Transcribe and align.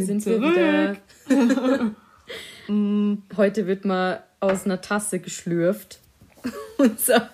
Hier 0.00 0.06
sind, 0.06 0.22
sind 0.22 0.40
wir 0.40 0.96
wieder. 1.28 1.94
Heute 3.36 3.66
wird 3.66 3.84
mal 3.84 4.24
aus 4.40 4.64
einer 4.64 4.80
Tasse 4.80 5.18
geschlürft. 5.18 6.00
Unser 6.78 7.28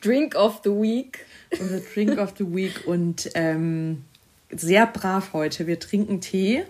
Drink 0.00 0.34
of 0.34 0.62
the 0.64 0.70
Week. 0.70 1.26
Unser 1.60 1.80
Drink 1.80 2.18
of 2.18 2.32
the 2.38 2.46
Week 2.46 2.86
und 2.86 3.28
ähm, 3.34 4.06
sehr 4.50 4.86
brav 4.86 5.34
heute. 5.34 5.66
Wir 5.66 5.78
trinken 5.78 6.22
Tee 6.22 6.64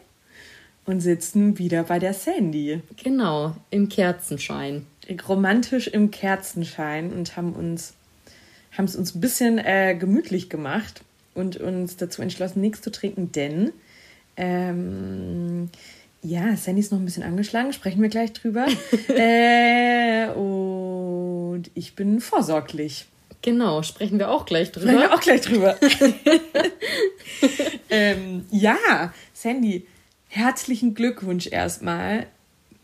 und 0.84 1.00
sitzen 1.00 1.58
wieder 1.58 1.84
bei 1.84 2.00
der 2.00 2.12
Sandy. 2.12 2.82
Genau, 3.00 3.54
im 3.70 3.88
Kerzenschein. 3.88 4.84
Romantisch 5.28 5.86
im 5.86 6.10
Kerzenschein 6.10 7.12
und 7.12 7.36
haben 7.36 7.52
uns 7.52 7.94
haben 8.76 8.86
es 8.86 8.96
uns 8.96 9.14
ein 9.14 9.20
bisschen 9.20 9.58
äh, 9.58 9.94
gemütlich 9.94 10.50
gemacht 10.50 11.02
und 11.34 11.56
uns 11.56 11.96
dazu 11.96 12.20
entschlossen, 12.20 12.60
nichts 12.60 12.82
zu 12.82 12.90
trinken, 12.90 13.30
denn 13.30 13.72
ähm, 14.40 15.68
ja, 16.22 16.56
Sandy 16.56 16.80
ist 16.80 16.92
noch 16.92 16.98
ein 16.98 17.04
bisschen 17.04 17.22
angeschlagen, 17.22 17.74
sprechen 17.74 18.00
wir 18.00 18.08
gleich 18.08 18.32
drüber. 18.32 18.66
äh, 19.08 20.28
und 20.28 21.64
ich 21.74 21.94
bin 21.94 22.20
vorsorglich. 22.20 23.06
Genau, 23.42 23.82
sprechen 23.82 24.18
wir 24.18 24.30
auch 24.30 24.46
gleich 24.46 24.72
drüber. 24.72 24.92
Sprechen 24.92 25.02
wir 25.02 25.14
auch 25.14 25.20
gleich 25.20 25.40
drüber. 25.42 25.76
ähm, 27.90 28.46
ja, 28.50 29.12
Sandy, 29.34 29.86
herzlichen 30.28 30.94
Glückwunsch 30.94 31.46
erstmal 31.46 32.26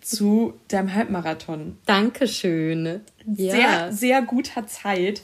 zu 0.01 0.55
deinem 0.69 0.95
Halbmarathon. 0.95 1.79
Dankeschön. 1.87 3.01
Ja. 3.27 3.53
Sehr, 3.53 3.93
sehr 3.93 4.23
guter 4.23 4.67
Zeit. 4.67 5.23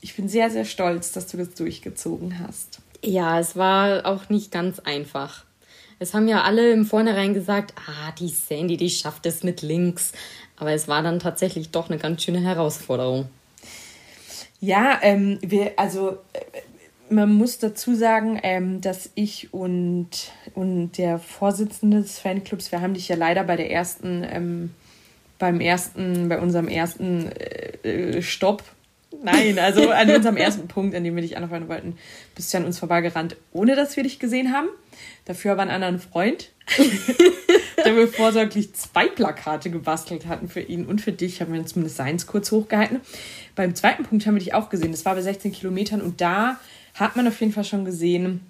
Ich 0.00 0.16
bin 0.16 0.28
sehr, 0.28 0.50
sehr 0.50 0.64
stolz, 0.64 1.12
dass 1.12 1.28
du 1.28 1.36
das 1.36 1.54
durchgezogen 1.54 2.40
hast. 2.40 2.80
Ja, 3.02 3.38
es 3.38 3.54
war 3.54 4.06
auch 4.06 4.28
nicht 4.30 4.50
ganz 4.50 4.80
einfach. 4.80 5.44
Es 6.04 6.12
haben 6.12 6.28
ja 6.28 6.42
alle 6.42 6.70
im 6.70 6.84
Vornherein 6.84 7.32
gesagt, 7.32 7.72
ah, 7.76 8.12
die 8.18 8.28
Sandy, 8.28 8.76
die 8.76 8.90
schafft 8.90 9.24
es 9.24 9.42
mit 9.42 9.62
links. 9.62 10.12
Aber 10.58 10.72
es 10.72 10.86
war 10.86 11.02
dann 11.02 11.18
tatsächlich 11.18 11.70
doch 11.70 11.88
eine 11.88 11.98
ganz 11.98 12.22
schöne 12.22 12.42
Herausforderung. 12.42 13.30
Ja, 14.60 14.98
ähm, 15.00 15.38
wir, 15.40 15.72
also 15.78 16.18
äh, 16.34 16.40
man 17.08 17.32
muss 17.32 17.58
dazu 17.58 17.94
sagen, 17.94 18.38
ähm, 18.42 18.82
dass 18.82 19.12
ich 19.14 19.54
und, 19.54 20.10
und 20.54 20.92
der 20.98 21.18
Vorsitzende 21.18 22.02
des 22.02 22.18
Fanclubs, 22.18 22.70
wir 22.70 22.82
haben 22.82 22.92
dich 22.92 23.08
ja 23.08 23.16
leider 23.16 23.42
bei 23.42 23.56
der 23.56 23.70
ersten, 23.70 24.26
ähm, 24.30 24.74
beim 25.38 25.58
ersten, 25.58 26.28
bei 26.28 26.38
unserem 26.38 26.68
ersten 26.68 27.32
äh, 27.32 28.20
Stopp 28.20 28.62
Nein, 29.22 29.58
also 29.58 29.90
an 29.90 30.10
unserem 30.10 30.36
ersten 30.36 30.68
Punkt, 30.68 30.94
an 30.94 31.04
dem 31.04 31.14
wir 31.14 31.22
dich 31.22 31.36
anfangen 31.36 31.68
wollten, 31.68 31.96
bist 32.34 32.52
du 32.52 32.58
an 32.58 32.64
uns 32.64 32.78
vorbeigerannt, 32.78 33.36
ohne 33.52 33.76
dass 33.76 33.96
wir 33.96 34.02
dich 34.02 34.18
gesehen 34.18 34.52
haben. 34.52 34.68
Dafür 35.24 35.52
aber 35.52 35.62
einen 35.62 35.70
anderen 35.70 35.98
Freund, 35.98 36.50
der 37.84 37.96
wir 37.96 38.08
vorsorglich 38.08 38.74
zwei 38.74 39.06
Plakate 39.06 39.70
gebastelt 39.70 40.26
hatten 40.26 40.48
für 40.48 40.60
ihn 40.60 40.86
und 40.86 41.00
für 41.00 41.12
dich, 41.12 41.40
haben 41.40 41.52
wir 41.52 41.64
zumindest 41.66 41.96
seins 41.96 42.26
kurz 42.26 42.52
hochgehalten. 42.52 43.00
Beim 43.54 43.74
zweiten 43.74 44.04
Punkt 44.04 44.26
haben 44.26 44.34
wir 44.34 44.40
dich 44.40 44.54
auch 44.54 44.68
gesehen, 44.68 44.92
das 44.92 45.04
war 45.04 45.14
bei 45.14 45.22
16 45.22 45.52
Kilometern 45.52 46.00
und 46.00 46.20
da 46.20 46.60
hat 46.94 47.16
man 47.16 47.26
auf 47.26 47.40
jeden 47.40 47.52
Fall 47.52 47.64
schon 47.64 47.84
gesehen, 47.84 48.40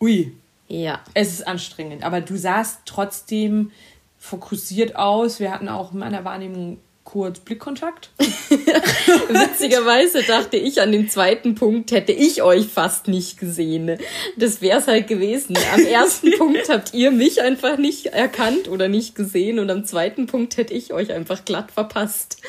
ui, 0.00 0.32
ja. 0.68 1.00
es 1.14 1.32
ist 1.32 1.46
anstrengend, 1.46 2.04
aber 2.04 2.20
du 2.20 2.36
sahst 2.36 2.80
trotzdem 2.86 3.70
fokussiert 4.18 4.96
aus. 4.96 5.38
Wir 5.38 5.52
hatten 5.52 5.68
auch 5.68 5.92
in 5.92 5.98
meiner 5.98 6.24
Wahrnehmung 6.24 6.78
kurz 7.14 7.38
Blickkontakt. 7.38 8.10
Witzigerweise 8.18 10.24
dachte 10.24 10.56
ich 10.56 10.80
an 10.80 10.90
den 10.90 11.08
zweiten 11.08 11.54
Punkt, 11.54 11.92
hätte 11.92 12.10
ich 12.10 12.42
euch 12.42 12.66
fast 12.66 13.06
nicht 13.06 13.38
gesehen. 13.38 13.98
Das 14.36 14.60
wäre 14.60 14.80
es 14.80 14.88
halt 14.88 15.06
gewesen. 15.06 15.56
Am 15.72 15.86
ersten 15.86 16.32
Punkt 16.38 16.68
habt 16.68 16.92
ihr 16.92 17.12
mich 17.12 17.40
einfach 17.40 17.78
nicht 17.78 18.06
erkannt 18.06 18.66
oder 18.66 18.88
nicht 18.88 19.14
gesehen 19.14 19.60
und 19.60 19.70
am 19.70 19.84
zweiten 19.84 20.26
Punkt 20.26 20.56
hätte 20.56 20.74
ich 20.74 20.92
euch 20.92 21.12
einfach 21.12 21.44
glatt 21.44 21.70
verpasst. 21.70 22.42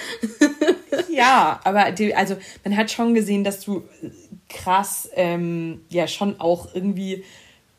ja, 1.12 1.60
aber 1.64 1.92
die, 1.92 2.16
also 2.16 2.36
man 2.64 2.76
hat 2.76 2.90
schon 2.90 3.14
gesehen, 3.14 3.44
dass 3.44 3.60
du 3.60 3.84
krass, 4.50 5.08
ähm, 5.14 5.82
ja 5.90 6.08
schon 6.08 6.40
auch 6.40 6.74
irgendwie 6.74 7.24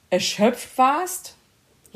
erschöpft 0.09 0.79
warst 0.79 1.36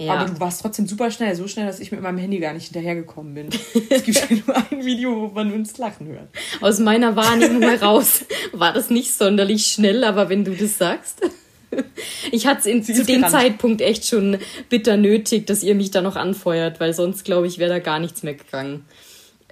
ja. 0.01 0.15
Aber 0.15 0.31
du 0.31 0.41
warst 0.41 0.63
trotzdem 0.63 0.87
super 0.87 1.11
schnell, 1.11 1.35
so 1.35 1.47
schnell, 1.47 1.67
dass 1.67 1.81
ich 1.81 1.93
mit 1.93 2.01
meinem 2.01 2.19
Handy 2.19 2.39
gar 2.39 2.55
nicht 2.55 2.73
hinterhergekommen 2.73 3.35
bin. 3.35 3.49
Es 3.91 4.03
gibt 4.03 4.19
ja 4.19 4.37
nur 4.47 4.57
ein 4.57 4.85
Video, 4.85 5.15
wo 5.15 5.29
man 5.29 5.53
uns 5.53 5.77
lachen 5.79 6.09
hört. 6.09 6.29
Aus 6.61 6.79
meiner 6.79 7.17
Wahrnehmung 7.17 7.63
heraus 7.63 8.25
war 8.53 8.73
das 8.73 8.91
nicht 8.91 9.13
sonderlich 9.13 9.67
schnell, 9.67 10.05
aber 10.05 10.29
wenn 10.29 10.45
du 10.45 10.55
das 10.55 10.79
sagst. 10.79 11.21
Ich 12.33 12.49
hatte 12.49 12.69
es 12.69 12.87
zu 12.87 13.05
dem 13.05 13.29
Zeitpunkt 13.29 13.81
echt 13.81 14.05
schon 14.05 14.39
bitter 14.69 14.97
nötig, 14.97 15.47
dass 15.47 15.63
ihr 15.63 15.77
mich 15.77 15.93
da 15.93 16.03
noch 16.03 16.17
anfeuert, 16.17 16.81
weil 16.81 16.95
sonst, 16.95 17.25
glaube 17.25 17.47
ich, 17.47 17.59
wäre 17.59 17.71
da 17.71 17.79
gar 17.79 18.01
nichts 18.01 18.25
mehr 18.25 18.35
gegangen 18.35 18.85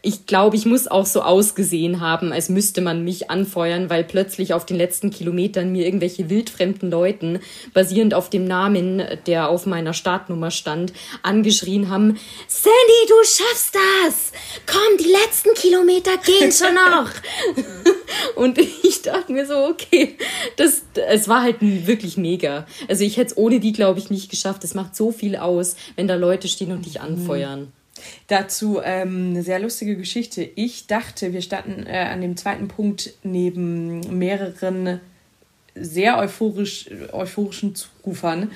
ich 0.08 0.24
glaube, 0.24 0.56
ich 0.56 0.64
muss 0.64 0.88
auch 0.88 1.04
so 1.04 1.20
ausgesehen 1.20 2.00
haben, 2.00 2.32
als 2.32 2.48
müsste 2.48 2.80
man 2.80 3.04
mich 3.04 3.28
anfeuern, 3.28 3.90
weil 3.90 4.04
plötzlich 4.04 4.54
auf 4.54 4.64
den 4.64 4.78
letzten 4.78 5.10
Kilometern 5.10 5.70
mir 5.70 5.84
irgendwelche 5.84 6.30
wildfremden 6.30 6.90
Leuten, 6.90 7.40
basierend 7.74 8.14
auf 8.14 8.30
dem 8.30 8.46
Namen, 8.46 9.02
der 9.26 9.50
auf 9.50 9.66
meiner 9.66 9.92
Startnummer 9.92 10.50
stand, 10.50 10.94
angeschrien 11.22 11.90
haben, 11.90 12.18
Sandy, 12.46 13.06
du 13.06 13.14
schaffst 13.22 13.74
das! 13.74 14.32
Komm, 14.64 14.96
die 14.98 15.12
letzten 15.12 15.52
Kilometer 15.54 16.12
gehen 16.16 16.52
schon 16.52 16.74
noch! 16.74 17.10
Und 18.34 18.56
ich 18.56 19.02
dachte 19.02 19.30
mir 19.30 19.44
so, 19.44 19.56
okay, 19.66 20.16
das, 20.56 20.84
es 20.94 21.28
war 21.28 21.42
halt 21.42 21.56
wirklich 21.60 22.16
mega. 22.16 22.66
Also 22.88 23.04
ich 23.04 23.18
hätte 23.18 23.32
es 23.32 23.36
ohne 23.36 23.60
die, 23.60 23.72
glaube 23.72 23.98
ich, 23.98 24.08
nicht 24.08 24.30
geschafft. 24.30 24.64
Es 24.64 24.72
macht 24.72 24.96
so 24.96 25.12
viel 25.12 25.36
aus, 25.36 25.76
wenn 25.96 26.08
da 26.08 26.14
Leute 26.14 26.48
stehen 26.48 26.72
und 26.72 26.86
dich 26.86 27.02
anfeuern. 27.02 27.72
Dazu 28.26 28.80
ähm, 28.82 29.30
eine 29.30 29.42
sehr 29.42 29.58
lustige 29.58 29.96
Geschichte. 29.96 30.42
Ich 30.42 30.86
dachte, 30.86 31.32
wir 31.32 31.42
standen 31.42 31.86
äh, 31.86 32.08
an 32.10 32.20
dem 32.20 32.36
zweiten 32.36 32.68
Punkt 32.68 33.14
neben 33.22 34.18
mehreren 34.18 35.00
sehr 35.74 36.18
euphorisch, 36.18 36.90
euphorischen 37.12 37.74
Zurufern. 37.74 38.50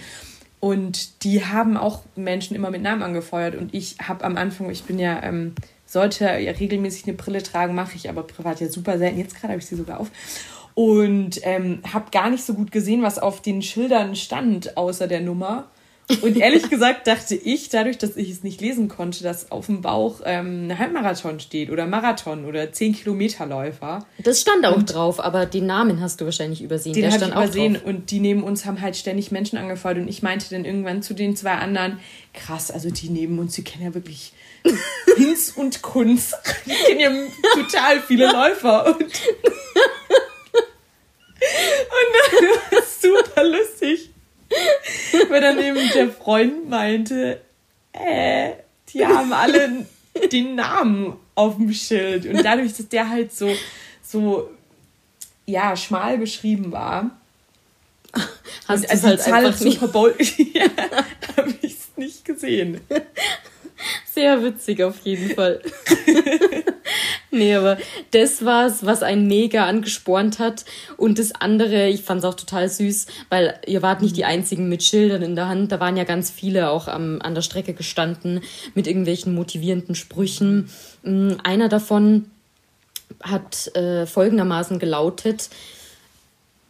Und 0.60 1.24
die 1.24 1.44
haben 1.44 1.76
auch 1.76 2.02
Menschen 2.14 2.54
immer 2.54 2.70
mit 2.70 2.82
Namen 2.82 3.02
angefeuert. 3.02 3.56
Und 3.56 3.74
ich 3.74 3.96
habe 4.00 4.24
am 4.24 4.36
Anfang, 4.36 4.70
ich 4.70 4.84
bin 4.84 4.98
ja, 4.98 5.20
ähm, 5.22 5.54
sollte 5.86 6.24
ja 6.24 6.52
regelmäßig 6.52 7.04
eine 7.04 7.14
Brille 7.14 7.42
tragen, 7.42 7.74
mache 7.74 7.96
ich 7.96 8.08
aber 8.08 8.22
privat 8.22 8.60
ja 8.60 8.68
super 8.68 8.96
selten. 8.98 9.18
Jetzt 9.18 9.34
gerade 9.34 9.54
habe 9.54 9.60
ich 9.60 9.66
sie 9.66 9.76
sogar 9.76 9.98
auf. 9.98 10.10
Und 10.74 11.40
ähm, 11.42 11.80
habe 11.92 12.10
gar 12.12 12.30
nicht 12.30 12.44
so 12.44 12.54
gut 12.54 12.70
gesehen, 12.70 13.02
was 13.02 13.18
auf 13.18 13.42
den 13.42 13.60
Schildern 13.60 14.14
stand, 14.14 14.76
außer 14.76 15.06
der 15.06 15.20
Nummer. 15.20 15.68
Und 16.20 16.36
ehrlich 16.36 16.68
gesagt 16.68 17.06
dachte 17.06 17.34
ich, 17.34 17.68
dadurch, 17.68 17.96
dass 17.96 18.16
ich 18.16 18.30
es 18.30 18.42
nicht 18.42 18.60
lesen 18.60 18.88
konnte, 18.88 19.22
dass 19.22 19.50
auf 19.50 19.66
dem 19.66 19.82
Bauch 19.82 20.20
ähm, 20.24 20.68
ein 20.68 20.78
Halbmarathon 20.78 21.40
steht 21.40 21.70
oder 21.70 21.86
Marathon 21.86 22.44
oder 22.44 22.72
10 22.72 22.94
Kilometer 22.94 23.46
Läufer. 23.46 24.04
Das 24.18 24.40
stand 24.40 24.66
auch 24.66 24.76
und 24.76 24.92
drauf, 24.92 25.20
aber 25.20 25.46
den 25.46 25.66
Namen 25.66 26.00
hast 26.00 26.20
du 26.20 26.24
wahrscheinlich 26.24 26.62
übersehen. 26.62 26.92
Den 26.92 27.10
habe 27.10 27.24
ich 27.24 27.30
übersehen 27.30 27.76
und 27.76 28.10
die 28.10 28.20
neben 28.20 28.42
uns 28.42 28.66
haben 28.66 28.80
halt 28.80 28.96
ständig 28.96 29.30
Menschen 29.30 29.58
angefeuert 29.58 29.98
und 29.98 30.08
ich 30.08 30.22
meinte 30.22 30.46
dann 30.50 30.64
irgendwann 30.64 31.02
zu 31.02 31.14
den 31.14 31.36
zwei 31.36 31.52
anderen, 31.52 31.98
krass, 32.34 32.70
also 32.70 32.90
die 32.90 33.08
neben 33.08 33.38
uns, 33.38 33.54
die 33.54 33.64
kennen 33.64 33.84
ja 33.84 33.94
wirklich 33.94 34.32
Hinz 35.16 35.52
und 35.56 35.82
Kunz. 35.82 36.34
Die 36.66 36.70
kennen 36.70 37.00
ja 37.00 37.10
total 37.54 38.00
viele 38.00 38.30
Läufer 38.30 38.86
und, 38.86 39.02
und 41.92 42.22
das 42.22 42.70
war 42.70 42.82
super 43.00 43.44
lustig. 43.44 44.11
Weil 45.28 45.40
dann 45.40 45.58
eben 45.58 45.90
der 45.94 46.10
Freund 46.10 46.68
meinte, 46.68 47.40
äh, 47.92 48.52
die 48.88 49.06
haben 49.06 49.32
alle 49.32 49.86
den 50.30 50.54
Namen 50.54 51.16
auf 51.34 51.56
dem 51.56 51.72
Schild. 51.72 52.26
Und 52.26 52.42
dadurch, 52.44 52.74
dass 52.74 52.88
der 52.88 53.08
halt 53.08 53.32
so, 53.32 53.50
so, 54.02 54.50
ja, 55.46 55.76
schmal 55.76 56.18
geschrieben 56.18 56.72
war, 56.72 57.10
Hast 58.68 58.84
und 58.84 58.90
also 58.90 59.08
halt 59.08 59.18
die 59.18 59.24
Zahl 59.24 59.52
Super 59.52 59.88
Bowl, 59.88 60.14
ja, 60.54 60.66
habe 61.36 61.54
ich 61.62 61.72
es 61.72 61.88
nicht 61.96 62.24
gesehen. 62.24 62.80
Sehr 64.12 64.42
witzig 64.42 64.82
auf 64.82 64.98
jeden 65.04 65.34
Fall. 65.34 65.62
Nee, 67.32 67.54
aber 67.54 67.78
das 68.12 68.44
war's, 68.44 68.86
was 68.86 69.02
einen 69.02 69.26
mega 69.26 69.66
angespornt 69.66 70.38
hat. 70.38 70.64
Und 70.96 71.18
das 71.18 71.32
andere, 71.32 71.88
ich 71.88 72.02
fand's 72.02 72.24
auch 72.24 72.34
total 72.34 72.68
süß, 72.68 73.06
weil 73.28 73.58
ihr 73.66 73.82
wart 73.82 74.02
nicht 74.02 74.16
die 74.16 74.24
einzigen 74.24 74.68
mit 74.68 74.82
Schildern 74.82 75.22
in 75.22 75.34
der 75.34 75.48
Hand. 75.48 75.72
Da 75.72 75.80
waren 75.80 75.96
ja 75.96 76.04
ganz 76.04 76.30
viele 76.30 76.70
auch 76.70 76.88
am, 76.88 77.20
an 77.22 77.34
der 77.34 77.42
Strecke 77.42 77.74
gestanden 77.74 78.40
mit 78.74 78.86
irgendwelchen 78.86 79.34
motivierenden 79.34 79.94
Sprüchen. 79.94 80.70
Mm, 81.02 81.32
einer 81.42 81.68
davon 81.68 82.26
hat 83.22 83.74
äh, 83.76 84.06
folgendermaßen 84.06 84.78
gelautet, 84.78 85.50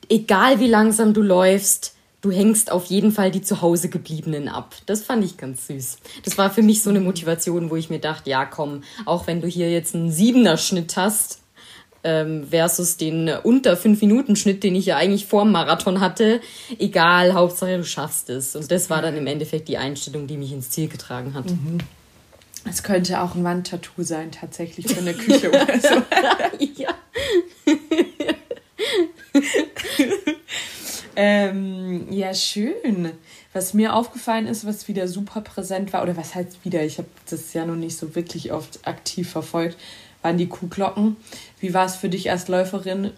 egal 0.08 0.60
wie 0.60 0.66
langsam 0.66 1.14
du 1.14 1.22
läufst, 1.22 1.94
du 2.22 2.30
hängst 2.30 2.72
auf 2.72 2.86
jeden 2.86 3.12
Fall 3.12 3.30
die 3.30 3.42
zu 3.42 3.60
Hause 3.60 3.90
gebliebenen 3.90 4.48
ab. 4.48 4.74
Das 4.86 5.02
fand 5.02 5.24
ich 5.24 5.36
ganz 5.36 5.66
süß. 5.66 5.98
Das 6.24 6.38
war 6.38 6.50
für 6.50 6.62
mich 6.62 6.82
so 6.82 6.88
eine 6.88 7.00
Motivation, 7.00 7.68
wo 7.68 7.76
ich 7.76 7.90
mir 7.90 7.98
dachte, 7.98 8.30
ja 8.30 8.46
komm, 8.46 8.84
auch 9.04 9.26
wenn 9.26 9.42
du 9.42 9.48
hier 9.48 9.70
jetzt 9.70 9.94
einen 9.94 10.10
Siebener 10.10 10.56
Schnitt 10.56 10.96
hast, 10.96 11.42
ähm, 12.04 12.46
versus 12.50 12.96
den 12.96 13.30
unter 13.42 13.74
5-Minuten-Schnitt, 13.74 14.64
den 14.64 14.74
ich 14.74 14.86
ja 14.86 14.96
eigentlich 14.96 15.26
vor 15.26 15.44
dem 15.44 15.52
Marathon 15.52 16.00
hatte. 16.00 16.40
Egal, 16.78 17.34
Hauptsache 17.34 17.76
du 17.76 17.84
schaffst 17.84 18.28
es. 18.28 18.56
Und 18.56 18.70
das 18.70 18.90
war 18.90 19.02
dann 19.02 19.16
im 19.16 19.26
Endeffekt 19.26 19.68
die 19.68 19.78
Einstellung, 19.78 20.26
die 20.26 20.36
mich 20.36 20.52
ins 20.52 20.70
Ziel 20.70 20.88
getragen 20.88 21.34
hat. 21.34 21.50
Mhm. 21.50 21.78
Es 22.68 22.82
könnte 22.82 23.20
auch 23.20 23.34
ein 23.34 23.44
Wandtattoo 23.44 24.02
sein, 24.02 24.32
tatsächlich 24.32 24.86
für 24.86 25.00
eine 25.00 25.14
Küche 25.14 25.48
oder 25.48 25.66
so. 25.80 26.02
ja. 26.76 26.90
ähm, 31.16 32.06
ja, 32.10 32.34
schön. 32.34 33.10
Was 33.52 33.74
mir 33.74 33.94
aufgefallen 33.94 34.46
ist, 34.46 34.66
was 34.66 34.88
wieder 34.88 35.08
super 35.08 35.40
präsent 35.40 35.92
war, 35.92 36.02
oder 36.02 36.16
was 36.16 36.34
heißt 36.34 36.64
wieder, 36.64 36.82
ich 36.84 36.98
habe 36.98 37.08
das 37.28 37.52
ja 37.52 37.66
noch 37.66 37.76
nicht 37.76 37.96
so 37.96 38.14
wirklich 38.14 38.52
oft 38.52 38.86
aktiv 38.86 39.30
verfolgt, 39.30 39.76
waren 40.22 40.38
die 40.38 40.48
Kuhglocken. 40.48 41.16
Wie 41.60 41.74
war 41.74 41.86
es 41.86 41.96
für 41.96 42.08
dich 42.08 42.30
als 42.30 42.48
Läuferin, 42.48 43.10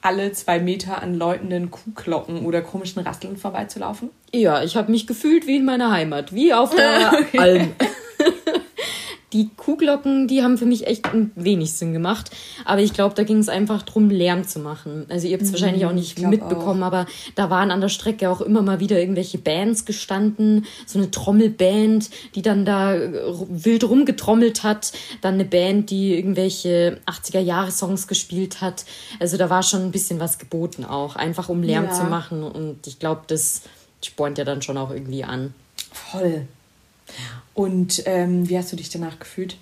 alle 0.00 0.32
zwei 0.32 0.58
Meter 0.58 1.02
an 1.02 1.14
läutenden 1.14 1.70
Kuhglocken 1.70 2.44
oder 2.44 2.62
komischen 2.62 3.02
Rasteln 3.02 3.36
vorbeizulaufen? 3.36 4.10
Ja, 4.32 4.62
ich 4.62 4.76
habe 4.76 4.90
mich 4.90 5.06
gefühlt 5.06 5.46
wie 5.46 5.56
in 5.56 5.64
meiner 5.64 5.90
Heimat, 5.90 6.34
wie 6.34 6.52
auf 6.52 6.74
der 6.74 7.12
Alm 7.38 7.72
die 9.34 9.50
Kuhglocken, 9.56 10.28
die 10.28 10.42
haben 10.42 10.56
für 10.56 10.64
mich 10.64 10.86
echt 10.86 11.06
wenig 11.34 11.72
Sinn 11.72 11.92
gemacht. 11.92 12.30
Aber 12.64 12.80
ich 12.80 12.92
glaube, 12.92 13.16
da 13.16 13.24
ging 13.24 13.38
es 13.38 13.48
einfach 13.48 13.82
darum, 13.82 14.08
Lärm 14.08 14.46
zu 14.46 14.60
machen. 14.60 15.06
Also 15.08 15.26
ihr 15.26 15.34
habt 15.34 15.42
es 15.42 15.48
mhm, 15.48 15.54
wahrscheinlich 15.54 15.86
auch 15.86 15.92
nicht 15.92 16.20
mitbekommen, 16.20 16.84
auch. 16.84 16.86
aber 16.86 17.06
da 17.34 17.50
waren 17.50 17.72
an 17.72 17.80
der 17.80 17.88
Strecke 17.88 18.30
auch 18.30 18.40
immer 18.40 18.62
mal 18.62 18.78
wieder 18.78 18.98
irgendwelche 18.98 19.38
Bands 19.38 19.84
gestanden. 19.84 20.66
So 20.86 21.00
eine 21.00 21.10
Trommelband, 21.10 22.10
die 22.36 22.42
dann 22.42 22.64
da 22.64 22.94
äh, 22.94 23.12
wild 23.48 23.82
rumgetrommelt 23.84 24.62
hat. 24.62 24.92
Dann 25.20 25.34
eine 25.34 25.44
Band, 25.44 25.90
die 25.90 26.14
irgendwelche 26.14 27.00
80er-Jahre-Songs 27.06 28.06
gespielt 28.06 28.60
hat. 28.60 28.84
Also 29.18 29.36
da 29.36 29.50
war 29.50 29.64
schon 29.64 29.82
ein 29.82 29.90
bisschen 29.90 30.20
was 30.20 30.38
geboten 30.38 30.84
auch. 30.84 31.16
Einfach 31.16 31.48
um 31.48 31.64
Lärm 31.64 31.86
ja. 31.86 31.90
zu 31.90 32.04
machen. 32.04 32.44
Und 32.44 32.86
ich 32.86 33.00
glaube, 33.00 33.22
das 33.26 33.62
spornt 34.00 34.38
ja 34.38 34.44
dann 34.44 34.62
schon 34.62 34.78
auch 34.78 34.90
irgendwie 34.90 35.24
an. 35.24 35.54
Voll. 35.90 36.46
Und 37.54 38.02
ähm, 38.06 38.48
wie 38.48 38.58
hast 38.58 38.72
du 38.72 38.76
dich 38.76 38.90
danach 38.90 39.18
gefühlt? 39.18 39.56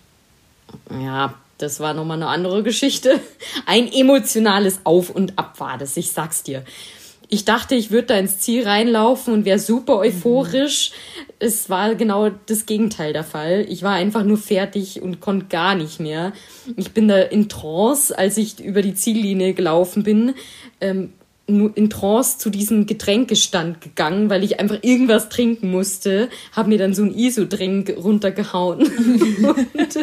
Ja, 0.90 1.34
das 1.58 1.80
war 1.80 1.94
nochmal 1.94 2.16
eine 2.16 2.28
andere 2.28 2.62
Geschichte. 2.62 3.20
Ein 3.66 3.92
emotionales 3.92 4.80
Auf 4.84 5.10
und 5.10 5.38
Ab 5.38 5.60
war 5.60 5.78
das, 5.78 5.96
ich 5.96 6.12
sag's 6.12 6.42
dir. 6.42 6.64
Ich 7.28 7.46
dachte, 7.46 7.74
ich 7.74 7.90
würde 7.90 8.08
da 8.08 8.18
ins 8.18 8.40
Ziel 8.40 8.64
reinlaufen 8.64 9.32
und 9.32 9.46
wäre 9.46 9.58
super 9.58 9.96
euphorisch. 9.98 10.90
Mhm. 10.90 11.32
Es 11.38 11.70
war 11.70 11.94
genau 11.94 12.28
das 12.28 12.66
Gegenteil 12.66 13.14
der 13.14 13.24
Fall. 13.24 13.64
Ich 13.70 13.82
war 13.82 13.94
einfach 13.94 14.22
nur 14.22 14.36
fertig 14.36 15.00
und 15.00 15.20
konnte 15.20 15.46
gar 15.46 15.74
nicht 15.74 15.98
mehr. 15.98 16.34
Ich 16.76 16.92
bin 16.92 17.08
da 17.08 17.22
in 17.22 17.48
Trance, 17.48 18.16
als 18.18 18.36
ich 18.36 18.60
über 18.60 18.82
die 18.82 18.94
Ziellinie 18.94 19.54
gelaufen 19.54 20.02
bin. 20.02 20.34
Ähm, 20.82 21.14
in 21.46 21.90
Trance 21.90 22.38
zu 22.38 22.50
diesem 22.50 22.86
Getränkestand 22.86 23.80
gegangen, 23.80 24.30
weil 24.30 24.44
ich 24.44 24.60
einfach 24.60 24.78
irgendwas 24.82 25.28
trinken 25.28 25.70
musste, 25.70 26.28
habe 26.52 26.68
mir 26.68 26.78
dann 26.78 26.94
so 26.94 27.02
ein 27.02 27.12
ISO-Drink 27.12 27.96
runtergehauen 27.98 28.80
und 29.42 29.98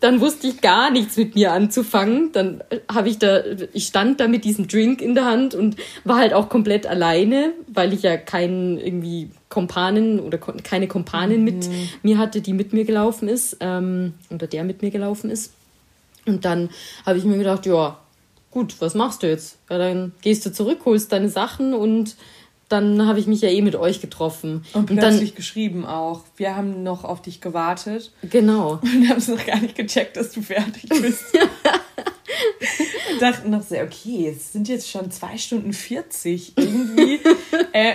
dann 0.00 0.20
wusste 0.20 0.46
ich 0.46 0.60
gar 0.60 0.90
nichts 0.90 1.16
mit 1.16 1.34
mir 1.34 1.52
anzufangen. 1.52 2.30
Dann 2.32 2.62
habe 2.90 3.08
ich 3.08 3.18
da, 3.18 3.42
ich 3.72 3.86
stand 3.86 4.20
da 4.20 4.28
mit 4.28 4.44
diesem 4.44 4.68
Drink 4.68 5.02
in 5.02 5.14
der 5.14 5.24
Hand 5.24 5.56
und 5.56 5.76
war 6.04 6.18
halt 6.18 6.32
auch 6.32 6.48
komplett 6.48 6.86
alleine, 6.86 7.52
weil 7.66 7.92
ich 7.92 8.02
ja 8.02 8.16
keinen 8.16 8.78
irgendwie 8.78 9.30
Kompanen 9.48 10.20
oder 10.20 10.38
keine 10.38 10.86
Kompanin 10.86 11.40
mhm. 11.40 11.44
mit 11.44 11.68
mir 12.02 12.18
hatte, 12.18 12.40
die 12.40 12.52
mit 12.52 12.72
mir 12.72 12.84
gelaufen 12.84 13.28
ist 13.28 13.56
ähm, 13.60 14.14
oder 14.30 14.46
der 14.46 14.62
mit 14.62 14.82
mir 14.82 14.90
gelaufen 14.90 15.30
ist. 15.30 15.52
Und 16.24 16.44
dann 16.44 16.68
habe 17.04 17.18
ich 17.18 17.24
mir 17.24 17.38
gedacht, 17.38 17.66
ja, 17.66 17.98
gut, 18.58 18.80
was 18.80 18.94
machst 18.94 19.22
du 19.22 19.28
jetzt? 19.28 19.56
Ja, 19.70 19.78
dann 19.78 20.12
gehst 20.20 20.44
du 20.44 20.52
zurück, 20.52 20.80
holst 20.84 21.12
deine 21.12 21.28
Sachen 21.28 21.74
und 21.74 22.16
dann 22.68 23.06
habe 23.06 23.20
ich 23.20 23.28
mich 23.28 23.40
ja 23.40 23.48
eh 23.48 23.62
mit 23.62 23.76
euch 23.76 24.00
getroffen. 24.00 24.64
Und, 24.72 24.90
und 24.90 24.98
plötzlich 24.98 25.30
dann, 25.30 25.36
geschrieben 25.36 25.86
auch. 25.86 26.24
Wir 26.36 26.56
haben 26.56 26.82
noch 26.82 27.04
auf 27.04 27.22
dich 27.22 27.40
gewartet. 27.40 28.10
Genau. 28.22 28.80
Und 28.82 29.08
haben 29.08 29.18
es 29.18 29.28
noch 29.28 29.46
gar 29.46 29.60
nicht 29.60 29.76
gecheckt, 29.76 30.16
dass 30.16 30.32
du 30.32 30.42
fertig 30.42 30.88
bist. 30.88 31.24
und 33.12 33.22
dachten 33.22 33.50
noch 33.50 33.62
so, 33.62 33.76
okay, 33.76 34.34
es 34.36 34.52
sind 34.52 34.68
jetzt 34.68 34.90
schon 34.90 35.10
zwei 35.10 35.38
Stunden 35.38 35.72
40. 35.72 36.54
Irgendwie. 36.58 37.20
äh, 37.72 37.94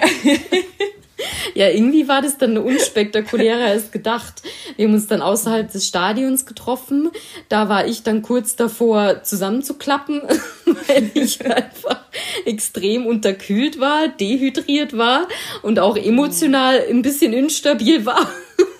ja, 1.53 1.67
irgendwie 1.69 2.07
war 2.07 2.21
das 2.21 2.37
dann 2.37 2.57
unspektakulärer 2.57 3.65
als 3.65 3.91
gedacht. 3.91 4.41
Wir 4.75 4.87
haben 4.87 4.93
uns 4.93 5.07
dann 5.07 5.21
außerhalb 5.21 5.71
des 5.71 5.87
Stadions 5.87 6.45
getroffen. 6.45 7.11
Da 7.49 7.69
war 7.69 7.87
ich 7.87 8.03
dann 8.03 8.21
kurz 8.21 8.55
davor 8.55 9.23
zusammenzuklappen, 9.23 10.21
weil 10.65 11.11
ich 11.13 11.45
einfach 11.45 12.01
extrem 12.45 13.05
unterkühlt 13.05 13.79
war, 13.79 14.07
dehydriert 14.07 14.97
war 14.97 15.27
und 15.61 15.79
auch 15.79 15.97
emotional 15.97 16.83
ein 16.89 17.01
bisschen 17.01 17.33
instabil 17.33 18.05
war. 18.05 18.29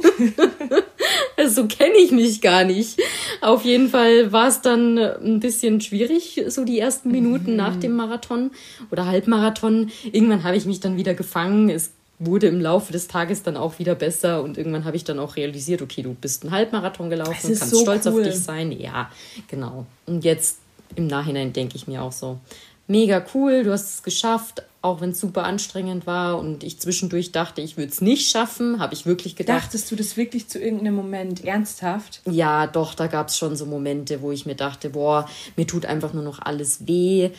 so 1.47 1.67
kenne 1.67 1.95
ich 1.97 2.11
mich 2.11 2.41
gar 2.41 2.63
nicht. 2.63 2.99
Auf 3.41 3.65
jeden 3.65 3.89
Fall 3.89 4.31
war 4.31 4.47
es 4.47 4.61
dann 4.61 4.97
ein 4.97 5.39
bisschen 5.39 5.81
schwierig, 5.81 6.43
so 6.47 6.63
die 6.63 6.79
ersten 6.79 7.11
Minuten 7.11 7.51
mhm. 7.51 7.57
nach 7.57 7.75
dem 7.75 7.95
Marathon 7.95 8.51
oder 8.91 9.05
Halbmarathon. 9.05 9.91
Irgendwann 10.11 10.43
habe 10.43 10.57
ich 10.57 10.65
mich 10.65 10.79
dann 10.79 10.97
wieder 10.97 11.13
gefangen. 11.13 11.69
Es 11.69 11.93
wurde 12.19 12.47
im 12.47 12.61
Laufe 12.61 12.93
des 12.93 13.07
Tages 13.07 13.43
dann 13.43 13.57
auch 13.57 13.79
wieder 13.79 13.95
besser 13.95 14.43
und 14.43 14.57
irgendwann 14.57 14.85
habe 14.85 14.95
ich 14.95 15.03
dann 15.03 15.19
auch 15.19 15.35
realisiert, 15.35 15.81
okay, 15.81 16.01
du 16.01 16.13
bist 16.13 16.43
einen 16.43 16.51
Halbmarathon 16.51 17.09
gelaufen, 17.09 17.35
kannst 17.41 17.69
so 17.69 17.81
stolz 17.81 18.05
cool. 18.05 18.21
auf 18.21 18.27
dich 18.27 18.39
sein. 18.39 18.71
Ja, 18.71 19.09
genau. 19.47 19.85
Und 20.05 20.23
jetzt 20.23 20.59
im 20.95 21.07
Nachhinein 21.07 21.53
denke 21.53 21.75
ich 21.75 21.87
mir 21.87 22.01
auch 22.01 22.11
so, 22.11 22.39
mega 22.87 23.25
cool, 23.33 23.63
du 23.63 23.71
hast 23.71 23.95
es 23.95 24.03
geschafft, 24.03 24.63
auch 24.81 24.99
wenn 24.99 25.11
es 25.11 25.19
super 25.19 25.45
anstrengend 25.45 26.05
war 26.05 26.37
und 26.37 26.63
ich 26.63 26.79
zwischendurch 26.79 27.31
dachte, 27.31 27.61
ich 27.61 27.77
würde 27.77 27.91
es 27.91 28.01
nicht 28.01 28.29
schaffen, 28.29 28.79
habe 28.79 28.93
ich 28.93 29.05
wirklich 29.05 29.35
gedacht. 29.35 29.63
Dachtest 29.63 29.89
du 29.89 29.95
das 29.95 30.17
wirklich 30.17 30.49
zu 30.49 30.59
irgendeinem 30.59 30.95
Moment 30.95 31.45
ernsthaft? 31.45 32.21
Ja, 32.29 32.67
doch, 32.67 32.93
da 32.93 33.07
gab 33.07 33.29
es 33.29 33.37
schon 33.37 33.55
so 33.55 33.65
Momente, 33.65 34.21
wo 34.21 34.31
ich 34.31 34.45
mir 34.45 34.55
dachte, 34.55 34.89
boah, 34.89 35.27
mir 35.55 35.65
tut 35.65 35.85
einfach 35.85 36.13
nur 36.13 36.23
noch 36.23 36.39
alles 36.39 36.85
weh, 36.85 37.29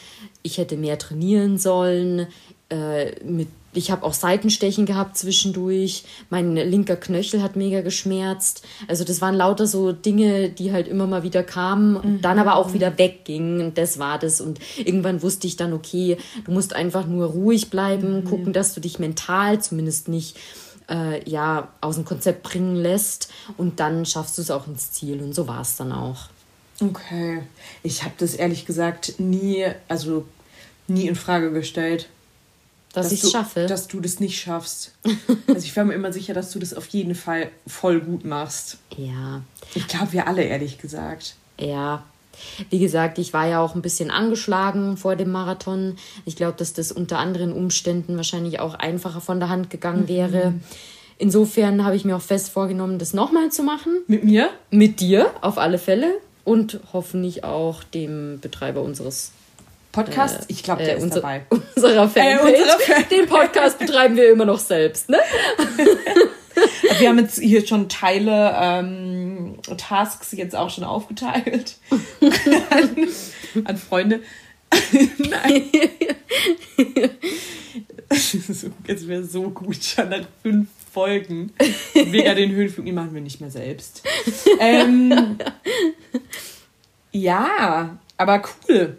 ich 0.42 0.56
hätte 0.56 0.76
mehr 0.78 0.98
trainieren 0.98 1.58
sollen, 1.58 2.26
äh, 2.70 3.22
mit 3.24 3.48
ich 3.74 3.90
habe 3.90 4.04
auch 4.04 4.14
Seitenstechen 4.14 4.86
gehabt 4.86 5.18
zwischendurch. 5.18 6.04
Mein 6.30 6.54
linker 6.54 6.96
Knöchel 6.96 7.42
hat 7.42 7.56
mega 7.56 7.80
geschmerzt. 7.80 8.64
Also 8.88 9.04
das 9.04 9.20
waren 9.20 9.34
lauter 9.34 9.66
so 9.66 9.92
Dinge, 9.92 10.48
die 10.48 10.72
halt 10.72 10.88
immer 10.88 11.06
mal 11.06 11.22
wieder 11.22 11.42
kamen 11.42 11.96
und 11.96 12.12
mhm. 12.12 12.20
dann 12.22 12.38
aber 12.38 12.56
auch 12.56 12.72
wieder 12.72 12.98
weggingen. 12.98 13.60
Und 13.60 13.78
das 13.78 13.98
war 13.98 14.18
das. 14.18 14.40
Und 14.40 14.60
irgendwann 14.78 15.22
wusste 15.22 15.46
ich 15.46 15.56
dann, 15.56 15.72
okay, 15.72 16.16
du 16.44 16.52
musst 16.52 16.74
einfach 16.74 17.06
nur 17.06 17.26
ruhig 17.26 17.70
bleiben, 17.70 18.20
mhm. 18.20 18.24
gucken, 18.24 18.52
dass 18.52 18.74
du 18.74 18.80
dich 18.80 18.98
mental 18.98 19.60
zumindest 19.60 20.08
nicht 20.08 20.36
äh, 20.88 21.28
ja, 21.28 21.68
aus 21.80 21.96
dem 21.96 22.04
Konzept 22.04 22.42
bringen 22.42 22.76
lässt. 22.76 23.30
Und 23.56 23.80
dann 23.80 24.06
schaffst 24.06 24.38
du 24.38 24.42
es 24.42 24.50
auch 24.50 24.66
ins 24.66 24.92
Ziel. 24.92 25.20
Und 25.20 25.34
so 25.34 25.48
war 25.48 25.60
es 25.60 25.76
dann 25.76 25.92
auch. 25.92 26.28
Okay. 26.80 27.42
Ich 27.82 28.02
habe 28.02 28.14
das 28.18 28.34
ehrlich 28.34 28.66
gesagt 28.66 29.14
nie, 29.18 29.66
also 29.88 30.24
nie 30.86 31.06
in 31.06 31.14
Frage 31.14 31.52
gestellt 31.52 32.08
dass, 32.94 33.06
dass 33.06 33.12
ich 33.12 33.24
es 33.24 33.32
schaffe. 33.32 33.66
Dass 33.66 33.88
du 33.88 34.00
das 34.00 34.20
nicht 34.20 34.38
schaffst. 34.38 34.92
also 35.48 35.60
ich 35.60 35.76
war 35.76 35.84
mir 35.84 35.94
immer 35.94 36.12
sicher, 36.12 36.32
dass 36.32 36.52
du 36.52 36.58
das 36.58 36.74
auf 36.74 36.86
jeden 36.86 37.14
Fall 37.14 37.50
voll 37.66 38.00
gut 38.00 38.24
machst. 38.24 38.78
Ja. 38.96 39.42
Ich 39.74 39.88
glaube, 39.88 40.12
wir 40.12 40.28
alle, 40.28 40.42
ehrlich 40.42 40.78
gesagt. 40.78 41.34
Ja. 41.58 42.04
Wie 42.70 42.78
gesagt, 42.78 43.18
ich 43.18 43.32
war 43.32 43.46
ja 43.46 43.60
auch 43.60 43.74
ein 43.74 43.82
bisschen 43.82 44.10
angeschlagen 44.10 44.96
vor 44.96 45.16
dem 45.16 45.30
Marathon. 45.32 45.96
Ich 46.24 46.36
glaube, 46.36 46.56
dass 46.56 46.72
das 46.72 46.92
unter 46.92 47.18
anderen 47.18 47.52
Umständen 47.52 48.16
wahrscheinlich 48.16 48.60
auch 48.60 48.74
einfacher 48.74 49.20
von 49.20 49.40
der 49.40 49.48
Hand 49.48 49.70
gegangen 49.70 50.02
mhm. 50.02 50.08
wäre. 50.08 50.54
Insofern 51.18 51.84
habe 51.84 51.96
ich 51.96 52.04
mir 52.04 52.16
auch 52.16 52.22
fest 52.22 52.50
vorgenommen, 52.50 52.98
das 52.98 53.12
nochmal 53.12 53.50
zu 53.50 53.62
machen. 53.62 54.02
Mit 54.06 54.24
mir? 54.24 54.50
Mit 54.70 55.00
dir, 55.00 55.30
auf 55.40 55.58
alle 55.58 55.78
Fälle. 55.78 56.18
Und 56.44 56.80
hoffentlich 56.92 57.42
auch 57.42 57.82
dem 57.82 58.38
Betreiber 58.40 58.82
unseres 58.82 59.32
Podcast? 59.94 60.42
Äh, 60.42 60.44
ich 60.48 60.62
glaube, 60.62 60.82
der 60.82 60.94
äh, 60.94 60.96
ist 60.98 61.04
unser, 61.04 61.20
dabei. 61.20 61.46
Unserer 61.76 62.08
Fanpage. 62.08 62.52
Äh, 62.52 62.62
unsere 62.62 62.78
Fan 62.80 63.04
Den 63.10 63.26
Podcast 63.26 63.78
betreiben 63.78 64.16
wir 64.16 64.30
immer 64.30 64.44
noch 64.44 64.58
selbst, 64.58 65.08
ne? 65.08 65.18
Wir 66.98 67.08
haben 67.08 67.18
jetzt 67.18 67.40
hier 67.40 67.66
schon 67.66 67.88
Teile, 67.88 68.54
ähm, 68.56 69.58
Tasks 69.76 70.30
jetzt 70.32 70.54
auch 70.54 70.70
schon 70.70 70.84
aufgeteilt 70.84 71.78
an, 72.70 73.08
an 73.64 73.76
Freunde. 73.76 74.20
Nein. 75.18 75.64
Es 78.86 79.08
wäre 79.08 79.24
so 79.24 79.50
gut, 79.50 79.82
schon 79.82 80.10
nach 80.10 80.26
fünf 80.42 80.68
Folgen. 80.92 81.52
Wegen 81.92 82.36
den 82.36 82.52
Höhenflug, 82.52 82.86
die 82.86 82.92
machen 82.92 83.14
wir 83.14 83.20
nicht 83.20 83.40
mehr 83.40 83.50
selbst. 83.50 84.04
Ähm, 84.60 85.36
ja, 87.10 87.98
aber 88.16 88.42
cool. 88.68 88.96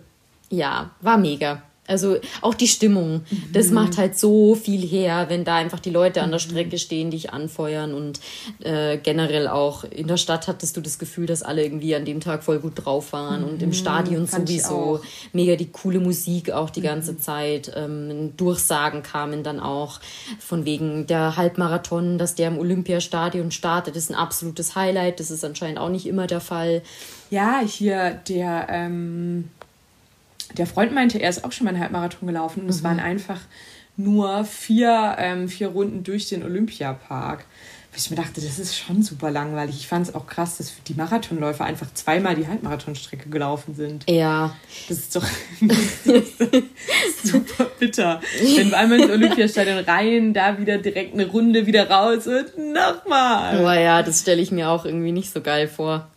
Ja, 0.50 0.92
war 1.02 1.18
mega. 1.18 1.62
Also 1.88 2.18
auch 2.42 2.56
die 2.56 2.68
Stimmung, 2.68 3.22
mhm. 3.30 3.44
das 3.54 3.70
macht 3.70 3.98
halt 3.98 4.18
so 4.18 4.56
viel 4.56 4.82
her, 4.82 5.25
wenn 5.30 5.44
da 5.44 5.56
einfach 5.56 5.80
die 5.80 5.92
Leute 5.92 6.24
an 6.24 6.32
der 6.32 6.40
mhm. 6.40 6.44
Strecke 6.44 6.78
stehen, 6.80 7.12
dich 7.12 7.32
anfeuern 7.32 7.94
und 7.94 8.20
äh, 8.64 8.98
generell 8.98 9.48
auch 9.48 9.84
in 9.84 10.08
der 10.08 10.18
Stadt 10.18 10.48
hattest 10.48 10.75
du 10.78 10.82
das 10.82 10.98
Gefühl, 10.98 11.28
dass 11.28 11.44
alle 11.44 11.64
irgendwie 11.64 11.96
an 11.96 12.04
dem 12.04 12.22
Tag 12.22 12.44
voll 12.44 12.58
gut 12.58 12.84
drauf 12.84 13.14
waren 13.14 13.42
mhm. 13.42 13.50
und 13.50 13.62
im 13.62 13.70
mhm. 13.70 13.74
Stadion 13.74 14.28
Fand 14.28 14.48
sowieso 14.48 15.02
mega 15.32 15.56
die 15.56 15.72
coole 15.72 16.00
Musik 16.00 16.50
auch 16.50 16.72
die 16.72 16.82
ganze 16.82 17.14
mhm. 17.14 17.20
Zeit. 17.20 17.72
Ähm, 17.75 18.36
Durchsagen 18.36 19.04
kamen 19.04 19.44
dann 19.44 19.60
auch 19.60 20.00
von 20.40 20.66
wegen 20.66 21.06
der 21.06 21.38
Halbmarathon, 21.38 22.18
dass 22.18 22.34
der 22.34 22.48
im 22.48 22.58
Olympiastadion 22.58 23.52
startet, 23.52 23.96
ist 23.96 24.10
ein 24.10 24.16
absolutes 24.16 24.75
Highlight. 24.75 25.20
Das 25.20 25.30
ist 25.30 25.46
anscheinend 25.46 25.78
auch 25.78 25.90
nicht 25.90 26.08
immer 26.08 26.25
der 26.25 26.42
Fall. 26.42 26.82
Ja, 27.30 27.62
hier 27.64 28.20
der 28.28 28.68
ähm 28.70 29.50
der 30.58 30.68
Freund 30.68 30.94
meinte, 30.94 31.20
er 31.20 31.30
ist 31.30 31.44
auch 31.44 31.52
schon 31.52 31.66
mal 31.66 31.72
einen 31.72 31.82
Halbmarathon 31.82 32.28
gelaufen 32.28 32.64
und 32.64 32.70
es 32.70 32.82
mhm. 32.82 32.86
waren 32.86 33.00
einfach 33.00 33.42
nur 33.98 34.46
vier, 34.46 35.16
ähm, 35.18 35.48
vier 35.48 35.70
Runden 35.70 36.04
durch 36.04 36.30
den 36.30 36.44
Olympiapark. 36.44 37.46
Ich 37.98 38.10
mir 38.10 38.18
dachte, 38.18 38.42
das 38.42 38.60
ist 38.60 38.78
schon 38.78 39.04
super 39.04 39.32
langweilig. 39.32 39.78
Ich 39.78 39.88
fand 39.88 40.06
es 40.06 40.14
auch 40.14 40.28
krass, 40.28 40.58
dass 40.58 40.74
die 40.86 40.96
Marathonläufer 40.96 41.64
einfach 41.64 41.88
zweimal 41.94 42.36
die 42.36 42.46
Halbmarathonstrecke 42.46 43.30
gelaufen 43.30 43.74
sind. 43.74 44.10
Ja. 44.10 44.54
Das 44.90 44.98
ist 45.00 45.16
doch 45.16 45.25
super 47.24 47.66
bitter. 47.80 48.22
Wenn 48.56 48.70
wir 48.70 48.78
einmal 48.78 49.00
ins 49.00 49.10
Olympiastadion 49.10 49.80
rein, 49.80 50.34
da 50.34 50.60
wieder 50.60 50.78
direkt 50.78 51.14
eine 51.14 51.25
Runde 51.25 51.66
wieder 51.66 51.90
raus 51.90 52.28
und 52.28 52.74
nochmal. 52.74 53.60
Aber 53.60 53.80
ja, 53.80 54.04
das 54.04 54.22
stelle 54.22 54.42
ich 54.42 54.52
mir 54.52 54.70
auch 54.70 54.84
irgendwie 54.84 55.14
nicht 55.14 55.32
so 55.32 55.40
geil 55.42 55.68
vor. 55.70 56.10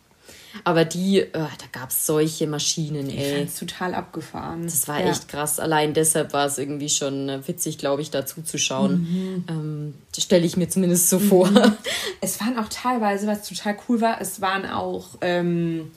Aber 0.63 0.85
die, 0.85 1.19
äh, 1.19 1.29
da 1.33 1.65
gab 1.71 1.89
es 1.89 2.05
solche 2.05 2.47
Maschinen, 2.47 3.09
ey. 3.09 3.43
Ich 3.43 3.55
total 3.55 3.93
abgefahren. 3.93 4.63
Das 4.63 4.87
war 4.87 4.99
ja. 4.99 5.09
echt 5.09 5.27
krass. 5.27 5.59
Allein 5.59 5.93
deshalb 5.93 6.33
war 6.33 6.45
es 6.45 6.57
irgendwie 6.57 6.89
schon 6.89 7.29
äh, 7.29 7.47
witzig, 7.47 7.77
glaube 7.77 8.01
ich, 8.01 8.11
da 8.11 8.25
zuzuschauen. 8.25 9.01
Mhm. 9.01 9.43
Ähm, 9.47 9.93
Stelle 10.17 10.45
ich 10.45 10.57
mir 10.57 10.67
zumindest 10.67 11.09
so 11.09 11.19
mhm. 11.19 11.27
vor. 11.27 11.49
Es 12.21 12.41
waren 12.41 12.57
auch 12.57 12.67
teilweise, 12.69 13.27
was 13.27 13.47
total 13.47 13.77
cool 13.87 14.01
war, 14.01 14.19
es 14.19 14.41
waren 14.41 14.65
auch, 14.65 15.17
ähm, 15.21 15.91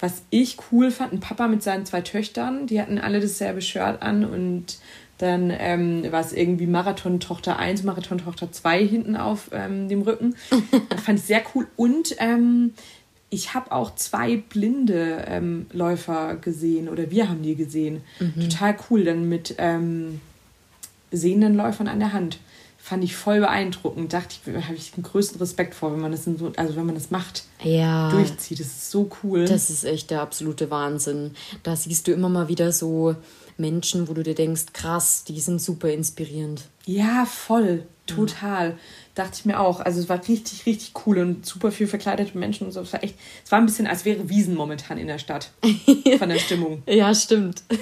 was 0.00 0.22
ich 0.30 0.56
cool 0.72 0.90
fand, 0.90 1.12
ein 1.12 1.20
Papa 1.20 1.46
mit 1.46 1.62
seinen 1.62 1.86
zwei 1.86 2.00
Töchtern. 2.00 2.66
Die 2.66 2.80
hatten 2.80 2.98
alle 2.98 3.20
dasselbe 3.20 3.62
Shirt 3.62 4.02
an 4.02 4.24
und 4.24 4.78
dann 5.18 5.52
ähm, 5.56 6.10
war 6.10 6.20
es 6.20 6.32
irgendwie 6.32 6.66
Marathon 6.66 7.18
Tochter 7.20 7.58
1, 7.58 7.82
Marathon 7.82 8.18
Tochter 8.18 8.50
2 8.52 8.86
hinten 8.86 9.16
auf 9.16 9.50
ähm, 9.52 9.88
dem 9.88 10.02
Rücken. 10.02 10.36
Das 10.88 11.00
fand 11.04 11.18
ich 11.18 11.24
sehr 11.24 11.42
cool. 11.54 11.66
Und 11.76 12.14
ähm, 12.18 12.74
ich 13.30 13.54
habe 13.54 13.72
auch 13.72 13.94
zwei 13.94 14.36
blinde 14.36 15.24
ähm, 15.28 15.66
Läufer 15.72 16.36
gesehen 16.36 16.88
oder 16.88 17.10
wir 17.10 17.28
haben 17.28 17.42
die 17.42 17.56
gesehen. 17.56 18.02
Mhm. 18.20 18.48
Total 18.48 18.76
cool, 18.88 19.04
dann 19.04 19.28
mit 19.28 19.54
ähm, 19.58 20.20
sehenden 21.10 21.54
Läufern 21.54 21.88
an 21.88 21.98
der 21.98 22.12
Hand. 22.12 22.38
Fand 22.78 23.04
ich 23.04 23.16
voll 23.16 23.40
beeindruckend. 23.40 24.14
Dachte 24.14 24.36
ich, 24.46 24.64
habe 24.64 24.74
ich 24.74 24.92
den 24.92 25.02
größten 25.02 25.38
Respekt 25.40 25.74
vor, 25.74 25.92
wenn 25.92 26.00
man 26.00 26.12
das 26.12 26.24
so, 26.24 26.52
also 26.56 26.76
wenn 26.76 26.86
man 26.86 26.94
das 26.94 27.10
macht, 27.10 27.44
ja, 27.62 28.10
durchzieht. 28.10 28.60
Das 28.60 28.66
ist 28.66 28.90
so 28.90 29.10
cool. 29.22 29.44
Das 29.44 29.68
ist 29.68 29.84
echt 29.84 30.10
der 30.10 30.22
absolute 30.22 30.70
Wahnsinn. 30.70 31.32
Da 31.64 31.76
siehst 31.76 32.06
du 32.06 32.12
immer 32.12 32.30
mal 32.30 32.48
wieder 32.48 32.72
so 32.72 33.14
Menschen, 33.58 34.08
wo 34.08 34.14
du 34.14 34.22
dir 34.22 34.34
denkst, 34.34 34.66
krass, 34.72 35.24
die 35.24 35.38
sind 35.40 35.60
super 35.60 35.90
inspirierend. 35.90 36.62
Ja, 36.86 37.26
voll. 37.26 37.82
Total. 38.14 38.76
Dachte 39.14 39.32
ich 39.38 39.44
mir 39.44 39.60
auch. 39.60 39.80
Also 39.80 40.00
es 40.00 40.08
war 40.08 40.20
richtig, 40.28 40.66
richtig 40.66 40.92
cool 41.06 41.18
und 41.18 41.44
super 41.46 41.72
viel 41.72 41.86
verkleidete 41.86 42.36
Menschen 42.36 42.66
und 42.66 42.72
so. 42.72 42.80
Es 42.80 42.92
war 42.92 43.02
echt, 43.02 43.16
es 43.44 43.50
war 43.50 43.58
ein 43.58 43.66
bisschen, 43.66 43.86
als 43.86 44.04
wäre 44.04 44.28
Wiesen 44.28 44.54
momentan 44.54 44.98
in 44.98 45.06
der 45.06 45.18
Stadt. 45.18 45.50
Von 46.18 46.28
der 46.28 46.38
Stimmung. 46.38 46.82
ja, 46.86 47.14
stimmt. 47.14 47.62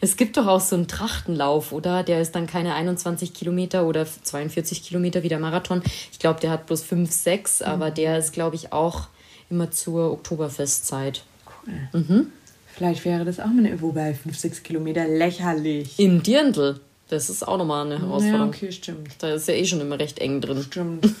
Es 0.00 0.16
gibt 0.16 0.36
doch 0.36 0.46
auch 0.46 0.60
so 0.60 0.76
einen 0.76 0.88
Trachtenlauf, 0.88 1.72
oder? 1.72 2.02
Der 2.02 2.20
ist 2.20 2.32
dann 2.32 2.46
keine 2.46 2.74
21 2.74 3.32
Kilometer 3.32 3.86
oder 3.86 4.06
42 4.06 4.82
Kilometer 4.82 5.22
wie 5.22 5.28
der 5.28 5.38
Marathon. 5.38 5.82
Ich 6.12 6.18
glaube, 6.18 6.40
der 6.40 6.50
hat 6.50 6.66
bloß 6.66 6.82
5, 6.82 7.10
6, 7.10 7.60
mhm. 7.60 7.66
aber 7.66 7.90
der 7.90 8.18
ist, 8.18 8.32
glaube 8.32 8.56
ich, 8.56 8.72
auch 8.72 9.08
immer 9.48 9.70
zur 9.70 10.12
Oktoberfestzeit. 10.12 11.22
Cool. 11.46 12.00
Mhm. 12.00 12.26
Vielleicht 12.66 13.04
wäre 13.06 13.24
das 13.24 13.40
auch 13.40 13.46
mal 13.46 13.64
eine, 13.64 13.80
wobei 13.80 14.12
5, 14.12 14.36
6 14.36 14.62
Kilometer 14.62 15.08
lächerlich. 15.08 15.98
Im 15.98 16.22
Dirndl. 16.22 16.80
Das 17.08 17.30
ist 17.30 17.46
auch 17.46 17.56
nochmal 17.56 17.86
eine 17.86 18.00
Herausforderung. 18.00 18.52
Ja, 18.52 18.56
okay, 18.56 18.72
stimmt. 18.72 19.14
Da 19.20 19.34
ist 19.34 19.46
ja 19.48 19.54
eh 19.54 19.64
schon 19.64 19.80
immer 19.80 19.98
recht 19.98 20.18
eng 20.18 20.40
drin. 20.40 20.62
Stimmt. 20.62 21.08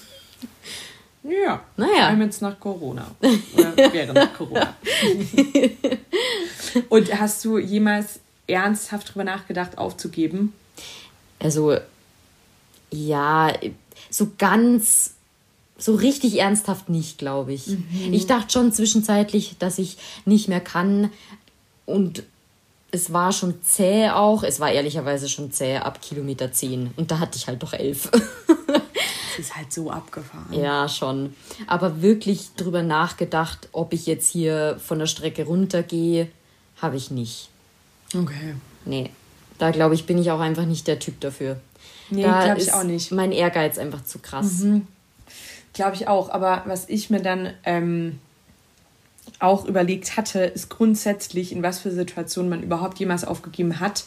Ja. 1.28 1.60
Naja. 1.76 1.92
Vor 1.92 2.02
allem 2.04 2.22
jetzt 2.22 2.40
nach 2.40 2.60
Corona. 2.60 3.10
Oder 3.56 3.92
während 3.92 4.34
Corona. 4.34 4.76
Und 6.88 7.18
hast 7.18 7.44
du 7.44 7.58
jemals 7.58 8.20
ernsthaft 8.46 9.08
darüber 9.08 9.24
nachgedacht, 9.24 9.76
aufzugeben? 9.76 10.52
Also, 11.40 11.76
ja, 12.92 13.52
so 14.08 14.28
ganz, 14.38 15.14
so 15.76 15.94
richtig 15.94 16.38
ernsthaft 16.38 16.88
nicht, 16.88 17.18
glaube 17.18 17.52
ich. 17.54 17.66
Mhm. 17.66 18.12
Ich 18.12 18.26
dachte 18.26 18.52
schon 18.52 18.72
zwischenzeitlich, 18.72 19.56
dass 19.58 19.78
ich 19.78 19.98
nicht 20.26 20.48
mehr 20.48 20.60
kann 20.60 21.10
und 21.86 22.22
es 22.96 23.12
war 23.12 23.30
schon 23.30 23.62
zäh 23.62 24.08
auch. 24.08 24.42
Es 24.42 24.58
war 24.58 24.72
ehrlicherweise 24.72 25.28
schon 25.28 25.52
zäh 25.52 25.76
ab 25.76 26.00
Kilometer 26.00 26.50
10. 26.50 26.94
Und 26.96 27.10
da 27.10 27.18
hatte 27.18 27.36
ich 27.36 27.46
halt 27.46 27.62
doch 27.62 27.74
elf. 27.74 28.10
das 28.66 29.38
ist 29.38 29.54
halt 29.54 29.72
so 29.72 29.90
abgefahren. 29.90 30.52
Ja, 30.52 30.88
schon. 30.88 31.34
Aber 31.66 32.00
wirklich 32.00 32.54
drüber 32.56 32.82
nachgedacht, 32.82 33.68
ob 33.72 33.92
ich 33.92 34.06
jetzt 34.06 34.30
hier 34.30 34.80
von 34.82 34.98
der 34.98 35.06
Strecke 35.06 35.44
runtergehe, 35.44 36.28
habe 36.80 36.96
ich 36.96 37.10
nicht. 37.10 37.50
Okay. 38.14 38.54
Nee. 38.86 39.10
Da 39.58 39.70
glaube 39.70 39.94
ich, 39.94 40.06
bin 40.06 40.18
ich 40.18 40.30
auch 40.30 40.40
einfach 40.40 40.64
nicht 40.64 40.86
der 40.86 40.98
Typ 40.98 41.20
dafür. 41.20 41.60
Nee, 42.10 42.22
glaube 42.22 42.60
ich 42.60 42.72
auch 42.72 42.84
nicht. 42.84 43.12
Mein 43.12 43.32
Ehrgeiz 43.32 43.78
einfach 43.78 44.04
zu 44.04 44.20
krass. 44.20 44.60
Mhm. 44.60 44.86
Glaube 45.72 45.96
ich 45.96 46.08
auch. 46.08 46.30
Aber 46.30 46.62
was 46.66 46.88
ich 46.88 47.10
mir 47.10 47.20
dann 47.20 47.52
ähm, 47.64 48.20
auch 49.38 49.66
überlegt 49.66 50.16
hatte, 50.16 50.40
ist 50.40 50.68
grundsätzlich, 50.70 51.52
in 51.52 51.62
was 51.62 51.80
für 51.80 51.90
Situationen 51.90 52.48
man 52.48 52.62
überhaupt 52.62 52.98
jemals 52.98 53.24
aufgegeben 53.24 53.80
hat. 53.80 54.04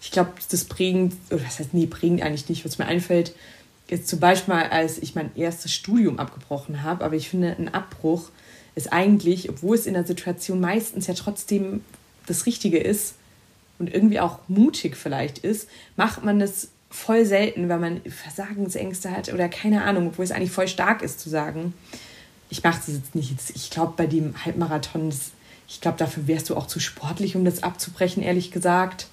Ich 0.00 0.10
glaube, 0.10 0.32
das 0.50 0.64
prägend, 0.64 1.14
oder 1.30 1.44
was 1.44 1.58
heißt, 1.58 1.74
nee, 1.74 1.86
prägend 1.86 2.22
eigentlich 2.22 2.48
nicht, 2.48 2.64
was 2.64 2.78
mir 2.78 2.86
einfällt, 2.86 3.34
ist 3.88 4.06
zum 4.06 4.20
Beispiel, 4.20 4.54
als 4.54 4.98
ich 4.98 5.14
mein 5.14 5.34
erstes 5.34 5.72
Studium 5.72 6.18
abgebrochen 6.18 6.82
habe, 6.82 7.04
aber 7.04 7.16
ich 7.16 7.28
finde, 7.28 7.56
ein 7.58 7.72
Abbruch 7.72 8.30
ist 8.74 8.92
eigentlich, 8.92 9.48
obwohl 9.48 9.74
es 9.74 9.86
in 9.86 9.94
der 9.94 10.04
Situation 10.04 10.60
meistens 10.60 11.06
ja 11.06 11.14
trotzdem 11.14 11.82
das 12.26 12.46
Richtige 12.46 12.78
ist 12.78 13.14
und 13.78 13.92
irgendwie 13.92 14.20
auch 14.20 14.40
mutig 14.46 14.96
vielleicht 14.96 15.38
ist, 15.38 15.68
macht 15.96 16.24
man 16.24 16.38
das 16.38 16.68
voll 16.90 17.24
selten, 17.24 17.68
weil 17.68 17.78
man 17.78 18.00
Versagensängste 18.02 19.10
hat 19.10 19.32
oder 19.32 19.48
keine 19.48 19.84
Ahnung, 19.84 20.08
obwohl 20.08 20.24
es 20.24 20.30
eigentlich 20.30 20.52
voll 20.52 20.68
stark 20.68 21.02
ist 21.02 21.20
zu 21.20 21.28
sagen 21.28 21.74
ich 22.50 22.62
mache 22.62 22.78
das 22.78 22.94
jetzt 22.94 23.14
nicht. 23.14 23.34
Ich 23.54 23.70
glaube, 23.70 23.94
bei 23.96 24.06
dem 24.06 24.44
Halbmarathon, 24.44 25.12
ich 25.68 25.80
glaube, 25.80 25.98
dafür 25.98 26.26
wärst 26.26 26.50
du 26.50 26.56
auch 26.56 26.66
zu 26.66 26.80
sportlich, 26.80 27.36
um 27.36 27.44
das 27.44 27.62
abzubrechen, 27.62 28.22
ehrlich 28.22 28.50
gesagt. 28.50 29.08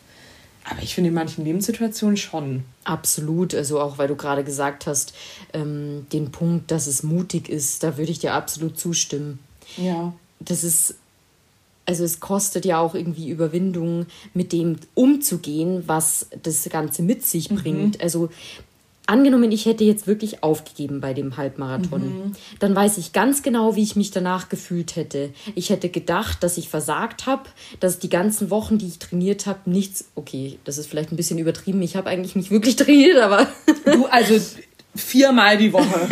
Aber 0.67 0.81
ich 0.81 0.95
finde 0.95 1.09
in 1.09 1.13
manchen 1.13 1.45
Lebenssituationen 1.45 2.17
schon. 2.17 2.63
Absolut. 2.85 3.53
Also 3.53 3.79
auch 3.79 3.97
weil 3.97 4.07
du 4.07 4.15
gerade 4.15 4.43
gesagt 4.43 4.87
hast, 4.87 5.13
ähm, 5.53 6.07
den 6.11 6.31
Punkt, 6.31 6.71
dass 6.71 6.87
es 6.87 7.03
mutig 7.03 7.49
ist, 7.49 7.83
da 7.83 7.97
würde 7.97 8.11
ich 8.11 8.19
dir 8.19 8.33
absolut 8.33 8.79
zustimmen. 8.79 9.39
Ja. 9.77 10.13
Das 10.39 10.63
ist, 10.63 10.95
also 11.85 12.03
es 12.03 12.19
kostet 12.19 12.65
ja 12.65 12.79
auch 12.79 12.95
irgendwie 12.95 13.29
Überwindung, 13.29 14.07
mit 14.33 14.53
dem 14.53 14.77
umzugehen, 14.95 15.83
was 15.85 16.27
das 16.41 16.67
Ganze 16.69 17.03
mit 17.03 17.23
sich 17.23 17.51
mhm. 17.51 17.55
bringt. 17.57 18.01
Also 18.01 18.29
angenommen, 19.07 19.51
ich 19.51 19.65
hätte 19.65 19.83
jetzt 19.83 20.07
wirklich 20.07 20.43
aufgegeben 20.43 21.01
bei 21.01 21.13
dem 21.13 21.37
Halbmarathon, 21.37 22.01
mhm. 22.01 22.31
dann 22.59 22.75
weiß 22.75 22.97
ich 22.97 23.13
ganz 23.13 23.43
genau, 23.43 23.75
wie 23.75 23.83
ich 23.83 23.95
mich 23.95 24.11
danach 24.11 24.49
gefühlt 24.49 24.95
hätte. 24.95 25.31
Ich 25.55 25.69
hätte 25.69 25.89
gedacht, 25.89 26.43
dass 26.43 26.57
ich 26.57 26.69
versagt 26.69 27.25
habe, 27.25 27.43
dass 27.79 27.99
die 27.99 28.09
ganzen 28.09 28.49
Wochen, 28.49 28.77
die 28.77 28.87
ich 28.87 28.99
trainiert 28.99 29.45
habe, 29.45 29.69
nichts. 29.69 30.09
Okay, 30.15 30.59
das 30.63 30.77
ist 30.77 30.87
vielleicht 30.87 31.11
ein 31.11 31.17
bisschen 31.17 31.39
übertrieben. 31.39 31.81
Ich 31.81 31.95
habe 31.95 32.09
eigentlich 32.09 32.35
nicht 32.35 32.51
wirklich 32.51 32.75
trainiert, 32.77 33.17
aber. 33.17 33.47
Du, 33.85 34.05
also 34.05 34.39
viermal 34.95 35.57
die 35.57 35.73
Woche. 35.73 36.09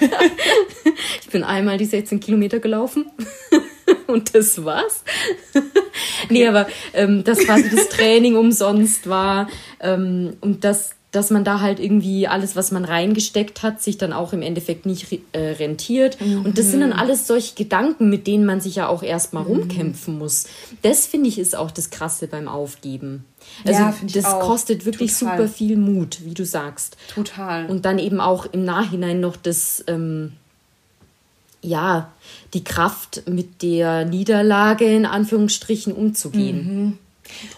ich 1.20 1.28
bin 1.28 1.44
einmal 1.44 1.78
die 1.78 1.84
16 1.84 2.20
Kilometer 2.20 2.60
gelaufen. 2.60 3.06
Und 4.06 4.34
das 4.34 4.64
war's. 4.64 5.02
nee, 6.28 6.46
aber 6.46 6.66
ähm, 6.94 7.24
das 7.24 7.40
quasi 7.40 7.68
das 7.74 7.88
Training 7.88 8.36
umsonst 8.36 9.08
war. 9.08 9.48
Ähm, 9.80 10.36
und 10.40 10.64
das, 10.64 10.95
dass 11.16 11.30
man 11.30 11.44
da 11.44 11.60
halt 11.60 11.80
irgendwie 11.80 12.28
alles, 12.28 12.56
was 12.56 12.70
man 12.72 12.84
reingesteckt 12.84 13.62
hat, 13.62 13.82
sich 13.82 13.96
dann 13.96 14.12
auch 14.12 14.34
im 14.34 14.42
Endeffekt 14.42 14.84
nicht 14.84 15.18
äh, 15.32 15.38
rentiert. 15.38 16.20
Mhm. 16.20 16.44
Und 16.44 16.58
das 16.58 16.70
sind 16.70 16.80
dann 16.80 16.92
alles 16.92 17.26
solche 17.26 17.54
Gedanken, 17.54 18.10
mit 18.10 18.26
denen 18.26 18.44
man 18.44 18.60
sich 18.60 18.76
ja 18.76 18.86
auch 18.86 19.02
erstmal 19.02 19.44
mhm. 19.44 19.48
rumkämpfen 19.48 20.18
muss. 20.18 20.44
Das 20.82 21.06
finde 21.06 21.28
ich 21.28 21.38
ist 21.38 21.56
auch 21.56 21.70
das 21.70 21.88
Krasse 21.88 22.28
beim 22.28 22.48
Aufgeben. 22.48 23.24
Also 23.64 23.80
ja, 23.80 23.94
das 24.12 24.26
auch. 24.26 24.40
kostet 24.40 24.84
wirklich 24.84 25.16
Total. 25.16 25.38
super 25.38 25.48
viel 25.48 25.78
Mut, 25.78 26.18
wie 26.22 26.34
du 26.34 26.44
sagst. 26.44 26.98
Total. 27.14 27.64
Und 27.66 27.86
dann 27.86 27.98
eben 27.98 28.20
auch 28.20 28.44
im 28.52 28.64
Nachhinein 28.66 29.18
noch 29.20 29.36
das, 29.36 29.82
ähm, 29.86 30.32
ja, 31.62 32.12
die 32.52 32.62
Kraft 32.62 33.22
mit 33.26 33.62
der 33.62 34.04
Niederlage 34.04 34.84
in 34.84 35.06
Anführungsstrichen 35.06 35.94
umzugehen. 35.94 36.58
Mhm. 36.58 36.98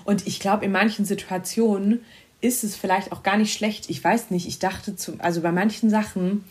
Und 0.05 0.27
ich 0.29 0.39
glaube, 0.39 0.65
in 0.65 0.73
manchen 0.73 1.05
Situationen 1.05 2.01
ist 2.41 2.65
es 2.65 2.77
vielleicht 2.77 3.13
auch 3.13 3.23
gar 3.23 3.37
nicht 3.37 3.53
schlecht. 3.53 3.91
Ich 3.91 4.03
weiß 4.03 4.31
nicht, 4.31 4.47
ich 4.47 4.59
dachte 4.59 4.97
zu, 4.97 5.15
also 5.19 5.41
bei 5.41 5.53
manchen 5.53 5.91
Sachen, 5.91 6.45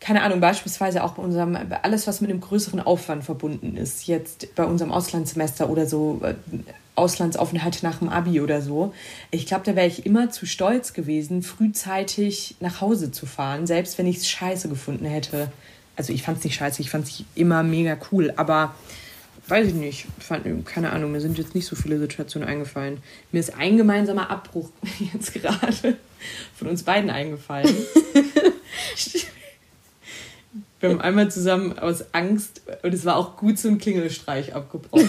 keine 0.00 0.22
Ahnung, 0.22 0.40
beispielsweise 0.40 1.02
auch 1.02 1.12
bei 1.12 1.22
unserem, 1.22 1.56
alles, 1.82 2.06
was 2.06 2.20
mit 2.20 2.30
einem 2.30 2.40
größeren 2.40 2.80
Aufwand 2.80 3.24
verbunden 3.24 3.76
ist, 3.76 4.06
jetzt 4.06 4.54
bei 4.54 4.64
unserem 4.64 4.92
Auslandssemester 4.92 5.70
oder 5.70 5.86
so, 5.86 6.20
äh, 6.22 6.34
Auslandsaufenthalt 6.96 7.82
nach 7.82 7.98
dem 7.98 8.08
Abi 8.08 8.40
oder 8.40 8.60
so. 8.60 8.92
Ich 9.30 9.46
glaube, 9.46 9.64
da 9.64 9.74
wäre 9.74 9.86
ich 9.86 10.06
immer 10.06 10.30
zu 10.30 10.46
stolz 10.46 10.92
gewesen, 10.92 11.42
frühzeitig 11.42 12.56
nach 12.60 12.80
Hause 12.80 13.10
zu 13.10 13.26
fahren, 13.26 13.66
selbst 13.66 13.98
wenn 13.98 14.06
ich 14.06 14.18
es 14.18 14.28
scheiße 14.28 14.68
gefunden 14.68 15.06
hätte. 15.06 15.50
Also 15.96 16.12
ich 16.12 16.22
fand 16.22 16.38
es 16.38 16.44
nicht 16.44 16.56
scheiße, 16.56 16.82
ich 16.82 16.90
fand 16.90 17.08
es 17.08 17.24
immer 17.34 17.62
mega 17.62 17.96
cool, 18.12 18.32
aber 18.36 18.74
weiß 19.46 19.68
ich 19.68 19.74
nicht, 19.74 20.06
fand, 20.18 20.44
keine 20.66 20.90
Ahnung, 20.92 21.12
mir 21.12 21.20
sind 21.20 21.38
jetzt 21.38 21.54
nicht 21.54 21.66
so 21.66 21.76
viele 21.76 21.98
Situationen 21.98 22.48
eingefallen. 22.48 22.98
Mir 23.30 23.40
ist 23.40 23.54
ein 23.56 23.76
gemeinsamer 23.76 24.30
Abbruch 24.30 24.70
jetzt 25.12 25.34
gerade 25.34 25.98
von 26.56 26.68
uns 26.68 26.82
beiden 26.82 27.10
eingefallen. 27.10 27.76
Wir 30.80 30.90
haben 30.90 31.00
einmal 31.00 31.30
zusammen 31.30 31.78
aus 31.78 32.12
Angst, 32.12 32.60
und 32.82 32.92
es 32.92 33.06
war 33.06 33.16
auch 33.16 33.38
gut 33.38 33.58
so 33.58 33.68
ein 33.68 33.78
Klingelstreich 33.78 34.54
abgebrochen. 34.54 35.08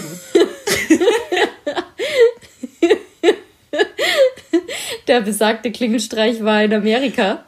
Der 5.06 5.20
besagte 5.20 5.70
Klingelstreich 5.70 6.42
war 6.42 6.64
in 6.64 6.72
Amerika. 6.72 7.44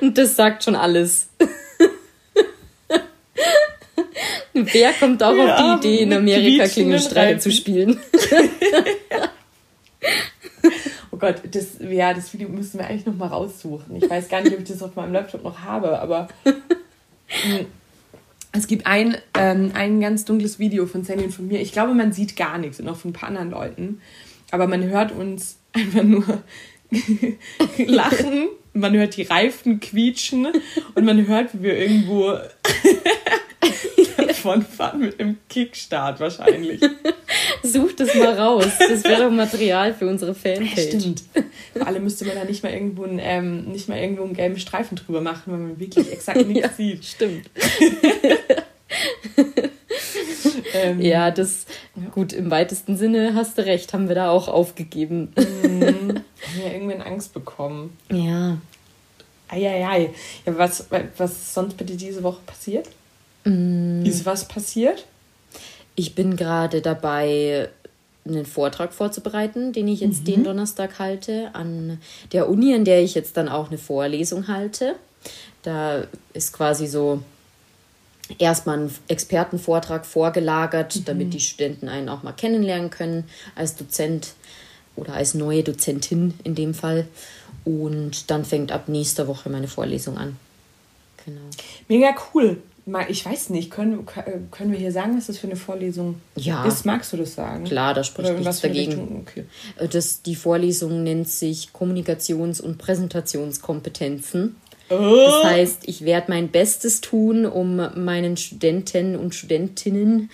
Und 0.00 0.18
das 0.18 0.34
sagt 0.34 0.64
schon 0.64 0.74
alles. 0.74 1.28
Wer 4.52 4.92
kommt 4.92 5.22
auch 5.22 5.34
ja, 5.34 5.74
auf 5.74 5.80
die 5.80 5.88
Idee, 5.88 6.02
in 6.02 6.12
Amerika 6.12 6.66
Klingelstreiche 6.66 7.38
zu 7.38 7.50
spielen? 7.50 7.98
oh 11.10 11.16
Gott, 11.16 11.36
das, 11.50 11.78
ja, 11.80 12.14
das 12.14 12.32
Video 12.32 12.48
müssen 12.48 12.78
wir 12.78 12.86
eigentlich 12.86 13.06
noch 13.06 13.16
mal 13.16 13.28
raussuchen. 13.28 13.96
Ich 13.96 14.08
weiß 14.08 14.28
gar 14.28 14.42
nicht, 14.42 14.52
ob 14.52 14.60
ich 14.60 14.68
das 14.68 14.82
auf 14.82 14.94
meinem 14.96 15.12
Laptop 15.12 15.42
noch 15.42 15.60
habe, 15.60 15.98
aber 15.98 16.28
hm, 16.44 17.66
es 18.52 18.66
gibt 18.66 18.86
ein, 18.86 19.16
ähm, 19.36 19.72
ein 19.74 20.00
ganz 20.00 20.24
dunkles 20.24 20.58
Video 20.58 20.86
von 20.86 21.04
Sandy 21.04 21.24
und 21.24 21.32
von 21.32 21.48
mir. 21.48 21.60
Ich 21.60 21.72
glaube, 21.72 21.94
man 21.94 22.12
sieht 22.12 22.36
gar 22.36 22.58
nichts 22.58 22.78
und 22.78 22.88
auch 22.88 22.96
von 22.96 23.10
ein 23.10 23.14
paar 23.14 23.28
anderen 23.28 23.50
Leuten. 23.50 24.00
Aber 24.50 24.68
man 24.68 24.84
hört 24.84 25.10
uns 25.10 25.56
einfach 25.72 26.04
nur 26.04 26.42
lachen, 27.78 28.48
man 28.72 28.94
hört 28.94 29.16
die 29.16 29.22
Reifen 29.22 29.80
quietschen 29.80 30.48
und 30.94 31.04
man 31.04 31.26
hört, 31.26 31.54
wie 31.54 31.62
wir 31.62 31.78
irgendwo 31.78 32.38
davonfahren 34.44 35.00
mit 35.00 35.20
einem 35.20 35.38
Kickstart 35.48 36.20
wahrscheinlich. 36.20 36.80
Such 37.62 37.92
das 37.96 38.14
mal 38.14 38.38
raus. 38.38 38.68
Das 38.78 39.04
wäre 39.04 39.24
doch 39.24 39.30
Material 39.30 39.94
für 39.94 40.06
unsere 40.06 40.34
Fanpage. 40.34 40.98
Stimmt. 40.98 41.22
Vor 41.72 41.86
allem 41.86 42.04
müsste 42.04 42.24
man 42.24 42.36
da 42.36 42.44
nicht 42.44 42.62
mal 42.62 42.72
irgendwo 42.72 43.04
einen, 43.04 43.18
ähm, 43.20 43.64
nicht 43.64 43.88
mal 43.88 43.98
irgendwo 43.98 44.24
einen 44.24 44.34
gelben 44.34 44.58
Streifen 44.58 44.96
drüber 44.96 45.20
machen, 45.20 45.52
weil 45.52 45.58
man 45.58 45.80
wirklich 45.80 46.12
exakt 46.12 46.46
nichts 46.46 46.62
ja, 46.62 46.70
sieht. 46.70 47.04
Stimmt. 47.04 47.50
ähm, 50.74 51.00
ja, 51.00 51.30
das, 51.30 51.66
ja. 51.96 52.08
gut, 52.10 52.32
im 52.32 52.50
weitesten 52.50 52.96
Sinne 52.96 53.34
hast 53.34 53.58
du 53.58 53.64
recht, 53.64 53.92
haben 53.92 54.08
wir 54.08 54.14
da 54.14 54.30
auch 54.30 54.48
aufgegeben. 54.48 55.32
Mhm. 55.36 56.08
Haben 56.08 56.60
ja 56.62 56.72
irgendwann 56.72 57.02
Angst 57.02 57.32
bekommen. 57.32 57.96
Ja. 58.10 58.58
Eieiei. 59.48 60.10
Ja, 60.46 60.58
was, 60.58 60.86
was 61.16 61.32
ist 61.32 61.54
sonst 61.54 61.76
bitte 61.76 61.94
diese 61.96 62.22
Woche 62.22 62.40
passiert? 62.46 62.88
Mm. 63.44 64.04
Ist 64.04 64.26
was 64.26 64.48
passiert? 64.48 65.06
Ich 65.96 66.14
bin 66.14 66.36
gerade 66.36 66.80
dabei, 66.80 67.68
einen 68.26 68.46
Vortrag 68.46 68.92
vorzubereiten, 68.92 69.72
den 69.72 69.86
ich 69.88 70.00
jetzt 70.00 70.20
mhm. 70.20 70.24
den 70.24 70.44
Donnerstag 70.44 70.98
halte, 70.98 71.50
an 71.52 72.00
der 72.32 72.48
Uni, 72.48 72.74
an 72.74 72.84
der 72.84 73.02
ich 73.02 73.14
jetzt 73.14 73.36
dann 73.36 73.48
auch 73.48 73.68
eine 73.68 73.78
Vorlesung 73.78 74.48
halte. 74.48 74.96
Da 75.62 76.04
ist 76.32 76.52
quasi 76.52 76.86
so 76.86 77.22
erstmal 78.38 78.78
ein 78.78 78.94
Expertenvortrag 79.08 80.06
vorgelagert, 80.06 80.96
mhm. 80.96 81.04
damit 81.04 81.34
die 81.34 81.40
Studenten 81.40 81.88
einen 81.88 82.08
auch 82.08 82.22
mal 82.22 82.32
kennenlernen 82.32 82.90
können 82.90 83.24
als 83.54 83.76
Dozent 83.76 84.34
oder 84.96 85.14
als 85.14 85.34
neue 85.34 85.62
Dozentin 85.62 86.34
in 86.44 86.54
dem 86.54 86.72
Fall. 86.72 87.06
Und 87.64 88.30
dann 88.30 88.44
fängt 88.44 88.72
ab 88.72 88.88
nächster 88.88 89.26
Woche 89.26 89.50
meine 89.50 89.68
Vorlesung 89.68 90.18
an. 90.18 90.36
Genau. 91.24 91.40
Mega 91.88 92.14
cool. 92.32 92.58
Ich 93.08 93.24
weiß 93.24 93.48
nicht, 93.48 93.70
können, 93.70 94.06
können 94.50 94.70
wir 94.70 94.78
hier 94.78 94.92
sagen, 94.92 95.16
was 95.16 95.28
das 95.28 95.38
für 95.38 95.46
eine 95.46 95.56
Vorlesung 95.56 96.20
ja. 96.36 96.66
ist? 96.66 96.84
Magst 96.84 97.14
du 97.14 97.16
das 97.16 97.34
sagen? 97.34 97.64
Klar, 97.64 97.94
da 97.94 98.04
spricht 98.04 98.38
nichts 98.38 98.60
dagegen. 98.60 99.24
Okay. 99.26 99.44
Äh, 99.78 99.88
das, 99.88 100.20
die 100.20 100.34
Vorlesung 100.34 101.02
nennt 101.02 101.28
sich 101.28 101.70
Kommunikations- 101.72 102.60
und 102.60 102.76
Präsentationskompetenzen. 102.76 104.56
Oh. 104.90 104.94
Das 104.96 105.44
heißt, 105.44 105.88
ich 105.88 106.04
werde 106.04 106.30
mein 106.30 106.50
Bestes 106.50 107.00
tun, 107.00 107.46
um 107.46 107.76
meinen 107.76 108.36
Studenten 108.36 109.16
und 109.16 109.34
Studentinnen 109.34 110.30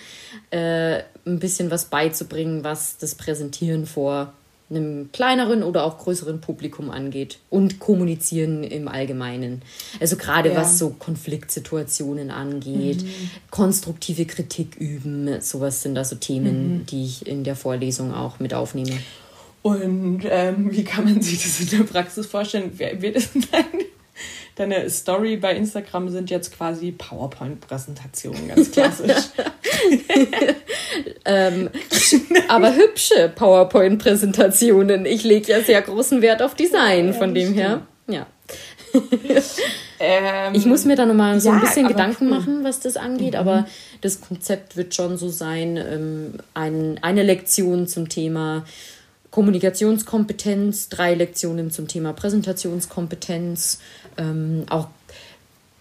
äh, 0.49 1.03
ein 1.25 1.39
bisschen 1.39 1.71
was 1.71 1.85
beizubringen, 1.85 2.65
was 2.65 2.97
das 2.97 3.15
Präsentieren 3.15 3.85
vor 3.85 4.33
einem 4.71 5.11
kleineren 5.11 5.63
oder 5.63 5.83
auch 5.83 5.97
größeren 5.99 6.41
Publikum 6.41 6.89
angeht 6.89 7.39
und 7.49 7.79
kommunizieren 7.79 8.63
im 8.63 8.87
Allgemeinen. 8.87 9.61
Also 9.99 10.15
gerade 10.15 10.49
ja. 10.49 10.55
was 10.55 10.79
so 10.79 10.89
Konfliktsituationen 10.97 12.31
angeht, 12.31 13.03
mhm. 13.03 13.29
konstruktive 13.51 14.25
Kritik 14.25 14.75
üben, 14.77 15.41
sowas 15.41 15.81
sind 15.83 15.95
da 15.95 16.03
so 16.03 16.15
Themen, 16.15 16.79
mhm. 16.79 16.85
die 16.87 17.05
ich 17.05 17.27
in 17.27 17.43
der 17.43 17.55
Vorlesung 17.55 18.13
auch 18.13 18.39
mit 18.39 18.53
aufnehme. 18.53 18.97
Und 19.61 20.21
ähm, 20.25 20.71
wie 20.71 20.83
kann 20.83 21.05
man 21.05 21.21
sich 21.21 21.43
das 21.43 21.59
in 21.59 21.77
der 21.77 21.83
Praxis 21.85 22.25
vorstellen? 22.25 22.77
Wird 22.77 23.15
es 23.15 23.29
dein 23.51 23.65
deine 24.61 24.89
Story 24.89 25.37
bei 25.37 25.55
Instagram 25.55 26.09
sind 26.09 26.29
jetzt 26.29 26.55
quasi 26.55 26.91
PowerPoint-Präsentationen, 26.91 28.47
ganz 28.47 28.71
klassisch. 28.71 29.29
ähm, 31.25 31.69
aber 32.47 32.75
hübsche 32.75 33.31
PowerPoint-Präsentationen. 33.35 35.05
Ich 35.05 35.23
lege 35.23 35.51
ja 35.51 35.61
sehr 35.61 35.81
großen 35.81 36.21
Wert 36.21 36.41
auf 36.41 36.53
Design, 36.53 37.07
ja, 37.07 37.13
von 37.13 37.33
dem 37.33 37.53
her. 37.53 37.81
Ja. 38.07 38.27
ähm, 39.99 40.53
ich 40.53 40.65
muss 40.65 40.85
mir 40.85 40.95
da 40.95 41.05
nochmal 41.05 41.39
so 41.39 41.49
ja, 41.49 41.55
ein 41.55 41.61
bisschen 41.61 41.87
Gedanken 41.87 42.25
cool. 42.25 42.37
machen, 42.37 42.63
was 42.63 42.81
das 42.81 42.97
angeht, 42.97 43.33
mhm. 43.33 43.39
aber 43.39 43.65
das 44.01 44.21
Konzept 44.21 44.77
wird 44.77 44.93
schon 44.93 45.17
so 45.17 45.29
sein, 45.29 45.77
ähm, 45.77 46.33
ein, 46.53 46.99
eine 47.01 47.23
Lektion 47.23 47.87
zum 47.87 48.09
Thema 48.09 48.63
Kommunikationskompetenz, 49.31 50.89
drei 50.89 51.15
Lektionen 51.15 51.71
zum 51.71 51.87
Thema 51.87 52.11
Präsentationskompetenz, 52.11 53.79
ähm, 54.21 54.65
auch 54.69 54.87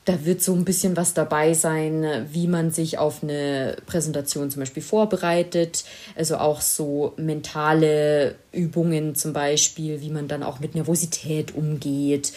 da 0.07 0.25
wird 0.25 0.43
so 0.43 0.55
ein 0.55 0.65
bisschen 0.65 0.97
was 0.97 1.15
dabei 1.15 1.53
sein, 1.53 2.27
wie 2.33 2.49
man 2.49 2.71
sich 2.71 2.99
auf 2.99 3.23
eine 3.23 3.77
Präsentation 3.87 4.51
zum 4.51 4.61
Beispiel 4.61 4.83
vorbereitet. 4.83 5.85
Also 6.17 6.39
auch 6.39 6.63
so 6.63 7.13
mentale 7.17 8.35
Übungen 8.51 9.15
zum 9.15 9.33
Beispiel, 9.33 10.01
wie 10.01 10.11
man 10.11 10.27
dann 10.27 10.43
auch 10.43 10.59
mit 10.59 10.75
Nervosität 10.75 11.55
umgeht. 11.55 12.33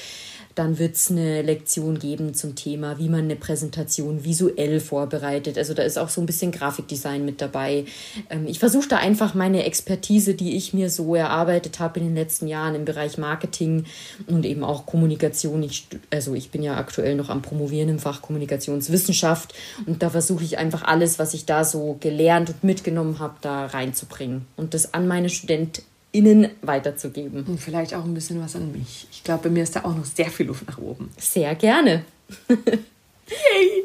Dann 0.56 0.80
wird 0.80 0.96
es 0.96 1.10
eine 1.10 1.42
Lektion 1.42 2.00
geben 2.00 2.34
zum 2.34 2.56
Thema, 2.56 2.98
wie 3.00 3.10
man 3.10 3.22
eine 3.22 3.36
Präsentation 3.36 4.24
visuell 4.24 4.80
vorbereitet. 4.80 5.58
Also 5.58 5.74
da 5.74 5.84
ist 5.84 5.98
auch 5.98 6.10
so 6.10 6.22
ein 6.22 6.26
bisschen 6.26 6.52
Grafikdesign 6.52 7.26
mit 7.26 7.42
dabei. 7.42 7.86
Ähm, 8.30 8.46
ich 8.48 8.60
versuche 8.60 8.88
da 8.88 8.98
einfach 8.98 9.34
meine 9.34 9.64
Expertise, 9.64 10.36
die 10.36 10.56
ich 10.56 10.74
mir 10.74 10.90
so 10.90 11.16
erarbeitet 11.16 11.80
habe 11.80 12.00
in 12.00 12.08
den 12.08 12.16
letzten 12.16 12.48
Jahren 12.48 12.76
im 12.76 12.86
Bereich 12.86 13.18
Marketing 13.18 13.86
und 14.28 14.46
eben 14.46 14.64
auch 14.64 14.86
Kommunikation. 14.86 15.64
Ich, 15.64 15.88
also 16.10 16.34
ich 16.34 16.52
bin 16.52 16.64
ja 16.64 16.78
aktuell 16.78 17.16
noch 17.16 17.30
am 17.30 17.42
Promovieren 17.42 17.90
im 17.90 18.00
Fach 18.00 18.22
Kommunikationswissenschaft 18.22 19.54
und 19.86 20.04
da 20.04 20.10
versuche 20.10 20.44
ich 20.44 20.58
einfach 20.58 20.84
alles, 20.84 21.20
was 21.20 21.34
ich 21.34 21.46
da 21.46 21.64
so 21.64 21.98
gelernt 22.00 22.50
und 22.50 22.64
mitgenommen 22.64 23.20
habe, 23.20 23.36
da 23.42 23.66
reinzubringen 23.66 24.46
und 24.56 24.74
das 24.74 24.94
an 24.94 25.08
meine 25.08 25.30
Studenten 25.30 25.82
innen 26.14 26.50
weiterzugeben. 26.62 27.44
Und 27.44 27.60
vielleicht 27.60 27.94
auch 27.94 28.06
ein 28.06 28.14
bisschen 28.14 28.40
was 28.40 28.56
an 28.56 28.72
mich. 28.72 29.08
Ich 29.12 29.24
glaube, 29.24 29.44
bei 29.44 29.50
mir 29.50 29.64
ist 29.64 29.76
da 29.76 29.82
auch 29.84 29.96
noch 29.96 30.06
sehr 30.06 30.30
viel 30.30 30.46
Luft 30.46 30.66
nach 30.68 30.78
oben. 30.78 31.12
Sehr 31.18 31.54
gerne. 31.56 32.06
Yay! 32.48 33.84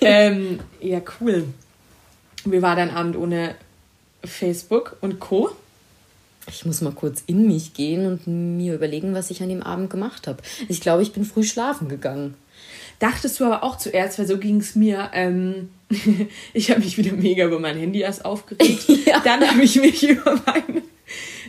ähm, 0.00 0.60
ja, 0.80 1.00
cool. 1.20 1.48
Wie 2.44 2.62
war 2.62 2.76
dein 2.76 2.90
Abend 2.90 3.16
ohne 3.16 3.56
Facebook 4.24 4.96
und 5.00 5.18
Co.? 5.18 5.50
Ich 6.48 6.64
muss 6.64 6.80
mal 6.80 6.92
kurz 6.92 7.24
in 7.26 7.46
mich 7.46 7.74
gehen 7.74 8.06
und 8.06 8.26
mir 8.28 8.74
überlegen, 8.74 9.14
was 9.14 9.30
ich 9.30 9.42
an 9.42 9.48
dem 9.48 9.62
Abend 9.62 9.90
gemacht 9.90 10.28
habe. 10.28 10.42
Ich 10.68 10.80
glaube, 10.80 11.02
ich 11.02 11.12
bin 11.12 11.24
früh 11.24 11.42
schlafen 11.42 11.88
gegangen. 11.88 12.34
Dachtest 12.98 13.40
du 13.40 13.44
aber 13.44 13.62
auch 13.62 13.76
zuerst, 13.78 14.18
weil 14.18 14.26
so 14.26 14.38
ging 14.38 14.60
es 14.60 14.74
mir. 14.74 15.10
Ähm, 15.12 15.70
ich 16.52 16.70
habe 16.70 16.80
mich 16.80 16.96
wieder 16.98 17.12
mega 17.12 17.46
über 17.46 17.58
mein 17.58 17.76
Handy 17.76 18.00
erst 18.00 18.24
aufgeregt. 18.24 18.84
Ja. 19.06 19.20
Dann 19.20 19.48
habe 19.48 19.62
ich 19.62 19.76
mich 19.76 20.02
über 20.08 20.40
mein 20.46 20.82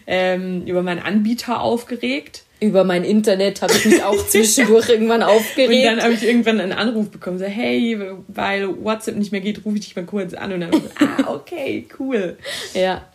ähm, 0.07 0.65
über 0.65 0.81
meinen 0.81 1.01
Anbieter 1.01 1.61
aufgeregt. 1.61 2.43
Über 2.59 2.83
mein 2.83 3.03
Internet 3.03 3.61
habe 3.61 3.73
ich 3.73 3.85
mich 3.85 4.03
auch 4.03 4.17
zwischendurch 4.27 4.89
irgendwann 4.89 5.21
aufgeregt. 5.21 5.73
Und 5.73 5.83
dann 5.83 6.01
habe 6.01 6.13
ich 6.13 6.23
irgendwann 6.23 6.59
einen 6.59 6.71
Anruf 6.71 7.09
bekommen, 7.09 7.37
so, 7.37 7.45
hey, 7.45 7.99
weil 8.27 8.83
WhatsApp 8.83 9.17
nicht 9.17 9.31
mehr 9.31 9.41
geht, 9.41 9.63
rufe 9.63 9.77
ich 9.77 9.85
dich 9.85 9.95
mal 9.95 10.05
kurz 10.05 10.33
an. 10.33 10.53
Und 10.53 10.61
dann, 10.61 10.71
ah, 10.99 11.33
okay, 11.35 11.85
cool. 11.99 12.37
Ja, 12.73 13.05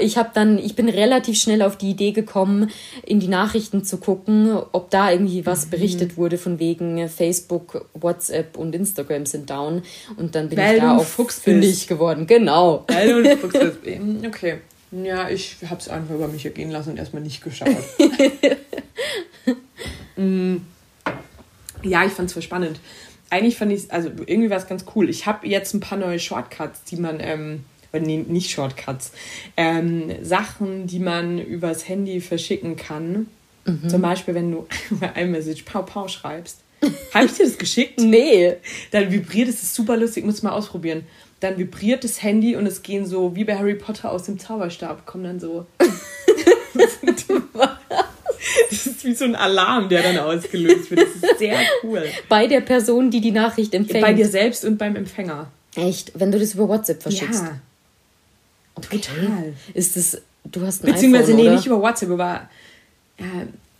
ich 0.00 0.16
habe 0.18 0.30
dann, 0.32 0.58
ich 0.58 0.74
bin 0.74 0.88
relativ 0.88 1.38
schnell 1.38 1.62
auf 1.62 1.76
die 1.76 1.90
Idee 1.90 2.12
gekommen, 2.12 2.70
in 3.04 3.20
die 3.20 3.28
Nachrichten 3.28 3.84
zu 3.84 3.98
gucken, 3.98 4.56
ob 4.72 4.90
da 4.90 5.10
irgendwie 5.10 5.44
was 5.46 5.66
mhm. 5.66 5.70
berichtet 5.70 6.16
wurde 6.16 6.38
von 6.38 6.58
wegen 6.58 7.08
Facebook, 7.08 7.86
WhatsApp 7.94 8.56
und 8.56 8.74
Instagram 8.74 9.26
sind 9.26 9.50
down. 9.50 9.82
Und 10.16 10.34
dann 10.34 10.48
bin 10.48 10.58
Weil 10.58 10.76
ich 10.76 10.82
da 10.82 10.96
auch 10.96 11.04
fündig 11.04 11.86
geworden. 11.88 12.26
Genau. 12.26 12.84
Weil 12.88 13.22
du 13.22 13.30
ein 13.30 13.38
Fuchs 13.38 13.58
bist. 13.58 14.00
Okay. 14.26 14.58
Ja, 14.90 15.28
ich 15.28 15.56
habe 15.68 15.80
es 15.80 15.88
einfach 15.88 16.14
über 16.14 16.28
mich 16.28 16.44
ergehen 16.44 16.70
lassen 16.70 16.90
und 16.90 16.98
erstmal 16.98 17.22
nicht 17.22 17.42
geschaut. 17.42 17.68
mm. 20.16 20.56
Ja, 21.82 22.04
ich 22.04 22.12
fand 22.12 22.28
es 22.28 22.32
voll 22.32 22.42
spannend. 22.42 22.80
Eigentlich 23.30 23.56
fand 23.56 23.72
ich 23.72 23.84
es, 23.84 23.90
also 23.90 24.10
irgendwie 24.26 24.50
war 24.50 24.56
es 24.56 24.66
ganz 24.66 24.84
cool. 24.94 25.10
Ich 25.10 25.26
habe 25.26 25.46
jetzt 25.46 25.74
ein 25.74 25.80
paar 25.80 25.98
neue 25.98 26.18
Shortcuts, 26.18 26.84
die 26.84 26.96
man 26.96 27.18
ähm, 27.20 27.64
nee, 27.92 28.24
nicht 28.26 28.50
Shortcuts, 28.50 29.12
ähm, 29.56 30.12
Sachen, 30.22 30.86
die 30.86 30.98
man 30.98 31.38
übers 31.38 31.88
Handy 31.88 32.20
verschicken 32.20 32.76
kann. 32.76 33.28
Mhm. 33.64 33.88
Zum 33.88 34.02
Beispiel, 34.02 34.34
wenn 34.34 34.50
du 34.50 34.66
bei 34.90 35.08
iMessage 35.20 35.64
Pau 35.64 35.82
Pau 35.82 36.08
schreibst. 36.08 36.62
Habe 37.12 37.26
ich 37.26 37.32
dir 37.32 37.44
das 37.44 37.58
geschickt? 37.58 37.98
Nee. 37.98 38.54
Dann 38.92 39.10
vibriert 39.10 39.48
es, 39.48 39.62
ist 39.62 39.74
super 39.74 39.96
lustig, 39.96 40.24
muss 40.24 40.42
mal 40.42 40.52
ausprobieren. 40.52 41.04
Dann 41.40 41.56
vibriert 41.56 42.02
das 42.04 42.22
Handy 42.22 42.56
und 42.56 42.66
es 42.66 42.82
gehen 42.82 43.06
so, 43.06 43.36
wie 43.36 43.44
bei 43.44 43.56
Harry 43.56 43.74
Potter 43.74 44.10
aus 44.10 44.24
dem 44.24 44.38
Zauberstab, 44.38 45.06
kommen 45.06 45.24
dann 45.24 45.40
so. 45.40 45.66
das 48.70 48.86
ist 48.86 49.04
wie 49.04 49.14
so 49.14 49.24
ein 49.24 49.36
Alarm, 49.36 49.88
der 49.88 50.02
dann 50.02 50.18
ausgelöst 50.18 50.90
wird. 50.90 51.02
Das 51.02 51.30
ist 51.30 51.38
sehr 51.38 51.58
cool. 51.82 52.04
Bei 52.28 52.46
der 52.46 52.60
Person, 52.60 53.10
die 53.10 53.20
die 53.20 53.30
Nachricht 53.30 53.74
empfängt. 53.74 54.04
Bei 54.04 54.12
dir 54.12 54.28
selbst 54.28 54.64
und 54.64 54.78
beim 54.78 54.96
Empfänger. 54.96 55.50
Echt? 55.76 56.12
Wenn 56.14 56.32
du 56.32 56.38
das 56.38 56.54
über 56.54 56.68
WhatsApp 56.68 57.02
verschickst? 57.02 57.44
Ja. 57.44 57.60
Okay. 58.74 58.98
Total. 58.98 59.54
Ist 59.74 59.96
es, 59.96 60.20
du 60.44 60.62
hast 60.62 60.84
ein 60.84 60.92
Beziehungsweise, 60.92 61.32
iPhone, 61.32 61.44
nee, 61.44 61.50
nicht 61.50 61.66
über 61.66 61.80
WhatsApp, 61.80 62.10
aber 62.10 62.48
ja, 63.18 63.26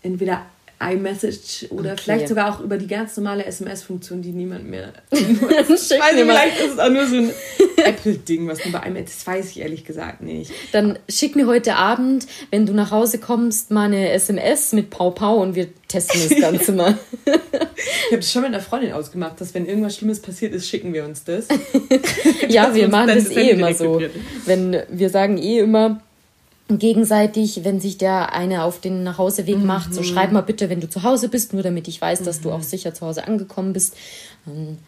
entweder 0.03 0.47
iMessage 0.81 1.67
oder 1.71 1.93
okay. 1.93 2.03
vielleicht 2.05 2.29
sogar 2.29 2.55
auch 2.55 2.61
über 2.61 2.79
die 2.79 2.87
ganz 2.87 3.17
normale 3.17 3.45
SMS-Funktion, 3.45 4.23
die 4.23 4.31
niemand 4.31 4.69
mehr. 4.69 4.93
ich 5.11 5.21
weiß, 5.21 5.67
vielleicht 5.88 6.61
ist 6.61 6.73
es 6.75 6.79
auch 6.79 6.91
nur 6.91 7.07
so 7.07 7.17
ein 7.17 7.31
Apple-Ding, 7.77 8.47
was 8.47 8.59
du 8.59 8.71
bei 8.71 8.81
iMessage, 8.87 9.17
das 9.17 9.27
weiß 9.27 9.51
ich 9.51 9.61
ehrlich 9.61 9.85
gesagt 9.85 10.23
nicht. 10.23 10.53
Dann 10.73 10.99
schick 11.09 11.35
mir 11.37 11.47
heute 11.47 11.77
Abend, 11.77 12.27
wenn 12.51 12.67
du 12.67 12.73
nach 12.73 12.91
Hause 12.91 13.19
kommst, 13.19 13.71
mal 13.71 13.87
eine 13.87 14.11
SMS 14.11 14.73
mit 14.73 14.91
Pau 14.91 15.11
Pau 15.11 15.38
und 15.38 15.55
wir 15.55 15.69
testen 15.88 16.21
das 16.29 16.41
Ganze 16.41 16.73
mal. 16.73 16.99
ich 17.25 17.33
habe 18.07 18.17
das 18.17 18.31
schon 18.31 18.43
mit 18.43 18.53
einer 18.53 18.62
Freundin 18.62 18.93
ausgemacht, 18.93 19.41
dass 19.41 19.55
wenn 19.55 19.67
irgendwas 19.67 19.97
Schlimmes 19.97 20.21
passiert 20.21 20.55
ist, 20.55 20.69
schicken 20.69 20.93
wir 20.93 21.05
uns 21.05 21.25
das. 21.25 21.49
ja, 22.49 22.75
wir 22.75 22.88
machen 22.88 23.09
das 23.09 23.31
eh 23.31 23.51
immer 23.51 23.75
so. 23.75 24.01
Wenn 24.45 24.83
wir 24.91 25.11
sagen 25.11 25.38
eh 25.38 25.59
immer, 25.61 26.03
gegenseitig, 26.68 27.64
wenn 27.64 27.81
sich 27.81 27.96
der 27.96 28.35
eine 28.35 28.62
auf 28.62 28.81
den 28.81 29.02
Nachhauseweg 29.02 29.59
mhm. 29.59 29.66
macht, 29.66 29.94
so 29.94 30.02
schreib 30.02 30.33
mal 30.33 30.42
bitte, 30.42 30.68
wenn 30.68 30.81
du 30.81 30.88
zu 30.88 31.02
Hause 31.02 31.28
bist, 31.28 31.54
nur 31.54 31.62
damit 31.62 31.88
ich 31.88 32.00
weiß, 32.00 32.22
dass 32.22 32.42
du 32.42 32.50
auch 32.50 32.59
mhm. 32.59 32.62
sicher 32.62 32.92
zu 32.92 33.07
Hause 33.07 33.26
angekommen 33.26 33.72
bist. 33.72 33.96
Dann 34.44 34.78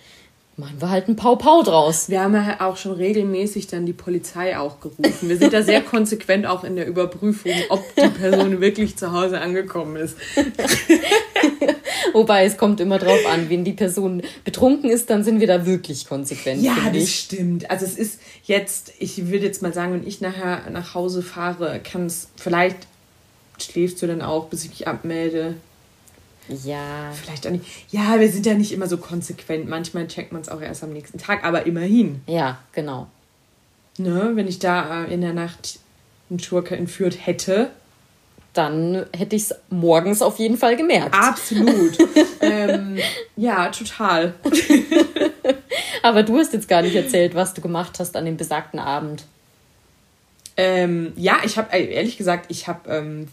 machen 0.61 0.77
wir 0.81 0.90
halt 0.90 1.09
ein 1.09 1.16
Pau-Pau 1.16 1.62
draus. 1.62 2.09
Wir 2.09 2.20
haben 2.20 2.35
ja 2.35 2.61
auch 2.61 2.77
schon 2.77 2.92
regelmäßig 2.92 3.66
dann 3.66 3.87
die 3.87 3.92
Polizei 3.92 4.57
auch 4.57 4.81
gerufen. 4.81 5.29
Wir 5.29 5.37
sind 5.37 5.53
da 5.53 5.62
sehr 5.62 5.81
konsequent 5.81 6.46
auch 6.46 6.62
in 6.62 6.77
der 6.77 6.87
Überprüfung, 6.87 7.53
ob 7.70 7.83
die 7.96 8.09
Person 8.09 8.61
wirklich 8.61 8.96
zu 8.96 9.12
Hause 9.12 9.40
angekommen 9.40 9.96
ist. 9.96 10.16
Wobei 12.12 12.44
es 12.44 12.57
kommt 12.57 12.81
immer 12.81 12.99
drauf 12.99 13.27
an, 13.27 13.49
wenn 13.49 13.64
die 13.64 13.73
Person 13.73 14.23
betrunken 14.44 14.90
ist, 14.90 15.11
dann 15.11 15.25
sind 15.25 15.40
wir 15.40 15.46
da 15.46 15.66
wirklich 15.66 16.07
konsequent. 16.07 16.62
Ja, 16.62 16.77
das 16.87 17.03
ich. 17.03 17.20
stimmt. 17.20 17.70
Also 17.70 17.87
es 17.87 17.96
ist 17.96 18.20
jetzt, 18.44 18.92
ich 18.99 19.31
würde 19.31 19.46
jetzt 19.46 19.62
mal 19.62 19.73
sagen, 19.73 19.94
wenn 19.94 20.07
ich 20.07 20.20
nachher 20.20 20.70
nach 20.70 20.94
Hause 20.94 21.23
fahre, 21.23 21.81
kann 21.83 22.07
es 22.07 22.29
vielleicht 22.37 22.87
schläfst 23.59 24.01
du 24.03 24.07
dann 24.07 24.23
auch, 24.23 24.46
bis 24.46 24.64
ich 24.64 24.70
mich 24.70 24.88
abmelde. 24.88 25.57
Ja. 26.48 27.12
Vielleicht 27.12 27.46
auch 27.46 27.50
nicht. 27.50 27.64
Ja, 27.90 28.18
wir 28.18 28.31
sind 28.31 28.46
ja 28.46 28.55
nicht 28.55 28.72
immer 28.72 28.87
so 28.87 28.98
konsequent. 28.98 29.68
Manchmal 29.68 30.09
checkt 30.09 30.33
man 30.33 30.42
es 30.42 30.48
auch 30.48 30.61
erst 30.61 30.83
am 30.83 30.92
nächsten 30.92 31.18
Tag, 31.18 31.44
aber 31.44 31.66
immerhin. 31.66 32.22
Ja, 32.26 32.59
genau. 32.72 33.07
Ne, 33.98 34.33
wenn 34.35 34.48
ich 34.48 34.59
da 34.59 35.05
äh, 35.05 35.12
in 35.12 35.20
der 35.20 35.33
Nacht 35.33 35.79
einen 36.31 36.38
Schurke 36.38 36.76
entführt 36.76 37.26
hätte, 37.26 37.70
dann 38.53 39.07
hätte 39.16 39.37
ich 39.37 39.42
es 39.42 39.55
morgens 39.68 40.22
auf 40.22 40.38
jeden 40.38 40.57
Fall 40.57 40.76
gemerkt. 40.76 41.14
Absolut. 41.14 41.98
ähm, 42.40 42.98
ja, 43.37 43.68
total. 43.68 44.35
Aber 46.03 46.22
du 46.22 46.38
hast 46.38 46.53
jetzt 46.53 46.68
gar 46.68 46.83
nicht 46.83 46.96
erzählt, 46.96 47.35
was 47.35 47.55
du 47.55 47.61
gemacht 47.61 47.98
hast 47.98 48.16
an 48.16 48.24
dem 48.24 48.37
besagten 48.37 48.81
Abend. 48.81 49.24
Ähm, 50.56 51.12
ja, 51.16 51.38
ich 51.44 51.56
habe, 51.58 51.72
äh, 51.72 51.92
ehrlich 51.92 52.18
gesagt, 52.18 52.46
ich 52.48 52.68
habe 52.68 52.90
ähm, 52.90 53.28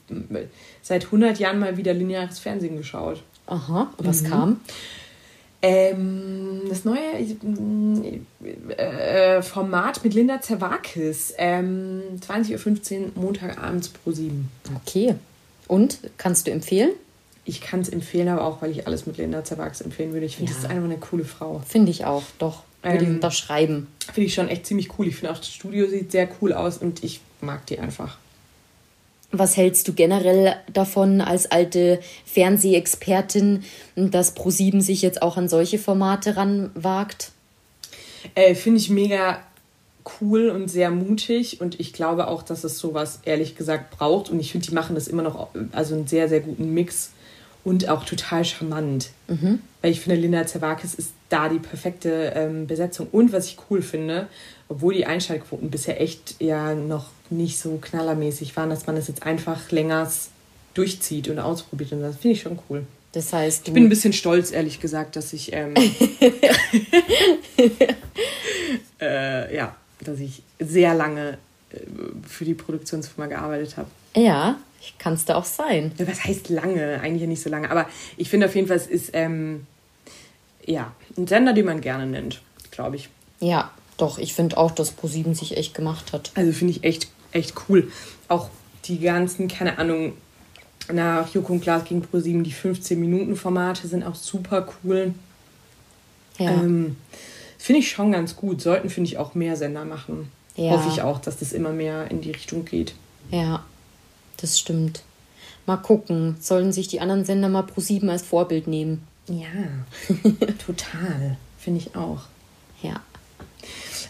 seit 0.82 1.06
100 1.06 1.40
Jahren 1.40 1.60
mal 1.60 1.78
wieder 1.78 1.94
lineares 1.94 2.40
Fernsehen 2.40 2.78
geschaut. 2.78 3.24
Aha, 3.48 3.92
und 3.98 4.08
was 4.08 4.22
mhm. 4.22 4.28
kam? 4.28 4.62
Ähm, 5.62 6.62
das 6.70 6.86
neue 6.86 7.00
äh, 8.78 9.42
Format 9.42 10.04
mit 10.04 10.14
Linda 10.14 10.40
Zerwakis. 10.40 11.34
Ähm, 11.38 12.04
20.15 12.26 13.00
Uhr 13.02 13.12
Montagabends 13.16 13.90
pro 13.90 14.12
7. 14.12 14.50
Okay. 14.76 15.16
Und 15.68 16.00
kannst 16.18 16.48
du 16.48 16.52
empfehlen? 16.52 16.92
Ich 17.44 17.62
kann 17.62 17.80
es 17.80 17.90
empfehlen, 17.90 18.28
aber 18.28 18.44
auch, 18.44 18.62
weil 18.62 18.72
ich 18.72 18.86
alles 18.88 19.08
mit 19.08 19.18
Linda 19.18 19.44
Zerwakis 19.44 19.82
empfehlen 19.82 20.14
würde. 20.14 20.26
Ich 20.26 20.36
finde, 20.36 20.52
ja. 20.52 20.56
das 20.56 20.66
ist 20.66 20.70
einfach 20.70 20.86
eine 20.86 20.98
coole 20.98 21.26
Frau. 21.26 21.62
Finde 21.66 21.92
ich 21.92 22.06
auch, 22.06 22.24
doch. 22.40 22.64
Würde 22.84 22.98
ähm, 22.98 23.04
ich 23.04 23.10
unterschreiben. 23.16 23.88
Finde 24.14 24.28
ich 24.28 24.34
schon 24.34 24.48
echt 24.48 24.66
ziemlich 24.66 24.98
cool. 24.98 25.08
Ich 25.08 25.16
finde 25.16 25.34
auch, 25.34 25.38
das 25.38 25.52
Studio 25.52 25.88
sieht 25.88 26.12
sehr 26.12 26.30
cool 26.42 26.54
aus 26.54 26.78
und 26.78 27.04
ich 27.04 27.22
mag 27.42 27.66
die 27.66 27.80
einfach. 27.80 28.18
Was 29.32 29.58
hältst 29.58 29.88
du 29.88 29.94
generell 29.94 30.56
davon 30.72 31.20
als 31.20 31.52
alte 31.52 32.00
Fernsehexpertin, 32.26 33.64
dass 33.96 34.38
Pro7 34.38 34.82
sich 34.82 35.02
jetzt 35.02 35.22
auch 35.22 35.36
an 35.36 35.50
solche 35.50 35.80
Formate 35.80 36.38
ranwagt? 36.38 37.32
Äh, 38.36 38.56
Finde 38.56 38.80
ich 38.80 38.90
mega 38.90 39.42
cool 40.22 40.50
und 40.50 40.70
sehr 40.70 40.90
mutig 40.90 41.60
und 41.60 41.80
ich 41.80 41.92
glaube 41.92 42.28
auch, 42.28 42.42
dass 42.42 42.64
es 42.64 42.80
sowas 42.80 43.20
ehrlich 43.26 43.56
gesagt 43.56 43.98
braucht 43.98 44.30
und 44.30 44.40
ich 44.40 44.54
finde, 44.54 44.68
die 44.68 44.74
machen 44.74 44.96
das 44.96 45.10
immer 45.10 45.24
noch, 45.24 45.50
also 45.74 45.96
einen 45.96 46.08
sehr, 46.08 46.30
sehr 46.30 46.40
guten 46.40 46.74
Mix 46.74 47.12
und 47.68 47.90
auch 47.90 48.06
total 48.06 48.46
charmant. 48.46 49.10
Mhm. 49.28 49.60
Weil 49.82 49.92
ich 49.92 50.00
finde, 50.00 50.16
Linda 50.16 50.48
Zerwakis 50.48 50.96
ist 50.96 51.12
da 51.28 51.50
die 51.50 51.60
perfekte 51.60 52.32
ähm, 52.34 52.66
Besetzung 52.66 53.08
und 53.12 53.34
was 53.34 53.48
ich 53.48 53.58
cool 53.70 53.82
finde, 53.82 54.28
obwohl 54.70 54.94
die 54.94 55.06
Einschaltquoten 55.06 55.70
bisher 55.70 56.00
echt 56.00 56.36
ja 56.40 56.74
noch 56.74 57.10
nicht 57.30 57.60
so 57.60 57.78
knallermäßig 57.78 58.56
waren, 58.56 58.70
dass 58.70 58.88
man 58.88 58.96
das 58.96 59.10
jetzt 59.10 59.24
einfach 59.24 59.70
länger 59.72 60.10
durchzieht 60.76 61.28
und 61.28 61.40
ausprobiert. 61.40 61.92
Und 61.92 62.04
das 62.04 62.16
finde 62.16 62.38
ich 62.38 62.42
schon 62.42 62.58
cool. 62.70 62.86
Das 63.12 63.34
heißt, 63.34 63.68
ich 63.68 63.74
bin 63.74 63.84
ein 63.84 63.90
bisschen 63.90 64.14
stolz, 64.14 64.52
ehrlich 64.52 64.80
gesagt, 64.80 65.18
dass 65.18 65.34
ich 65.34 65.52
ähm, 65.52 65.74
äh, 69.02 69.54
ja, 69.54 69.76
dass 70.00 70.22
ich 70.22 70.42
sehr 70.60 70.94
lange 70.94 71.38
äh, 71.72 71.80
für 72.26 72.46
die 72.46 72.54
Produktionsfirma 72.54 73.28
gearbeitet 73.28 73.76
habe. 73.76 73.90
Ja, 74.16 74.58
kann 75.00 75.14
es 75.14 75.26
da 75.26 75.36
auch 75.36 75.46
sein. 75.46 75.92
Ja, 75.98 76.08
was 76.08 76.24
heißt 76.24 76.50
lange? 76.50 77.00
Eigentlich 77.02 77.28
nicht 77.28 77.42
so 77.42 77.50
lange. 77.50 77.70
Aber 77.72 77.88
ich 78.16 78.30
finde 78.30 78.48
auf 78.48 78.56
jeden 78.56 78.68
Fall, 78.68 78.78
es 78.78 78.88
ist 78.88 79.12
ähm, 79.14 79.66
ja 80.66 80.94
ein 81.18 81.28
Sender, 81.28 81.54
den 81.54 81.66
man 81.66 81.82
gerne 81.82 82.06
nennt, 82.06 82.42
glaube 82.72 82.96
ich. 82.96 83.10
Ja, 83.40 83.72
doch, 83.98 84.18
ich 84.18 84.34
finde 84.34 84.58
auch, 84.58 84.72
dass 84.72 84.98
Pro7 84.98 85.36
sich 85.36 85.58
echt 85.58 85.74
gemacht 85.74 86.14
hat. 86.14 86.32
Also 86.36 86.52
finde 86.52 86.72
ich 86.72 86.84
echt, 86.84 87.08
echt 87.32 87.54
cool. 87.68 87.92
Auch 88.28 88.50
die 88.86 89.00
ganzen, 89.00 89.48
keine 89.48 89.78
Ahnung, 89.80 90.14
nach 90.92 91.34
Joko 91.34 91.54
und 91.54 91.62
Glas 91.62 91.84
gegen 91.86 92.02
Pro7, 92.02 92.44
die 92.44 92.54
15-Minuten-Formate 92.54 93.88
sind 93.88 94.04
auch 94.04 94.16
super 94.16 94.68
cool. 94.84 95.14
Ja. 96.38 96.52
Ähm, 96.52 96.96
finde 97.58 97.80
ich 97.80 97.90
schon 97.90 98.12
ganz 98.12 98.36
gut. 98.36 98.62
Sollten, 98.62 98.90
finde 98.90 99.10
ich, 99.10 99.18
auch 99.18 99.34
mehr 99.34 99.56
Sender 99.56 99.86
machen. 99.86 100.32
Ja. 100.56 100.72
Hoffe 100.72 100.90
ich 100.90 101.02
auch, 101.02 101.20
dass 101.20 101.38
das 101.38 101.54
immer 101.54 101.72
mehr 101.72 102.10
in 102.10 102.22
die 102.22 102.32
Richtung 102.32 102.66
geht. 102.66 102.94
Ja, 103.32 103.66
das 104.38 104.60
stimmt. 104.60 105.04
Mal 105.66 105.78
gucken. 105.78 106.38
Sollen 106.40 106.72
sich 106.72 106.88
die 106.88 107.02
anderen 107.02 107.26
Sender 107.26 107.50
mal 107.50 107.64
Pro7 107.64 108.10
als 108.10 108.22
Vorbild 108.22 108.68
nehmen? 108.68 109.06
Ja, 109.28 109.48
total. 110.66 111.38
Finde 111.60 111.82
ich 111.82 111.96
auch. 111.96 112.22
Ja. 112.82 113.02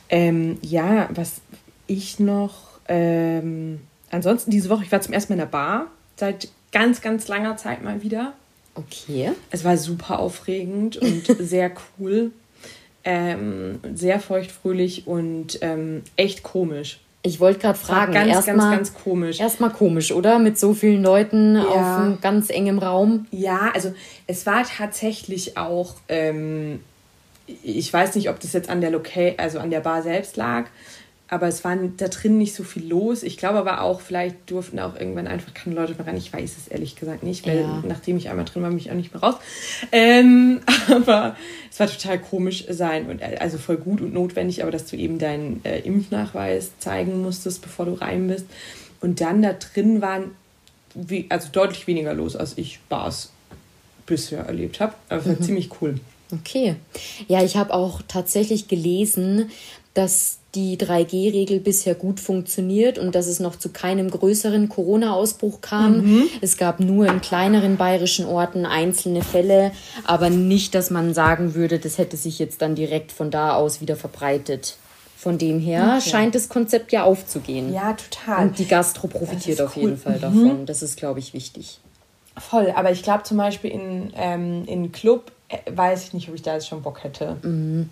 Ähm, 0.09 0.59
ja, 0.61 1.09
was 1.13 1.41
ich 1.87 2.19
noch. 2.19 2.79
Ähm, 2.87 3.79
ansonsten 4.11 4.51
diese 4.51 4.69
Woche, 4.69 4.83
ich 4.83 4.91
war 4.91 5.01
zum 5.01 5.13
ersten 5.13 5.33
Mal 5.33 5.35
in 5.35 5.39
der 5.39 5.45
Bar. 5.47 5.87
Seit 6.15 6.49
ganz, 6.71 7.01
ganz 7.01 7.27
langer 7.27 7.57
Zeit 7.57 7.83
mal 7.83 8.03
wieder. 8.03 8.33
Okay. 8.75 9.31
Es 9.49 9.63
war 9.63 9.77
super 9.77 10.19
aufregend 10.19 10.97
und 10.97 11.25
sehr 11.39 11.71
cool. 11.99 12.31
Ähm, 13.03 13.79
sehr 13.93 14.19
feuchtfröhlich 14.19 15.07
und 15.07 15.59
ähm, 15.61 16.03
echt 16.17 16.43
komisch. 16.43 16.99
Ich 17.27 17.39
wollte 17.41 17.59
gerade 17.59 17.77
fragen, 17.77 18.13
ganz, 18.13 18.31
erst 18.31 18.47
ganz, 18.47 18.57
mal, 18.57 18.75
ganz 18.75 18.93
komisch. 18.93 19.39
Erstmal 19.39 19.71
komisch, 19.71 20.11
oder? 20.11 20.39
Mit 20.39 20.57
so 20.57 20.73
vielen 20.73 21.03
Leuten 21.03 21.55
ja. 21.55 21.65
auf 21.65 21.99
einem 22.01 22.21
ganz 22.21 22.49
engem 22.49 22.79
Raum. 22.79 23.27
Ja, 23.31 23.71
also 23.73 23.93
es 24.27 24.45
war 24.45 24.63
tatsächlich 24.63 25.57
auch, 25.57 25.95
ähm, 26.07 26.79
ich 27.45 27.91
weiß 27.91 28.15
nicht, 28.15 28.29
ob 28.29 28.39
das 28.39 28.53
jetzt 28.53 28.69
an 28.69 28.81
der 28.81 28.91
Local, 28.91 29.35
also 29.37 29.59
an 29.59 29.69
der 29.71 29.81
Bar 29.81 30.03
selbst 30.03 30.37
lag, 30.37 30.65
aber 31.29 31.47
es 31.47 31.63
war 31.65 31.75
da 31.75 32.07
drin 32.07 32.37
nicht 32.37 32.55
so 32.55 32.63
viel 32.63 32.87
los. 32.87 33.23
Ich 33.23 33.37
glaube 33.37 33.59
aber 33.59 33.81
auch, 33.81 33.99
vielleicht 33.99 34.49
durften 34.49 34.79
auch 34.79 34.95
irgendwann 34.95 35.27
einfach 35.27 35.53
keine 35.53 35.75
Leute 35.75 35.93
mehr 35.93 36.07
rein. 36.07 36.15
Ich 36.15 36.31
weiß 36.31 36.55
es 36.57 36.67
ehrlich 36.69 36.95
gesagt 36.95 37.23
nicht, 37.23 37.45
weil 37.45 37.61
ja. 37.61 37.83
nachdem 37.85 38.15
ich 38.15 38.29
einmal 38.29 38.45
drin 38.45 38.63
war, 38.63 38.71
mich 38.71 38.89
auch 38.89 38.95
nicht 38.95 39.13
mehr 39.13 39.21
raus. 39.21 39.35
Ähm, 39.91 40.61
aber 40.89 41.35
es 41.69 41.79
war 41.79 41.87
total 41.87 42.19
komisch 42.19 42.65
sein 42.69 43.07
und 43.07 43.21
äh, 43.21 43.37
also 43.39 43.57
voll 43.57 43.77
gut 43.77 43.99
und 43.99 44.13
notwendig, 44.13 44.61
aber 44.61 44.71
dass 44.71 44.85
du 44.85 44.95
eben 44.95 45.19
deinen 45.19 45.59
äh, 45.65 45.79
Impfnachweis 45.79 46.71
zeigen 46.79 47.21
musstest, 47.21 47.61
bevor 47.61 47.85
du 47.85 47.93
rein 47.93 48.27
bist. 48.27 48.45
Und 49.01 49.19
dann 49.19 49.41
da 49.41 49.53
drin 49.53 50.01
waren 50.01 50.31
wie, 50.93 51.25
also 51.29 51.49
deutlich 51.51 51.87
weniger 51.87 52.13
los, 52.13 52.35
als 52.37 52.57
ich 52.57 52.79
Bars 52.87 53.31
bisher 54.05 54.45
erlebt 54.45 54.79
habe. 54.79 54.93
Aber 55.09 55.19
es 55.19 55.27
war 55.27 55.35
mhm. 55.35 55.43
ziemlich 55.43 55.69
cool. 55.81 55.99
Okay. 56.31 56.75
Ja, 57.27 57.43
ich 57.43 57.57
habe 57.57 57.73
auch 57.73 58.01
tatsächlich 58.07 58.67
gelesen, 58.67 59.51
dass 59.93 60.39
die 60.57 60.75
3G-Regel 60.75 61.59
bisher 61.59 61.93
gut 61.93 62.19
funktioniert 62.19 62.97
und 62.97 63.13
dass 63.13 63.27
es 63.27 63.39
noch 63.39 63.57
zu 63.57 63.69
keinem 63.69 64.09
größeren 64.09 64.69
Corona-Ausbruch 64.69 65.61
kam. 65.61 66.01
Mhm. 66.01 66.23
Es 66.41 66.57
gab 66.57 66.79
nur 66.79 67.05
in 67.05 67.21
kleineren 67.21 67.77
bayerischen 67.77 68.25
Orten 68.25 68.65
einzelne 68.65 69.21
Fälle, 69.21 69.71
aber 70.03 70.31
nicht, 70.31 70.73
dass 70.73 70.89
man 70.89 71.13
sagen 71.13 71.53
würde, 71.53 71.77
das 71.77 71.99
hätte 71.99 72.17
sich 72.17 72.39
jetzt 72.39 72.63
dann 72.63 72.73
direkt 72.73 73.11
von 73.11 73.29
da 73.29 73.53
aus 73.55 73.81
wieder 73.81 73.95
verbreitet. 73.95 74.77
Von 75.15 75.37
dem 75.37 75.59
her 75.59 75.97
okay. 75.99 76.09
scheint 76.09 76.35
das 76.35 76.49
Konzept 76.49 76.91
ja 76.91 77.03
aufzugehen. 77.03 77.71
Ja, 77.71 77.93
total. 77.93 78.47
Und 78.47 78.59
die 78.59 78.67
Gastro 78.67 79.07
profitiert 79.07 79.61
auf 79.61 79.75
cool. 79.75 79.83
jeden 79.83 79.97
Fall 79.97 80.17
mhm. 80.17 80.21
davon. 80.21 80.65
Das 80.65 80.81
ist, 80.81 80.97
glaube 80.97 81.19
ich, 81.19 81.33
wichtig. 81.35 81.79
Voll, 82.35 82.71
aber 82.75 82.91
ich 82.91 83.03
glaube 83.03 83.23
zum 83.23 83.37
Beispiel 83.37 83.71
in, 83.71 84.11
ähm, 84.15 84.63
in 84.65 84.91
Club 84.91 85.31
äh, 85.49 85.57
weiß 85.69 86.03
ich 86.03 86.13
nicht, 86.13 86.29
ob 86.29 86.35
ich 86.35 86.41
da 86.41 86.53
jetzt 86.53 86.67
schon 86.67 86.81
Bock 86.81 87.03
hätte. 87.03 87.37
Mhm. 87.43 87.89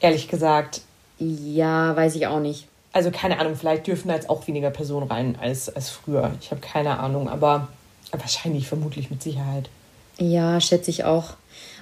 Ehrlich 0.00 0.28
gesagt 0.28 0.82
ja, 1.22 1.94
weiß 1.96 2.16
ich 2.16 2.26
auch 2.26 2.40
nicht. 2.40 2.66
Also 2.92 3.10
keine 3.10 3.38
Ahnung, 3.38 3.56
vielleicht 3.56 3.86
dürfen 3.86 4.08
da 4.08 4.14
jetzt 4.14 4.28
auch 4.28 4.46
weniger 4.46 4.70
Personen 4.70 5.10
rein 5.10 5.36
als, 5.40 5.74
als 5.74 5.88
früher. 5.88 6.32
Ich 6.40 6.50
habe 6.50 6.60
keine 6.60 6.98
Ahnung, 6.98 7.28
aber 7.28 7.68
wahrscheinlich, 8.10 8.68
vermutlich 8.68 9.10
mit 9.10 9.22
Sicherheit. 9.22 9.70
Ja, 10.18 10.60
schätze 10.60 10.90
ich 10.90 11.04
auch. 11.04 11.34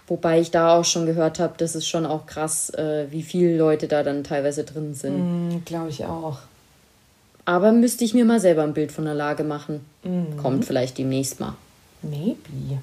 Wobei 0.07 0.41
ich 0.41 0.51
da 0.51 0.77
auch 0.77 0.85
schon 0.85 1.07
gehört 1.07 1.39
habe, 1.39 1.55
das 1.57 1.75
ist 1.75 1.87
schon 1.87 2.07
auch 2.07 2.27
krass, 2.27 2.71
äh, 2.71 3.07
wie 3.11 3.23
viele 3.23 3.57
Leute 3.57 3.87
da 3.87 4.03
dann 4.03 4.25
teilweise 4.25 4.65
drin 4.65 4.95
sind. 4.95 5.19
Mm, 5.51 5.65
Glaube 5.65 5.91
ich 5.91 6.05
auch. 6.05 6.39
Aber 7.45 7.73
müsste 7.73 8.05
ich 8.05 8.15
mir 8.15 8.25
mal 8.25 8.41
selber 8.41 8.63
ein 8.63 8.75
Bild 8.75 8.93
von 8.93 9.05
der 9.05 9.15
Lage 9.15 9.45
machen. 9.45 9.85
Mm. 10.03 10.37
Kommt 10.37 10.65
vielleicht 10.65 10.99
demnächst 10.99 11.41
mal. 11.41 11.55
Maybe. 12.03 12.81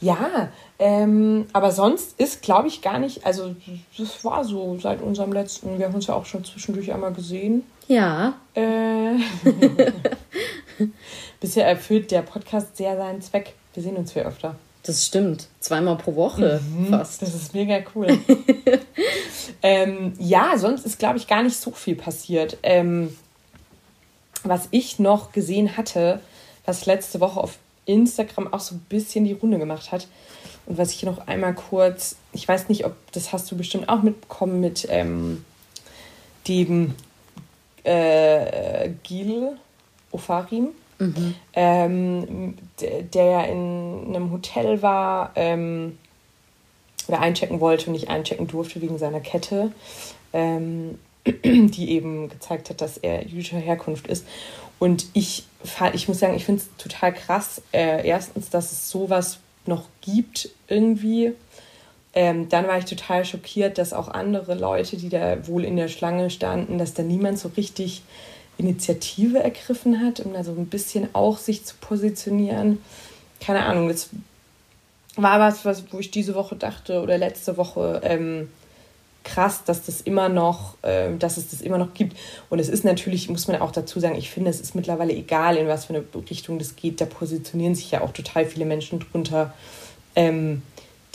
Ja, 0.00 0.50
ähm, 0.78 1.46
aber 1.52 1.72
sonst 1.72 2.18
ist, 2.20 2.42
glaube 2.42 2.68
ich, 2.68 2.82
gar 2.82 2.98
nicht, 2.98 3.24
also 3.24 3.54
das 3.96 4.24
war 4.24 4.44
so 4.44 4.78
seit 4.78 5.00
unserem 5.00 5.32
letzten, 5.32 5.78
wir 5.78 5.86
haben 5.86 5.94
uns 5.94 6.06
ja 6.06 6.14
auch 6.14 6.26
schon 6.26 6.44
zwischendurch 6.44 6.92
einmal 6.92 7.12
gesehen. 7.12 7.64
Ja. 7.88 8.34
Äh, 8.54 9.14
bisher 11.40 11.66
erfüllt 11.66 12.10
der 12.10 12.22
Podcast 12.22 12.76
sehr 12.76 12.96
seinen 12.96 13.22
Zweck. 13.22 13.54
Wir 13.74 13.82
sehen 13.82 13.96
uns 13.96 14.12
viel 14.12 14.22
öfter. 14.22 14.56
Das 14.82 15.04
stimmt. 15.04 15.48
Zweimal 15.60 15.96
pro 15.96 16.14
Woche 16.14 16.60
mhm, 16.60 16.86
fast. 16.86 17.22
Das 17.22 17.34
ist 17.34 17.54
mega 17.54 17.78
cool. 17.94 18.06
ähm, 19.62 20.12
ja, 20.18 20.56
sonst 20.56 20.86
ist, 20.86 20.98
glaube 20.98 21.16
ich, 21.16 21.26
gar 21.26 21.42
nicht 21.42 21.56
so 21.56 21.72
viel 21.72 21.96
passiert. 21.96 22.58
Ähm, 22.62 23.16
was 24.44 24.68
ich 24.70 24.98
noch 24.98 25.32
gesehen 25.32 25.76
hatte, 25.76 26.20
was 26.64 26.86
letzte 26.86 27.20
Woche 27.20 27.40
auf 27.40 27.58
Instagram 27.86 28.52
auch 28.52 28.60
so 28.60 28.74
ein 28.74 28.84
bisschen 28.88 29.24
die 29.24 29.32
Runde 29.32 29.58
gemacht 29.58 29.92
hat. 29.92 30.08
Und 30.66 30.78
was 30.78 30.90
ich 30.90 31.00
hier 31.00 31.10
noch 31.10 31.26
einmal 31.26 31.54
kurz, 31.54 32.16
ich 32.32 32.46
weiß 32.46 32.68
nicht, 32.68 32.84
ob 32.84 32.94
das 33.12 33.32
hast 33.32 33.50
du 33.50 33.56
bestimmt 33.56 33.88
auch 33.88 34.02
mitbekommen 34.02 34.60
mit 34.60 34.86
ähm, 34.90 35.44
dem 36.48 36.94
äh, 37.84 38.90
Gil 39.04 39.56
Ofarim, 40.10 40.68
mhm. 40.98 41.34
ähm, 41.52 42.54
der, 42.80 43.24
ja 43.24 43.42
in 43.42 44.06
einem 44.08 44.32
Hotel 44.32 44.82
war 44.82 45.32
ähm, 45.36 45.98
oder 47.06 47.20
einchecken 47.20 47.60
wollte 47.60 47.86
und 47.86 47.92
nicht 47.92 48.08
einchecken 48.08 48.48
durfte 48.48 48.80
wegen 48.80 48.98
seiner 48.98 49.20
Kette, 49.20 49.72
ähm, 50.32 50.98
die 51.24 51.90
eben 51.90 52.28
gezeigt 52.28 52.70
hat, 52.70 52.80
dass 52.80 52.98
er 52.98 53.24
jüdischer 53.26 53.58
Herkunft 53.58 54.06
ist. 54.06 54.26
Und 54.78 55.06
ich, 55.14 55.44
ich 55.92 56.08
muss 56.08 56.18
sagen, 56.18 56.34
ich 56.34 56.44
finde 56.44 56.62
es 56.62 56.68
total 56.76 57.14
krass, 57.14 57.62
äh, 57.72 58.06
erstens, 58.06 58.50
dass 58.50 58.72
es 58.72 58.90
sowas 58.90 59.38
noch 59.66 59.84
gibt 60.00 60.50
irgendwie. 60.68 61.32
Ähm, 62.12 62.48
dann 62.48 62.66
war 62.66 62.78
ich 62.78 62.84
total 62.86 63.24
schockiert, 63.24 63.78
dass 63.78 63.92
auch 63.92 64.08
andere 64.08 64.54
Leute, 64.54 64.96
die 64.96 65.08
da 65.08 65.46
wohl 65.48 65.64
in 65.64 65.76
der 65.76 65.88
Schlange 65.88 66.30
standen, 66.30 66.78
dass 66.78 66.94
da 66.94 67.02
niemand 67.02 67.38
so 67.38 67.50
richtig 67.56 68.02
Initiative 68.58 69.38
ergriffen 69.38 70.00
hat, 70.00 70.20
um 70.20 70.32
da 70.32 70.42
so 70.42 70.52
ein 70.52 70.66
bisschen 70.66 71.08
auch 71.14 71.38
sich 71.38 71.64
zu 71.64 71.74
positionieren. 71.80 72.78
Keine 73.40 73.66
Ahnung, 73.66 73.88
das 73.88 74.10
war 75.16 75.40
was, 75.40 75.64
was 75.64 75.92
wo 75.92 75.98
ich 75.98 76.10
diese 76.10 76.34
Woche 76.34 76.56
dachte 76.56 77.02
oder 77.02 77.18
letzte 77.18 77.56
Woche, 77.56 78.00
ähm, 78.02 78.48
krass, 79.26 79.64
dass 79.64 79.84
das 79.84 80.00
immer 80.00 80.28
noch, 80.28 80.82
äh, 80.82 81.14
dass 81.18 81.36
es 81.36 81.50
das 81.50 81.60
immer 81.60 81.78
noch 81.78 81.92
gibt. 81.94 82.16
Und 82.48 82.60
es 82.60 82.68
ist 82.68 82.84
natürlich, 82.84 83.28
muss 83.28 83.48
man 83.48 83.60
auch 83.60 83.72
dazu 83.72 84.00
sagen, 84.00 84.16
ich 84.16 84.30
finde, 84.30 84.50
es 84.50 84.60
ist 84.60 84.74
mittlerweile 84.74 85.12
egal, 85.12 85.56
in 85.56 85.66
was 85.66 85.86
für 85.86 85.94
eine 85.94 86.04
Richtung 86.30 86.58
das 86.58 86.76
geht. 86.76 87.00
Da 87.00 87.06
positionieren 87.06 87.74
sich 87.74 87.90
ja 87.90 88.00
auch 88.00 88.12
total 88.12 88.46
viele 88.46 88.64
Menschen 88.64 89.00
drunter, 89.00 89.52
ähm, 90.14 90.62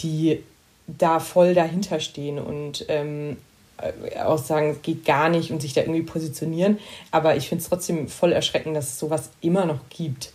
die 0.02 0.44
da 0.88 1.20
voll 1.20 1.54
dahinter 1.54 2.00
stehen 2.02 2.38
und 2.38 2.86
ähm, 2.90 3.38
äh, 3.78 4.20
auch 4.20 4.38
sagen, 4.38 4.72
es 4.72 4.82
geht 4.82 5.06
gar 5.06 5.30
nicht 5.30 5.52
und 5.52 5.62
sich 5.62 5.74
da 5.74 5.82
irgendwie 5.82 6.04
positionieren. 6.04 6.80
Aber 7.12 7.38
ich 7.38 7.48
finde 7.48 7.64
es 7.64 7.70
trotzdem 7.70 8.10
voll 8.10 8.34
erschreckend, 8.34 8.76
dass 8.76 8.90
es 8.90 9.00
sowas 9.00 9.30
immer 9.40 9.66
noch 9.66 9.80
gibt. 9.90 10.34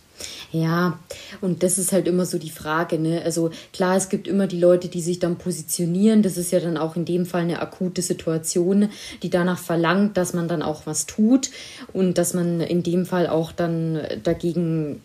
Ja, 0.51 0.99
und 1.41 1.63
das 1.63 1.77
ist 1.77 1.91
halt 1.91 2.07
immer 2.07 2.25
so 2.25 2.37
die 2.37 2.49
Frage, 2.49 2.97
ne? 2.99 3.21
Also 3.23 3.51
klar, 3.73 3.95
es 3.97 4.09
gibt 4.09 4.27
immer 4.27 4.47
die 4.47 4.59
Leute, 4.59 4.87
die 4.87 5.01
sich 5.01 5.19
dann 5.19 5.37
positionieren. 5.37 6.23
Das 6.23 6.37
ist 6.37 6.51
ja 6.51 6.59
dann 6.59 6.77
auch 6.77 6.95
in 6.95 7.05
dem 7.05 7.25
Fall 7.25 7.41
eine 7.41 7.61
akute 7.61 8.01
Situation, 8.01 8.89
die 9.23 9.29
danach 9.29 9.59
verlangt, 9.59 10.17
dass 10.17 10.33
man 10.33 10.47
dann 10.47 10.61
auch 10.61 10.85
was 10.85 11.05
tut 11.05 11.51
und 11.93 12.17
dass 12.17 12.33
man 12.33 12.61
in 12.61 12.83
dem 12.83 13.05
Fall 13.05 13.27
auch 13.27 13.51
dann 13.51 13.99
dagegen, 14.23 15.01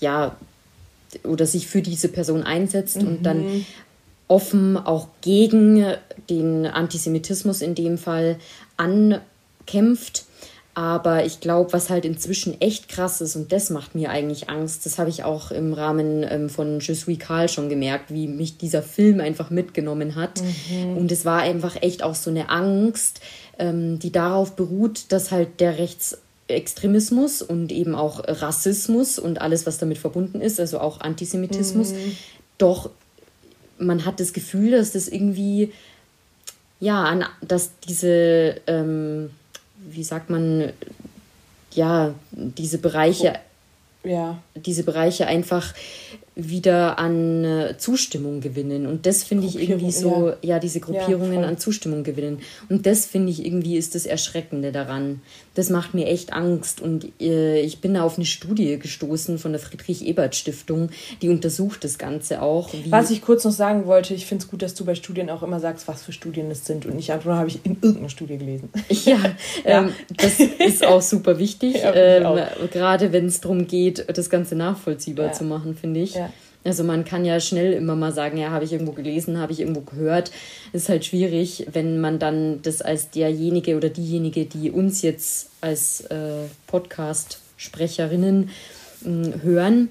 ja, 0.00 0.36
oder 1.22 1.46
sich 1.46 1.66
für 1.66 1.82
diese 1.82 2.08
Person 2.08 2.42
einsetzt 2.42 3.02
mhm. 3.02 3.08
und 3.08 3.22
dann 3.22 3.44
mhm. 3.44 3.66
offen 4.28 4.76
auch 4.76 5.08
gegen 5.20 5.84
den 6.30 6.66
Antisemitismus 6.66 7.62
in 7.62 7.74
dem 7.74 7.98
Fall 7.98 8.36
ankämpft. 8.76 10.23
Aber 10.74 11.24
ich 11.24 11.38
glaube, 11.38 11.72
was 11.72 11.88
halt 11.88 12.04
inzwischen 12.04 12.60
echt 12.60 12.88
krass 12.88 13.20
ist, 13.20 13.36
und 13.36 13.52
das 13.52 13.70
macht 13.70 13.94
mir 13.94 14.10
eigentlich 14.10 14.50
Angst, 14.50 14.84
das 14.84 14.98
habe 14.98 15.08
ich 15.08 15.22
auch 15.22 15.52
im 15.52 15.72
Rahmen 15.72 16.26
ähm, 16.28 16.50
von 16.50 16.80
Je 16.80 16.94
suis 16.94 17.18
Karl 17.20 17.48
schon 17.48 17.68
gemerkt, 17.68 18.12
wie 18.12 18.26
mich 18.26 18.58
dieser 18.58 18.82
Film 18.82 19.20
einfach 19.20 19.50
mitgenommen 19.50 20.16
hat. 20.16 20.42
Mhm. 20.42 20.96
Und 20.96 21.12
es 21.12 21.24
war 21.24 21.42
einfach 21.42 21.80
echt 21.80 22.02
auch 22.02 22.16
so 22.16 22.28
eine 22.28 22.50
Angst, 22.50 23.20
ähm, 23.56 24.00
die 24.00 24.10
darauf 24.10 24.56
beruht, 24.56 25.12
dass 25.12 25.30
halt 25.30 25.60
der 25.60 25.78
Rechtsextremismus 25.78 27.40
und 27.40 27.70
eben 27.70 27.94
auch 27.94 28.24
Rassismus 28.26 29.20
und 29.20 29.40
alles, 29.40 29.66
was 29.66 29.78
damit 29.78 29.98
verbunden 29.98 30.40
ist, 30.40 30.58
also 30.58 30.80
auch 30.80 31.00
Antisemitismus, 31.00 31.92
mhm. 31.92 32.16
doch 32.58 32.90
man 33.78 34.04
hat 34.04 34.18
das 34.18 34.32
Gefühl, 34.32 34.72
dass 34.72 34.92
das 34.92 35.06
irgendwie, 35.06 35.72
ja, 36.80 37.16
dass 37.42 37.70
diese. 37.86 38.56
Ähm, 38.66 39.30
wie 39.86 40.04
sagt 40.04 40.30
man, 40.30 40.72
ja, 41.72 42.14
diese 42.30 42.78
Bereiche, 42.78 43.38
ja. 44.02 44.38
diese 44.54 44.84
Bereiche 44.84 45.26
einfach 45.26 45.74
wieder 46.36 46.98
an 46.98 47.44
äh, 47.44 47.78
Zustimmung 47.78 48.40
gewinnen. 48.40 48.86
Und 48.86 49.06
das 49.06 49.22
finde 49.22 49.46
ich 49.46 49.60
irgendwie 49.60 49.92
so, 49.92 50.30
ja, 50.42 50.54
ja 50.54 50.58
diese 50.58 50.80
Gruppierungen 50.80 51.42
ja, 51.42 51.46
an 51.46 51.58
Zustimmung 51.58 52.02
gewinnen. 52.02 52.40
Und 52.68 52.86
das 52.86 53.06
finde 53.06 53.30
ich 53.30 53.46
irgendwie 53.46 53.76
ist 53.76 53.94
das 53.94 54.04
Erschreckende 54.04 54.72
daran. 54.72 55.20
Das 55.54 55.70
macht 55.70 55.94
mir 55.94 56.06
echt 56.06 56.32
Angst. 56.32 56.80
Und 56.80 57.08
äh, 57.20 57.60
ich 57.60 57.80
bin 57.80 57.94
da 57.94 58.02
auf 58.02 58.16
eine 58.16 58.26
Studie 58.26 58.78
gestoßen 58.80 59.38
von 59.38 59.52
der 59.52 59.60
Friedrich-Ebert-Stiftung, 59.60 60.90
die 61.22 61.28
untersucht 61.28 61.84
das 61.84 61.98
Ganze 61.98 62.42
auch. 62.42 62.70
was 62.88 63.10
ich 63.10 63.22
kurz 63.22 63.44
noch 63.44 63.52
sagen 63.52 63.86
wollte, 63.86 64.14
ich 64.14 64.26
finde 64.26 64.44
es 64.44 64.50
gut, 64.50 64.62
dass 64.62 64.74
du 64.74 64.84
bei 64.84 64.96
Studien 64.96 65.30
auch 65.30 65.44
immer 65.44 65.60
sagst, 65.60 65.86
was 65.86 66.02
für 66.02 66.12
Studien 66.12 66.50
es 66.50 66.66
sind. 66.66 66.84
Und 66.84 66.96
nicht 66.96 67.12
einfach 67.12 67.26
nur 67.26 67.36
habe 67.36 67.48
ich 67.48 67.60
in 67.64 67.76
irgendeiner 67.80 68.08
Studie 68.08 68.38
gelesen. 68.38 68.70
Ja, 69.04 69.18
ähm, 69.64 69.92
das 70.16 70.40
ist 70.40 70.84
auch 70.84 71.02
super 71.02 71.38
wichtig. 71.38 71.76
ähm, 71.94 72.38
Gerade 72.72 73.12
wenn 73.12 73.26
es 73.26 73.40
darum 73.40 73.66
geht, 73.66 74.06
das 74.16 74.30
Ganze 74.30 74.56
nachvollziehbar 74.56 75.32
zu 75.32 75.44
machen, 75.44 75.74
finde 75.74 76.00
ich. 76.00 76.16
Also 76.64 76.82
man 76.82 77.04
kann 77.04 77.24
ja 77.24 77.38
schnell 77.40 77.74
immer 77.74 77.94
mal 77.94 78.12
sagen, 78.12 78.38
ja, 78.38 78.50
habe 78.50 78.64
ich 78.64 78.72
irgendwo 78.72 78.92
gelesen, 78.92 79.38
habe 79.38 79.52
ich 79.52 79.60
irgendwo 79.60 79.82
gehört. 79.82 80.30
Ist 80.72 80.88
halt 80.88 81.04
schwierig, 81.04 81.66
wenn 81.72 82.00
man 82.00 82.18
dann 82.18 82.62
das 82.62 82.80
als 82.80 83.10
derjenige 83.10 83.76
oder 83.76 83.90
diejenige, 83.90 84.46
die 84.46 84.70
uns 84.70 85.02
jetzt 85.02 85.50
als 85.60 86.00
äh, 86.02 86.46
Podcast-Sprecherinnen 86.66 88.50
äh, 89.04 89.42
hören 89.42 89.90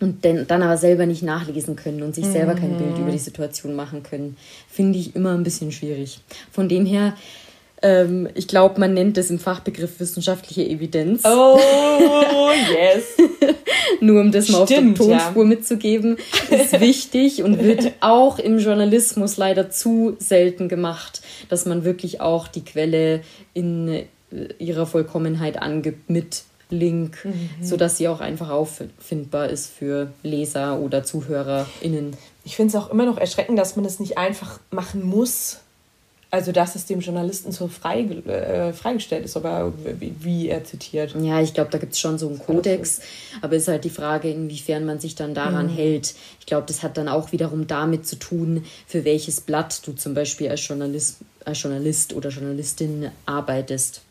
und 0.00 0.24
dann, 0.24 0.46
dann 0.46 0.62
aber 0.62 0.76
selber 0.76 1.06
nicht 1.06 1.22
nachlesen 1.22 1.76
können 1.76 2.02
und 2.02 2.14
sich 2.14 2.26
selber 2.26 2.54
kein 2.54 2.76
Bild 2.76 2.98
über 2.98 3.10
die 3.10 3.16
mhm. 3.16 3.18
Situation 3.18 3.74
machen 3.74 4.02
können, 4.02 4.36
finde 4.68 4.98
ich 4.98 5.14
immer 5.14 5.34
ein 5.34 5.44
bisschen 5.44 5.72
schwierig. 5.72 6.20
Von 6.50 6.68
dem 6.68 6.86
her 6.86 7.14
ähm, 7.82 8.28
ich 8.34 8.48
glaube, 8.48 8.78
man 8.78 8.94
nennt 8.94 9.16
das 9.16 9.30
im 9.30 9.38
Fachbegriff 9.38 10.00
wissenschaftliche 10.00 10.62
Evidenz. 10.66 11.22
Oh, 11.24 11.58
yes. 12.72 13.04
Nur 14.00 14.20
um 14.20 14.32
das 14.32 14.48
mal 14.48 14.66
Stimmt, 14.66 15.00
auf 15.00 15.06
der 15.06 15.18
Tonspur 15.18 15.42
ja. 15.44 15.48
mitzugeben, 15.48 16.16
ist 16.50 16.80
wichtig 16.80 17.42
und 17.42 17.62
wird 17.62 17.92
auch 18.00 18.38
im 18.38 18.58
Journalismus 18.58 19.36
leider 19.36 19.70
zu 19.70 20.16
selten 20.18 20.68
gemacht, 20.68 21.22
dass 21.48 21.66
man 21.66 21.84
wirklich 21.84 22.20
auch 22.20 22.48
die 22.48 22.64
Quelle 22.64 23.22
in 23.54 23.88
äh, 23.88 24.04
ihrer 24.58 24.86
Vollkommenheit 24.86 25.60
angibt 25.60 26.10
mit 26.10 26.42
Link, 26.70 27.24
mhm. 27.24 27.50
sodass 27.62 27.96
sie 27.96 28.08
auch 28.08 28.20
einfach 28.20 28.50
auffindbar 28.50 29.48
ist 29.48 29.70
für 29.70 30.12
Leser 30.22 30.78
oder 30.78 31.02
ZuhörerInnen. 31.02 32.16
Ich 32.44 32.56
finde 32.56 32.76
es 32.76 32.82
auch 32.82 32.90
immer 32.90 33.06
noch 33.06 33.18
erschreckend, 33.18 33.58
dass 33.58 33.76
man 33.76 33.84
es 33.84 33.94
das 33.94 34.00
nicht 34.00 34.18
einfach 34.18 34.60
machen 34.70 35.02
muss 35.02 35.60
also 36.30 36.52
dass 36.52 36.76
es 36.76 36.86
dem 36.86 37.00
Journalisten 37.00 37.50
so 37.50 37.66
frei, 37.68 38.02
äh, 38.02 38.72
freigestellt 38.72 39.24
ist, 39.24 39.36
aber 39.36 39.72
wie, 39.98 40.14
wie 40.20 40.48
er 40.48 40.64
zitiert. 40.64 41.14
Ja, 41.20 41.40
ich 41.40 41.54
glaube, 41.54 41.70
da 41.70 41.78
gibt 41.78 41.94
es 41.94 42.00
schon 42.00 42.18
so 42.18 42.28
einen 42.28 42.38
Kodex, 42.38 43.00
aber 43.40 43.56
es 43.56 43.62
ist 43.62 43.68
halt 43.68 43.84
die 43.84 43.90
Frage, 43.90 44.30
inwiefern 44.30 44.84
man 44.84 45.00
sich 45.00 45.16
dann 45.16 45.34
daran 45.34 45.66
mhm. 45.66 45.76
hält. 45.76 46.14
Ich 46.38 46.46
glaube, 46.46 46.66
das 46.66 46.82
hat 46.82 46.96
dann 46.96 47.08
auch 47.08 47.32
wiederum 47.32 47.66
damit 47.66 48.06
zu 48.06 48.16
tun, 48.16 48.64
für 48.86 49.04
welches 49.04 49.40
Blatt 49.40 49.86
du 49.86 49.92
zum 49.92 50.14
Beispiel 50.14 50.48
als 50.48 50.66
Journalist, 50.66 51.18
als 51.44 51.62
Journalist 51.62 52.12
oder 52.14 52.30
Journalistin 52.30 53.10
arbeitest. 53.26 54.02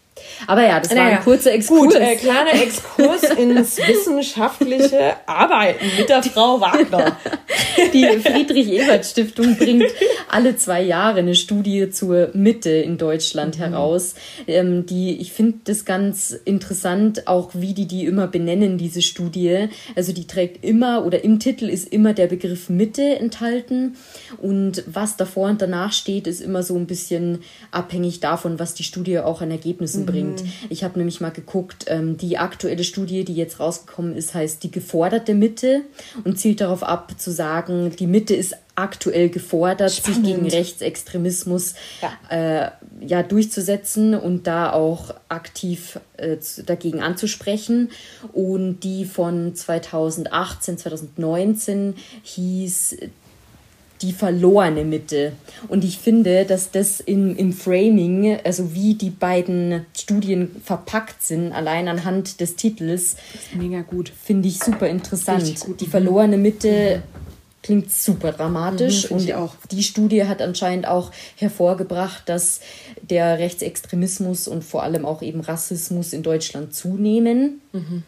Aber 0.47 0.65
ja, 0.65 0.79
das 0.79 0.89
naja, 0.91 1.03
war 1.03 1.17
ein 1.17 1.23
kurzer 1.23 1.53
Exkurs. 1.53 1.93
Gut, 1.93 1.95
äh, 1.95 2.15
kleiner 2.15 2.53
Exkurs 2.53 3.23
ins 3.37 3.77
wissenschaftliche 3.77 5.15
Arbeiten 5.25 5.85
mit 5.97 6.09
der 6.09 6.23
Frau 6.23 6.59
Wagner. 6.59 7.17
Die 7.93 8.05
Friedrich-Ebert-Stiftung 8.05 9.57
bringt 9.57 9.85
alle 10.29 10.55
zwei 10.55 10.81
Jahre 10.81 11.19
eine 11.19 11.35
Studie 11.35 11.89
zur 11.89 12.29
Mitte 12.33 12.69
in 12.69 12.97
Deutschland 12.97 13.57
mhm. 13.57 13.63
heraus. 13.63 14.15
Ähm, 14.47 14.85
die, 14.85 15.19
ich 15.19 15.31
finde 15.31 15.59
das 15.65 15.85
ganz 15.85 16.31
interessant, 16.31 17.27
auch 17.27 17.51
wie 17.53 17.73
die 17.73 17.87
die 17.87 18.05
immer 18.05 18.27
benennen, 18.27 18.77
diese 18.77 19.01
Studie. 19.01 19.69
Also 19.95 20.13
die 20.13 20.27
trägt 20.27 20.63
immer 20.63 21.05
oder 21.05 21.23
im 21.23 21.39
Titel 21.39 21.69
ist 21.69 21.91
immer 21.91 22.13
der 22.13 22.27
Begriff 22.27 22.69
Mitte 22.69 23.03
enthalten 23.03 23.95
und 24.37 24.83
was 24.87 25.17
davor 25.17 25.49
und 25.49 25.61
danach 25.61 25.93
steht, 25.93 26.27
ist 26.27 26.41
immer 26.41 26.63
so 26.63 26.75
ein 26.75 26.85
bisschen 26.85 27.39
abhängig 27.71 28.19
davon, 28.19 28.59
was 28.59 28.73
die 28.73 28.83
Studie 28.83 29.19
auch 29.19 29.41
an 29.41 29.51
Ergebnissen 29.51 30.01
mhm 30.01 30.08
bringt. 30.11 30.43
Mhm. 30.43 30.51
Ich 30.69 30.83
habe 30.83 30.97
nämlich 30.97 31.21
mal 31.21 31.31
geguckt, 31.31 31.85
ähm, 31.87 32.17
die 32.17 32.37
aktuelle 32.37 32.83
Studie, 32.83 33.25
die 33.25 33.35
jetzt 33.35 33.59
rausgekommen 33.59 34.15
ist, 34.15 34.33
heißt 34.33 34.63
die 34.63 34.71
geforderte 34.71 35.33
Mitte 35.33 35.81
und 36.23 36.39
zielt 36.39 36.61
darauf 36.61 36.83
ab 36.83 37.13
zu 37.17 37.31
sagen, 37.31 37.91
die 37.97 38.07
Mitte 38.07 38.35
ist 38.35 38.55
aktuell 38.79 39.29
gefordert, 39.29 39.91
Spannend. 39.91 40.25
sich 40.25 40.35
gegen 40.35 40.49
Rechtsextremismus 40.49 41.75
ja. 42.01 42.65
Äh, 42.65 42.71
ja 43.05 43.23
durchzusetzen 43.23 44.13
und 44.13 44.47
da 44.47 44.71
auch 44.71 45.13
aktiv 45.27 45.99
äh, 46.17 46.37
dagegen 46.65 47.01
anzusprechen. 47.01 47.89
Und 48.31 48.79
die 48.81 49.05
von 49.05 49.53
2018, 49.53 50.77
2019 50.77 51.95
hieß 52.23 52.97
die 54.01 54.13
verlorene 54.13 54.85
Mitte. 54.85 55.33
Und 55.67 55.83
ich 55.83 55.97
finde, 55.97 56.45
dass 56.45 56.71
das 56.71 56.99
in, 56.99 57.35
im 57.35 57.53
Framing, 57.53 58.39
also 58.43 58.73
wie 58.73 58.93
die 58.93 59.09
beiden 59.09 59.85
Studien 59.97 60.55
verpackt 60.63 61.21
sind, 61.21 61.51
allein 61.51 61.87
anhand 61.87 62.39
des 62.39 62.55
Titels, 62.55 63.17
mega 63.53 63.81
gut. 63.81 64.11
Finde 64.23 64.47
ich 64.47 64.59
super 64.59 64.87
interessant. 64.87 65.65
Die 65.79 65.87
verlorene 65.87 66.37
Mitte 66.37 66.97
mhm. 66.97 67.61
klingt 67.61 67.91
super 67.91 68.31
dramatisch. 68.31 69.09
Mhm, 69.09 69.17
und 69.17 69.33
auch. 69.33 69.55
die 69.69 69.83
Studie 69.83 70.25
hat 70.25 70.41
anscheinend 70.41 70.87
auch 70.87 71.11
hervorgebracht, 71.35 72.23
dass 72.27 72.61
der 73.01 73.37
Rechtsextremismus 73.39 74.47
und 74.47 74.63
vor 74.63 74.83
allem 74.83 75.05
auch 75.05 75.21
eben 75.21 75.41
Rassismus 75.41 76.13
in 76.13 76.23
Deutschland 76.23 76.73
zunehmen. 76.73 77.61
Mhm. 77.73 78.03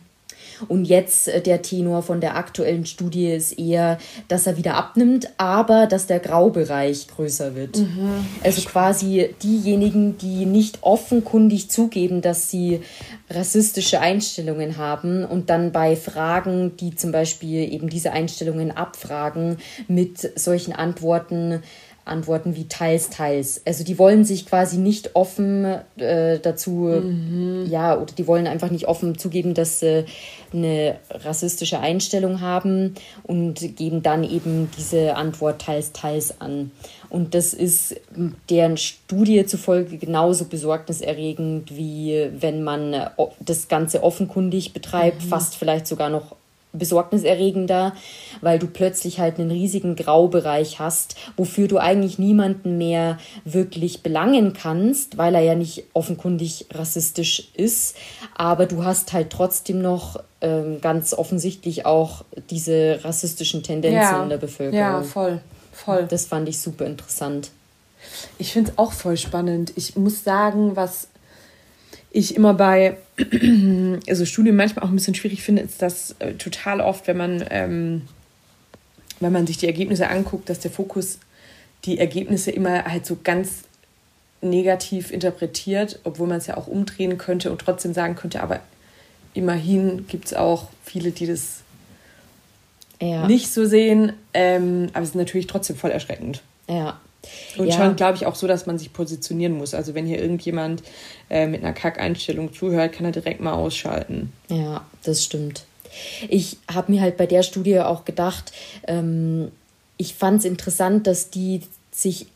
Und 0.67 0.85
jetzt 0.85 1.27
äh, 1.27 1.41
der 1.41 1.61
Tenor 1.61 2.03
von 2.03 2.21
der 2.21 2.35
aktuellen 2.35 2.85
Studie 2.85 3.31
ist 3.31 3.57
eher, 3.57 3.97
dass 4.27 4.47
er 4.47 4.57
wieder 4.57 4.75
abnimmt, 4.75 5.29
aber 5.37 5.87
dass 5.87 6.07
der 6.07 6.19
Graubereich 6.19 7.07
größer 7.07 7.55
wird. 7.55 7.77
Mhm. 7.77 8.25
Also 8.43 8.61
quasi 8.61 9.33
diejenigen, 9.41 10.17
die 10.17 10.45
nicht 10.45 10.79
offenkundig 10.81 11.69
zugeben, 11.69 12.21
dass 12.21 12.49
sie 12.49 12.81
rassistische 13.29 13.99
Einstellungen 13.99 14.77
haben 14.77 15.25
und 15.25 15.49
dann 15.49 15.71
bei 15.71 15.95
Fragen, 15.95 16.75
die 16.77 16.95
zum 16.95 17.11
Beispiel 17.11 17.71
eben 17.71 17.89
diese 17.89 18.11
Einstellungen 18.11 18.71
abfragen, 18.71 19.57
mit 19.87 20.39
solchen 20.39 20.73
Antworten 20.73 21.61
Antworten 22.03 22.55
wie 22.55 22.67
teils, 22.67 23.09
teils. 23.09 23.61
Also 23.65 23.83
die 23.83 23.99
wollen 23.99 24.25
sich 24.25 24.47
quasi 24.47 24.77
nicht 24.77 25.15
offen 25.15 25.65
äh, 25.97 26.39
dazu, 26.39 26.71
mhm. 26.71 27.67
ja, 27.69 27.95
oder 27.95 28.13
die 28.13 28.25
wollen 28.27 28.47
einfach 28.47 28.71
nicht 28.71 28.87
offen 28.87 29.17
zugeben, 29.17 29.53
dass 29.53 29.79
sie 29.79 30.05
eine 30.51 30.97
rassistische 31.09 31.79
Einstellung 31.79 32.41
haben 32.41 32.95
und 33.23 33.77
geben 33.77 34.01
dann 34.01 34.23
eben 34.23 34.69
diese 34.77 35.15
Antwort 35.15 35.61
teils, 35.61 35.91
teils 35.91 36.41
an. 36.41 36.71
Und 37.09 37.35
das 37.35 37.53
ist 37.53 37.95
deren 38.49 38.77
Studie 38.77 39.45
zufolge 39.45 39.97
genauso 39.97 40.45
besorgniserregend, 40.45 41.75
wie 41.75 42.29
wenn 42.39 42.63
man 42.63 43.09
das 43.39 43.67
Ganze 43.67 44.01
offenkundig 44.01 44.73
betreibt, 44.73 45.23
mhm. 45.23 45.27
fast 45.27 45.55
vielleicht 45.55 45.87
sogar 45.87 46.09
noch 46.09 46.35
besorgniserregender, 46.73 47.93
weil 48.41 48.59
du 48.59 48.67
plötzlich 48.67 49.19
halt 49.19 49.39
einen 49.39 49.51
riesigen 49.51 49.95
Graubereich 49.95 50.79
hast, 50.79 51.15
wofür 51.37 51.67
du 51.67 51.77
eigentlich 51.77 52.17
niemanden 52.19 52.77
mehr 52.77 53.17
wirklich 53.43 54.03
belangen 54.03 54.53
kannst, 54.53 55.17
weil 55.17 55.35
er 55.35 55.41
ja 55.41 55.55
nicht 55.55 55.83
offenkundig 55.93 56.67
rassistisch 56.73 57.49
ist, 57.55 57.95
aber 58.35 58.65
du 58.65 58.83
hast 58.83 59.13
halt 59.13 59.29
trotzdem 59.29 59.81
noch 59.81 60.21
ähm, 60.41 60.79
ganz 60.81 61.13
offensichtlich 61.13 61.85
auch 61.85 62.23
diese 62.49 62.99
rassistischen 63.03 63.63
Tendenzen 63.63 63.99
ja. 63.99 64.23
in 64.23 64.29
der 64.29 64.37
Bevölkerung. 64.37 64.79
Ja, 64.79 65.01
voll, 65.03 65.41
voll. 65.71 66.07
Das 66.09 66.25
fand 66.25 66.47
ich 66.49 66.59
super 66.59 66.85
interessant. 66.85 67.51
Ich 68.37 68.53
finde 68.53 68.71
es 68.71 68.77
auch 68.77 68.93
voll 68.93 69.17
spannend. 69.17 69.73
Ich 69.75 69.95
muss 69.95 70.23
sagen, 70.23 70.75
was 70.75 71.07
ich 72.11 72.35
immer 72.35 72.53
bei 72.53 72.97
also 74.07 74.25
Studien 74.25 74.55
manchmal 74.55 74.85
auch 74.85 74.89
ein 74.89 74.95
bisschen 74.95 75.15
schwierig 75.15 75.43
finde, 75.43 75.61
ist, 75.61 75.81
dass 75.81 76.15
äh, 76.19 76.33
total 76.33 76.81
oft, 76.81 77.07
wenn 77.07 77.17
man, 77.17 77.43
ähm, 77.49 78.01
wenn 79.19 79.31
man 79.31 79.47
sich 79.47 79.57
die 79.57 79.67
Ergebnisse 79.67 80.09
anguckt, 80.09 80.49
dass 80.49 80.59
der 80.59 80.71
Fokus 80.71 81.19
die 81.85 81.97
Ergebnisse 81.97 82.51
immer 82.51 82.85
halt 82.85 83.05
so 83.05 83.17
ganz 83.23 83.63
negativ 84.41 85.11
interpretiert, 85.11 85.99
obwohl 86.03 86.27
man 86.27 86.37
es 86.37 86.47
ja 86.47 86.57
auch 86.57 86.67
umdrehen 86.67 87.17
könnte 87.17 87.51
und 87.51 87.59
trotzdem 87.59 87.93
sagen 87.93 88.15
könnte, 88.15 88.41
aber 88.41 88.59
immerhin 89.33 90.07
gibt 90.07 90.25
es 90.25 90.33
auch 90.33 90.69
viele, 90.83 91.11
die 91.11 91.27
das 91.27 91.61
ja. 92.99 93.27
nicht 93.27 93.51
so 93.53 93.65
sehen. 93.65 94.13
Ähm, 94.33 94.89
aber 94.93 95.03
es 95.03 95.09
ist 95.09 95.15
natürlich 95.15 95.47
trotzdem 95.47 95.75
voll 95.75 95.91
erschreckend. 95.91 96.41
Ja, 96.67 96.99
und 97.57 97.67
ja. 97.67 97.73
schon, 97.75 97.95
glaube 97.95 98.15
ich, 98.17 98.25
auch 98.25 98.35
so, 98.35 98.47
dass 98.47 98.65
man 98.65 98.77
sich 98.77 98.93
positionieren 98.93 99.53
muss. 99.53 99.73
Also 99.73 99.93
wenn 99.93 100.05
hier 100.05 100.19
irgendjemand 100.19 100.83
äh, 101.29 101.47
mit 101.47 101.63
einer 101.63 101.73
Kackeinstellung 101.73 102.53
zuhört, 102.53 102.93
kann 102.93 103.05
er 103.05 103.11
direkt 103.11 103.41
mal 103.41 103.53
ausschalten. 103.53 104.33
Ja, 104.49 104.85
das 105.03 105.23
stimmt. 105.23 105.65
Ich 106.29 106.57
habe 106.71 106.91
mir 106.91 107.01
halt 107.01 107.17
bei 107.17 107.25
der 107.25 107.43
Studie 107.43 107.79
auch 107.79 108.05
gedacht, 108.05 108.51
ähm, 108.87 109.51
ich 109.97 110.15
fand 110.15 110.39
es 110.39 110.45
interessant, 110.45 111.05
dass 111.05 111.29
die 111.29 111.61
sich 111.91 112.27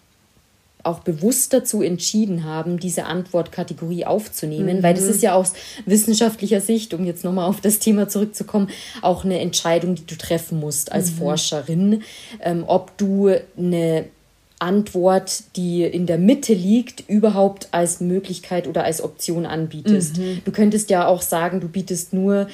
auch 0.85 0.99
bewusst 0.99 1.51
dazu 1.51 1.81
entschieden 1.81 2.43
haben, 2.43 2.79
diese 2.79 3.05
Antwortkategorie 3.05 4.05
aufzunehmen, 4.05 4.77
mhm. 4.77 4.83
weil 4.83 4.93
das 4.93 5.05
ist 5.05 5.23
ja 5.23 5.33
aus 5.33 5.53
wissenschaftlicher 5.85 6.61
Sicht, 6.61 6.93
um 6.93 7.05
jetzt 7.05 7.23
nochmal 7.23 7.49
auf 7.49 7.59
das 7.59 7.79
Thema 7.79 8.07
zurückzukommen, 8.07 8.69
auch 9.01 9.25
eine 9.25 9.39
Entscheidung, 9.39 9.95
die 9.95 10.05
du 10.05 10.15
treffen 10.15 10.59
musst 10.59 10.91
als 10.91 11.11
mhm. 11.11 11.15
Forscherin, 11.15 12.03
ähm, 12.39 12.63
ob 12.67 12.95
du 12.97 13.33
eine 13.57 14.05
Antwort, 14.59 15.43
die 15.55 15.83
in 15.83 16.05
der 16.05 16.17
Mitte 16.17 16.53
liegt, 16.53 17.09
überhaupt 17.09 17.67
als 17.71 17.99
Möglichkeit 17.99 18.67
oder 18.67 18.83
als 18.83 19.01
Option 19.01 19.45
anbietest. 19.45 20.17
Mhm. 20.17 20.41
Du 20.45 20.51
könntest 20.51 20.89
ja 20.89 21.07
auch 21.07 21.21
sagen, 21.21 21.59
du 21.59 21.67
bietest 21.67 22.13
nur 22.13 22.47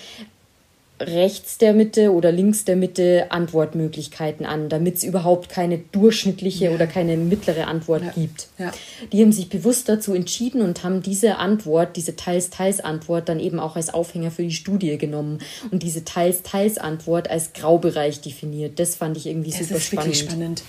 rechts 1.02 1.58
der 1.58 1.74
Mitte 1.74 2.12
oder 2.12 2.32
links 2.32 2.66
der 2.66 2.76
Mitte 2.76 3.32
Antwortmöglichkeiten 3.32 4.46
an, 4.46 4.70
damit 4.70 4.98
es 4.98 5.04
überhaupt 5.04 5.50
keine 5.50 5.80
durchschnittliche 5.80 6.66
ja. 6.66 6.72
oder 6.72 6.88
keine 6.88 7.18
mittlere 7.18 7.68
Antwort 7.68 8.04
ja. 8.04 8.12
gibt. 8.12 8.48
Ja. 8.58 8.72
Die 9.12 9.22
haben 9.22 9.32
sich 9.32 9.50
bewusst 9.50 9.90
dazu 9.90 10.14
entschieden 10.14 10.62
und 10.62 10.84
haben 10.84 11.02
diese 11.02 11.38
Antwort, 11.38 11.96
diese 11.96 12.16
Teils-Teils-Antwort 12.16 13.30
dann 13.30 13.40
eben 13.40 13.60
auch 13.60 13.76
als 13.76 13.94
Aufhänger 13.94 14.32
für 14.32 14.44
die 14.44 14.52
Studie 14.52 14.98
genommen 14.98 15.40
und 15.72 15.84
diese 15.84 16.04
Teils-Teils-Antwort 16.06 17.30
als 17.30 17.54
Graubereich 17.54 18.22
definiert. 18.22 18.80
Das 18.80 18.96
fand 18.96 19.18
ich 19.18 19.28
irgendwie 19.28 19.52
das 19.52 19.60
super 19.60 19.76
ist 19.76 19.86
spannend. 19.86 20.18
spannend. 20.18 20.64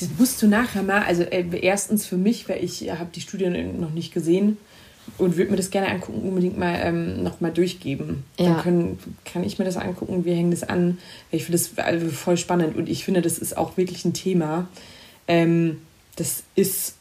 Das 0.00 0.08
musst 0.18 0.40
du 0.42 0.48
nachher 0.48 0.82
mal, 0.82 1.02
also 1.02 1.22
äh, 1.22 1.44
erstens 1.60 2.06
für 2.06 2.16
mich, 2.16 2.48
weil 2.48 2.62
ich 2.64 2.90
habe 2.90 3.10
die 3.14 3.20
Studie 3.20 3.48
noch 3.48 3.90
nicht 3.90 4.12
gesehen, 4.12 4.58
und 5.18 5.36
würde 5.36 5.50
mir 5.50 5.56
das 5.56 5.70
gerne 5.70 5.88
angucken, 5.88 6.20
unbedingt 6.28 6.58
mal 6.58 6.78
ähm, 6.82 7.22
nochmal 7.22 7.52
durchgeben. 7.52 8.24
Ja. 8.38 8.46
Dann 8.46 8.62
können, 8.62 8.98
kann 9.24 9.44
ich 9.44 9.58
mir 9.58 9.64
das 9.64 9.76
angucken, 9.76 10.24
wir 10.24 10.34
hängen 10.34 10.50
das 10.50 10.62
an. 10.62 10.98
Ich 11.30 11.44
finde 11.44 11.58
das 11.58 11.78
also 11.78 12.08
voll 12.08 12.36
spannend 12.36 12.76
und 12.76 12.88
ich 12.88 13.04
finde, 13.04 13.22
das 13.22 13.38
ist 13.38 13.56
auch 13.56 13.76
wirklich 13.76 14.04
ein 14.04 14.14
Thema. 14.14 14.68
Ähm, 15.28 15.78
das 16.16 16.42
ist, 16.54 16.94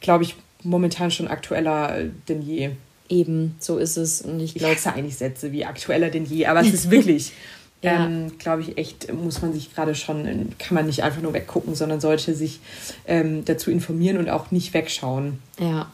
glaube 0.00 0.24
ich, 0.24 0.36
momentan 0.62 1.10
schon 1.10 1.28
aktueller 1.28 2.04
denn 2.28 2.42
je. 2.42 2.70
Eben, 3.08 3.56
so 3.58 3.78
ist 3.78 3.96
es. 3.96 4.22
Und 4.22 4.38
ich 4.38 4.54
glaube. 4.54 4.74
Ich 4.74 4.78
hasse 4.78 4.94
eigentlich 4.94 5.16
Sätze 5.16 5.50
wie 5.50 5.64
aktueller 5.64 6.10
denn 6.10 6.24
je, 6.24 6.46
aber 6.46 6.60
es 6.60 6.72
ist 6.72 6.90
wirklich. 6.92 7.32
Ja. 7.82 8.06
ähm, 8.06 8.38
glaube 8.38 8.62
ich, 8.62 8.78
echt, 8.78 9.12
muss 9.12 9.42
man 9.42 9.52
sich 9.52 9.74
gerade 9.74 9.94
schon, 9.94 10.52
kann 10.58 10.74
man 10.74 10.86
nicht 10.86 11.02
einfach 11.02 11.22
nur 11.22 11.32
weggucken, 11.32 11.74
sondern 11.74 12.00
sollte 12.00 12.34
sich 12.34 12.60
ähm, 13.06 13.44
dazu 13.44 13.70
informieren 13.70 14.18
und 14.18 14.28
auch 14.28 14.50
nicht 14.50 14.74
wegschauen. 14.74 15.38
Ja 15.58 15.88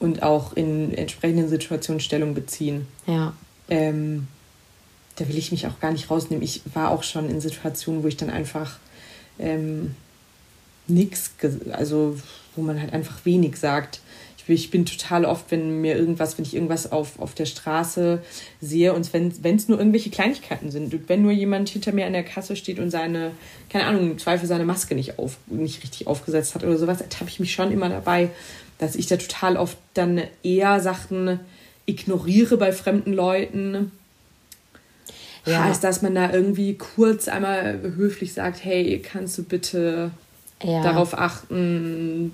und 0.00 0.22
auch 0.22 0.52
in 0.52 0.94
entsprechenden 0.94 1.48
Situationen 1.48 2.00
Stellung 2.00 2.34
beziehen. 2.34 2.86
Ja. 3.06 3.32
Ähm, 3.68 4.28
da 5.16 5.28
will 5.28 5.36
ich 5.36 5.50
mich 5.50 5.66
auch 5.66 5.80
gar 5.80 5.92
nicht 5.92 6.10
rausnehmen. 6.10 6.44
Ich 6.44 6.62
war 6.74 6.90
auch 6.90 7.02
schon 7.02 7.28
in 7.28 7.40
Situationen, 7.40 8.02
wo 8.02 8.08
ich 8.08 8.16
dann 8.16 8.30
einfach 8.30 8.78
ähm, 9.38 9.94
nichts, 10.86 11.32
also 11.72 12.18
wo 12.54 12.62
man 12.62 12.80
halt 12.80 12.92
einfach 12.92 13.24
wenig 13.24 13.56
sagt. 13.56 14.00
Ich, 14.48 14.70
bin 14.70 14.86
total 14.86 15.24
oft, 15.24 15.50
wenn 15.50 15.80
mir 15.80 15.96
irgendwas, 15.96 16.38
wenn 16.38 16.44
ich 16.44 16.54
irgendwas 16.54 16.90
auf, 16.90 17.18
auf 17.18 17.34
der 17.34 17.46
Straße 17.46 18.22
sehe 18.60 18.92
und 18.94 19.12
wenn 19.12 19.56
es 19.56 19.68
nur 19.68 19.78
irgendwelche 19.78 20.10
Kleinigkeiten 20.10 20.70
sind, 20.70 21.08
wenn 21.08 21.22
nur 21.22 21.32
jemand 21.32 21.68
hinter 21.68 21.92
mir 21.92 22.06
an 22.06 22.12
der 22.12 22.24
Kasse 22.24 22.56
steht 22.56 22.78
und 22.78 22.90
seine, 22.90 23.32
keine 23.70 23.84
Ahnung, 23.84 24.12
im 24.12 24.18
Zweifel 24.18 24.46
seine 24.46 24.64
Maske 24.64 24.94
nicht, 24.94 25.18
auf, 25.18 25.36
nicht 25.46 25.82
richtig 25.82 26.06
aufgesetzt 26.06 26.54
hat 26.54 26.64
oder 26.64 26.78
sowas, 26.78 27.00
ertappe 27.00 27.30
ich 27.30 27.40
mich 27.40 27.52
schon 27.52 27.72
immer 27.72 27.88
dabei, 27.88 28.30
dass 28.78 28.96
ich 28.96 29.06
da 29.06 29.16
total 29.16 29.56
oft 29.56 29.76
dann 29.94 30.22
eher 30.42 30.80
Sachen 30.80 31.40
ignoriere 31.86 32.56
bei 32.56 32.72
fremden 32.72 33.12
Leuten. 33.12 33.92
Ja. 35.46 35.64
Heißt, 35.64 35.82
dass 35.82 36.02
man 36.02 36.14
da 36.14 36.30
irgendwie 36.30 36.74
kurz 36.74 37.28
einmal 37.28 37.80
höflich 37.80 38.34
sagt, 38.34 38.64
hey, 38.64 39.00
kannst 39.00 39.38
du 39.38 39.42
bitte 39.42 40.10
ja. 40.62 40.82
darauf 40.82 41.16
achten, 41.16 42.32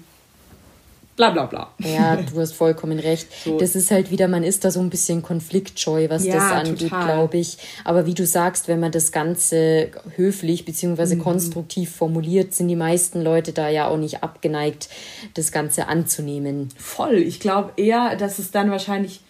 bla 1.16 1.30
bla 1.30 1.46
bla. 1.46 1.70
Ja, 1.78 2.16
du 2.16 2.40
hast 2.40 2.54
vollkommen 2.54 2.98
recht. 2.98 3.28
So. 3.44 3.58
Das 3.58 3.76
ist 3.76 3.90
halt 3.90 4.10
wieder, 4.10 4.28
man 4.28 4.42
ist 4.42 4.64
da 4.64 4.70
so 4.70 4.80
ein 4.80 4.90
bisschen 4.90 5.22
konfliktscheu, 5.22 6.08
was 6.08 6.24
ja, 6.24 6.34
das 6.34 6.68
angeht, 6.68 6.88
glaube 6.88 7.36
ich. 7.38 7.58
Aber 7.84 8.06
wie 8.06 8.14
du 8.14 8.26
sagst, 8.26 8.68
wenn 8.68 8.80
man 8.80 8.92
das 8.92 9.12
Ganze 9.12 9.90
höflich 10.16 10.64
bzw. 10.64 11.16
Mhm. 11.16 11.18
konstruktiv 11.20 11.94
formuliert, 11.94 12.54
sind 12.54 12.68
die 12.68 12.76
meisten 12.76 13.22
Leute 13.22 13.52
da 13.52 13.68
ja 13.68 13.88
auch 13.88 13.98
nicht 13.98 14.22
abgeneigt, 14.22 14.88
das 15.34 15.52
Ganze 15.52 15.88
anzunehmen. 15.88 16.68
Voll. 16.76 17.14
Ich 17.14 17.40
glaube 17.40 17.72
eher, 17.76 18.16
dass 18.16 18.38
es 18.38 18.50
dann 18.50 18.70
wahrscheinlich 18.70 19.20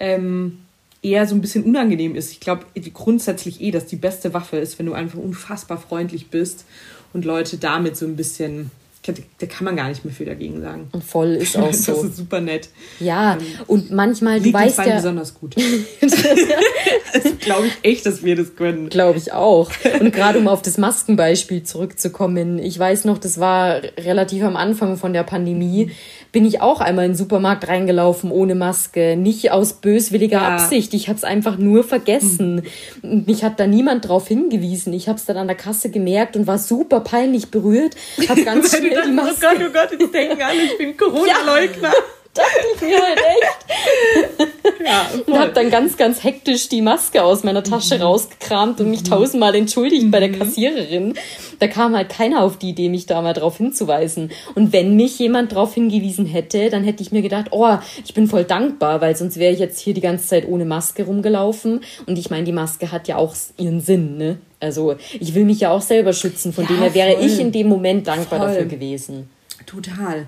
ähm, 0.00 0.60
eher 1.02 1.26
so 1.26 1.34
ein 1.34 1.40
bisschen 1.40 1.64
unangenehm 1.64 2.16
ist. 2.16 2.32
Ich 2.32 2.40
glaube 2.40 2.64
grundsätzlich 2.94 3.60
eh, 3.60 3.70
dass 3.70 3.86
die 3.86 3.96
beste 3.96 4.32
Waffe 4.32 4.56
ist, 4.56 4.78
wenn 4.78 4.86
du 4.86 4.94
einfach 4.94 5.18
unfassbar 5.18 5.78
freundlich 5.78 6.28
bist 6.30 6.64
und 7.12 7.24
Leute 7.24 7.58
damit 7.58 7.96
so 7.96 8.06
ein 8.06 8.16
bisschen 8.16 8.70
da 9.12 9.46
kann 9.46 9.64
man 9.66 9.76
gar 9.76 9.88
nicht 9.88 10.04
mehr 10.04 10.14
viel 10.14 10.26
dagegen 10.26 10.62
sagen. 10.62 10.88
Und 10.92 11.04
voll 11.04 11.32
ist 11.32 11.56
auch 11.58 11.72
so. 11.72 11.92
Das 11.92 12.04
ist 12.04 12.16
super 12.16 12.40
nett. 12.40 12.68
Ja, 13.00 13.34
ähm, 13.34 13.40
und 13.66 13.90
manchmal, 13.90 14.40
du 14.40 14.52
weißt 14.52 14.78
ja... 14.78 14.96
besonders 14.96 15.34
gut. 15.34 15.56
das 16.00 17.38
glaube 17.40 17.66
ich 17.66 17.78
echt, 17.82 18.06
dass 18.06 18.22
wir 18.22 18.36
das 18.36 18.56
können. 18.56 18.88
Glaube 18.88 19.18
ich 19.18 19.32
auch. 19.32 19.70
Und 20.00 20.12
gerade 20.12 20.38
um 20.38 20.48
auf 20.48 20.62
das 20.62 20.78
Maskenbeispiel 20.78 21.62
zurückzukommen, 21.64 22.58
ich 22.58 22.78
weiß 22.78 23.04
noch, 23.04 23.18
das 23.18 23.38
war 23.38 23.82
relativ 23.98 24.42
am 24.42 24.56
Anfang 24.56 24.96
von 24.96 25.12
der 25.12 25.22
Pandemie, 25.22 25.90
bin 26.32 26.44
ich 26.44 26.60
auch 26.60 26.80
einmal 26.80 27.04
in 27.04 27.12
den 27.12 27.16
Supermarkt 27.16 27.68
reingelaufen 27.68 28.32
ohne 28.32 28.56
Maske. 28.56 29.16
Nicht 29.16 29.52
aus 29.52 29.74
böswilliger 29.74 30.38
ja. 30.38 30.56
Absicht. 30.56 30.92
Ich 30.92 31.08
habe 31.08 31.16
es 31.16 31.22
einfach 31.22 31.58
nur 31.58 31.84
vergessen. 31.84 32.62
Und 33.02 33.28
mich 33.28 33.44
hat 33.44 33.60
da 33.60 33.68
niemand 33.68 34.08
drauf 34.08 34.26
hingewiesen. 34.26 34.92
Ich 34.94 35.08
habe 35.08 35.16
es 35.16 35.26
dann 35.26 35.36
an 35.36 35.46
der 35.46 35.56
Kasse 35.56 35.90
gemerkt 35.90 36.36
und 36.36 36.48
war 36.48 36.58
super 36.58 37.00
peinlich 37.00 37.52
berührt. 37.52 37.94
Hab 38.28 38.36
ganz 38.44 38.76
schnell 38.76 38.93
die 39.02 39.10
Maske... 39.10 39.46
Oh 39.46 39.58
Gott, 39.58 39.66
oh 39.68 39.72
Gott, 39.72 40.00
jetzt 40.00 40.14
denken 40.14 40.42
alle, 40.42 40.62
ich 40.62 40.78
bin 40.78 40.96
Corona-Leugner. 40.96 41.88
Ja 41.88 41.94
dachte 42.34 42.66
ich 42.74 42.80
mir 42.82 43.00
halt 43.00 43.18
echt. 43.18 44.48
ja, 44.84 45.06
und 45.26 45.38
habe 45.38 45.52
dann 45.52 45.70
ganz, 45.70 45.96
ganz 45.96 46.22
hektisch 46.22 46.68
die 46.68 46.82
Maske 46.82 47.22
aus 47.22 47.44
meiner 47.44 47.62
Tasche 47.62 47.96
mhm. 47.96 48.02
rausgekramt 48.02 48.80
und 48.80 48.90
mich 48.90 49.02
mhm. 49.02 49.08
tausendmal 49.08 49.54
entschuldigt 49.54 50.04
mhm. 50.04 50.10
bei 50.10 50.20
der 50.20 50.28
mhm. 50.30 50.38
Kassiererin. 50.40 51.14
Da 51.60 51.68
kam 51.68 51.96
halt 51.96 52.10
keiner 52.10 52.42
auf 52.42 52.58
die 52.58 52.70
Idee, 52.70 52.88
mich 52.88 53.06
da 53.06 53.22
mal 53.22 53.32
drauf 53.32 53.56
hinzuweisen. 53.56 54.30
Und 54.54 54.72
wenn 54.72 54.96
mich 54.96 55.18
jemand 55.18 55.54
drauf 55.54 55.74
hingewiesen 55.74 56.26
hätte, 56.26 56.68
dann 56.70 56.84
hätte 56.84 57.02
ich 57.02 57.12
mir 57.12 57.22
gedacht, 57.22 57.46
oh, 57.52 57.78
ich 58.04 58.14
bin 58.14 58.26
voll 58.26 58.44
dankbar, 58.44 59.00
weil 59.00 59.16
sonst 59.16 59.38
wäre 59.38 59.52
ich 59.52 59.60
jetzt 59.60 59.78
hier 59.78 59.94
die 59.94 60.00
ganze 60.00 60.26
Zeit 60.26 60.48
ohne 60.48 60.64
Maske 60.64 61.04
rumgelaufen. 61.04 61.80
Und 62.06 62.18
ich 62.18 62.30
meine, 62.30 62.44
die 62.44 62.52
Maske 62.52 62.90
hat 62.90 63.08
ja 63.08 63.16
auch 63.16 63.34
ihren 63.56 63.80
Sinn, 63.80 64.18
ne? 64.18 64.38
Also 64.60 64.96
ich 65.20 65.34
will 65.34 65.44
mich 65.44 65.60
ja 65.60 65.70
auch 65.70 65.82
selber 65.82 66.12
schützen, 66.14 66.52
von 66.52 66.64
ja, 66.64 66.70
dem 66.70 66.78
her 66.78 66.94
wäre 66.94 67.20
ich 67.20 67.38
in 67.38 67.52
dem 67.52 67.68
Moment 67.68 68.06
dankbar 68.06 68.38
voll. 68.38 68.48
dafür 68.48 68.64
gewesen. 68.64 69.28
Total. 69.66 70.26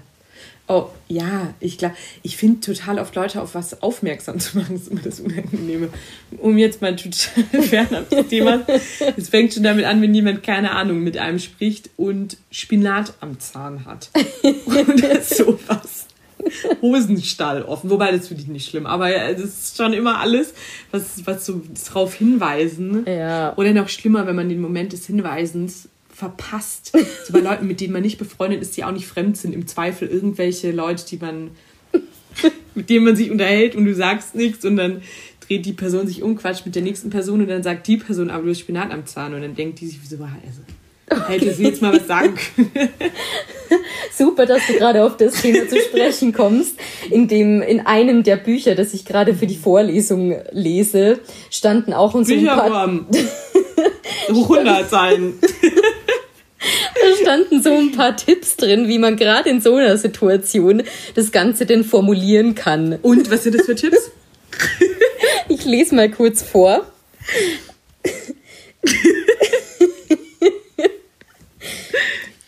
Oh, 0.68 0.86
ja, 1.06 1.54
ich 1.60 1.78
glaube, 1.78 1.94
ich 2.24 2.36
finde 2.36 2.60
total 2.60 2.98
oft 2.98 3.14
Leute 3.14 3.40
auf 3.40 3.54
was 3.54 3.82
aufmerksam 3.82 4.40
zu 4.40 4.58
machen, 4.58 4.74
ist 4.74 4.88
immer 4.88 5.00
das 5.00 5.20
Unangenehme. 5.20 5.90
Um 6.38 6.58
jetzt 6.58 6.82
mal 6.82 6.96
total 6.96 7.44
fernab 7.62 8.10
das 8.10 8.26
Thema. 8.26 8.66
Es 9.16 9.28
fängt 9.28 9.54
schon 9.54 9.62
damit 9.62 9.84
an, 9.84 10.02
wenn 10.02 10.12
jemand, 10.12 10.42
keine 10.42 10.72
Ahnung, 10.72 11.04
mit 11.04 11.18
einem 11.18 11.38
spricht 11.38 11.90
und 11.96 12.36
Spinat 12.50 13.14
am 13.20 13.38
Zahn 13.38 13.84
hat. 13.84 14.10
Oder 14.66 15.20
sowas. 15.22 16.06
Hosenstall 16.82 17.62
offen. 17.62 17.90
Wobei, 17.90 18.10
das 18.10 18.28
finde 18.28 18.42
ich 18.42 18.48
nicht 18.48 18.68
schlimm. 18.68 18.86
Aber 18.86 19.08
das 19.10 19.40
ist 19.40 19.76
schon 19.76 19.92
immer 19.92 20.18
alles, 20.18 20.52
was, 20.90 21.24
was 21.26 21.46
so 21.46 21.62
darauf 21.86 22.14
hinweisen. 22.14 23.04
Ja. 23.06 23.56
Oder 23.56 23.72
noch 23.72 23.88
schlimmer, 23.88 24.26
wenn 24.26 24.36
man 24.36 24.48
den 24.48 24.60
Moment 24.60 24.92
des 24.92 25.06
Hinweisens 25.06 25.88
verpasst. 26.16 26.92
So 27.26 27.32
bei 27.32 27.40
Leuten, 27.40 27.66
mit 27.66 27.80
denen 27.80 27.92
man 27.92 28.02
nicht 28.02 28.18
befreundet 28.18 28.62
ist, 28.62 28.76
die 28.76 28.84
auch 28.84 28.92
nicht 28.92 29.06
fremd 29.06 29.36
sind. 29.36 29.52
Im 29.52 29.66
Zweifel 29.66 30.08
irgendwelche 30.08 30.72
Leute, 30.72 31.04
die 31.04 31.18
man, 31.18 31.50
mit 32.74 32.88
denen 32.88 33.04
man 33.04 33.16
sich 33.16 33.30
unterhält 33.30 33.76
und 33.76 33.84
du 33.84 33.94
sagst 33.94 34.34
nichts 34.34 34.64
und 34.64 34.76
dann 34.76 35.02
dreht 35.46 35.66
die 35.66 35.74
Person 35.74 36.06
sich 36.06 36.22
um, 36.22 36.36
quatscht 36.36 36.64
mit 36.64 36.74
der 36.74 36.82
nächsten 36.82 37.10
Person 37.10 37.42
und 37.42 37.48
dann 37.48 37.62
sagt 37.62 37.86
die 37.86 37.98
Person, 37.98 38.30
aber 38.30 38.44
du 38.44 38.50
hast 38.50 38.60
Spinat 38.60 38.92
am 38.92 39.04
Zahn 39.04 39.34
und 39.34 39.42
dann 39.42 39.54
denkt 39.54 39.80
die 39.80 39.86
sich, 39.86 39.98
wieso 40.02 40.18
war 40.18 40.34
also, 40.44 40.62
Okay. 41.08 41.34
Hätte 41.34 41.54
sie 41.54 41.62
jetzt 41.62 41.82
mal 41.82 41.94
was 41.94 42.08
sagen 42.08 42.34
können. 42.34 42.70
Super, 44.12 44.44
dass 44.44 44.66
du 44.66 44.72
gerade 44.72 45.04
auf 45.04 45.16
das 45.16 45.40
Thema 45.40 45.68
zu 45.68 45.78
sprechen 45.78 46.32
kommst. 46.32 46.74
In 47.10 47.28
dem, 47.28 47.62
in 47.62 47.86
einem 47.86 48.24
der 48.24 48.34
Bücher, 48.36 48.74
das 48.74 48.92
ich 48.92 49.04
gerade 49.04 49.34
für 49.34 49.46
die 49.46 49.56
Vorlesung 49.56 50.34
lese, 50.50 51.20
standen 51.50 51.92
auch 51.92 52.14
uns 52.14 52.28
ein 52.28 52.44
paar... 52.44 53.06
100 54.28 54.90
sein. 54.90 55.34
Da 57.06 57.16
standen 57.16 57.62
so 57.62 57.72
ein 57.76 57.92
paar 57.92 58.16
Tipps 58.16 58.56
drin, 58.56 58.88
wie 58.88 58.98
man 58.98 59.16
gerade 59.16 59.48
in 59.48 59.60
so 59.60 59.76
einer 59.76 59.96
Situation 59.96 60.82
das 61.14 61.30
Ganze 61.30 61.66
denn 61.66 61.84
formulieren 61.84 62.54
kann. 62.54 62.98
Und 63.02 63.30
was 63.30 63.44
sind 63.44 63.54
das 63.56 63.66
für 63.66 63.74
Tipps? 63.74 64.10
Ich 65.48 65.64
lese 65.64 65.94
mal 65.94 66.10
kurz 66.10 66.42
vor. 66.42 66.84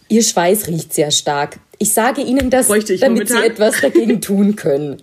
Ihr 0.08 0.22
Schweiß 0.22 0.66
riecht 0.66 0.92
sehr 0.92 1.12
stark. 1.12 1.60
Ich 1.78 1.92
sage 1.92 2.22
Ihnen 2.22 2.50
das, 2.50 2.66
damit 2.66 3.00
momentan? 3.00 3.26
Sie 3.26 3.46
etwas 3.46 3.80
dagegen 3.80 4.20
tun 4.20 4.56
können 4.56 5.02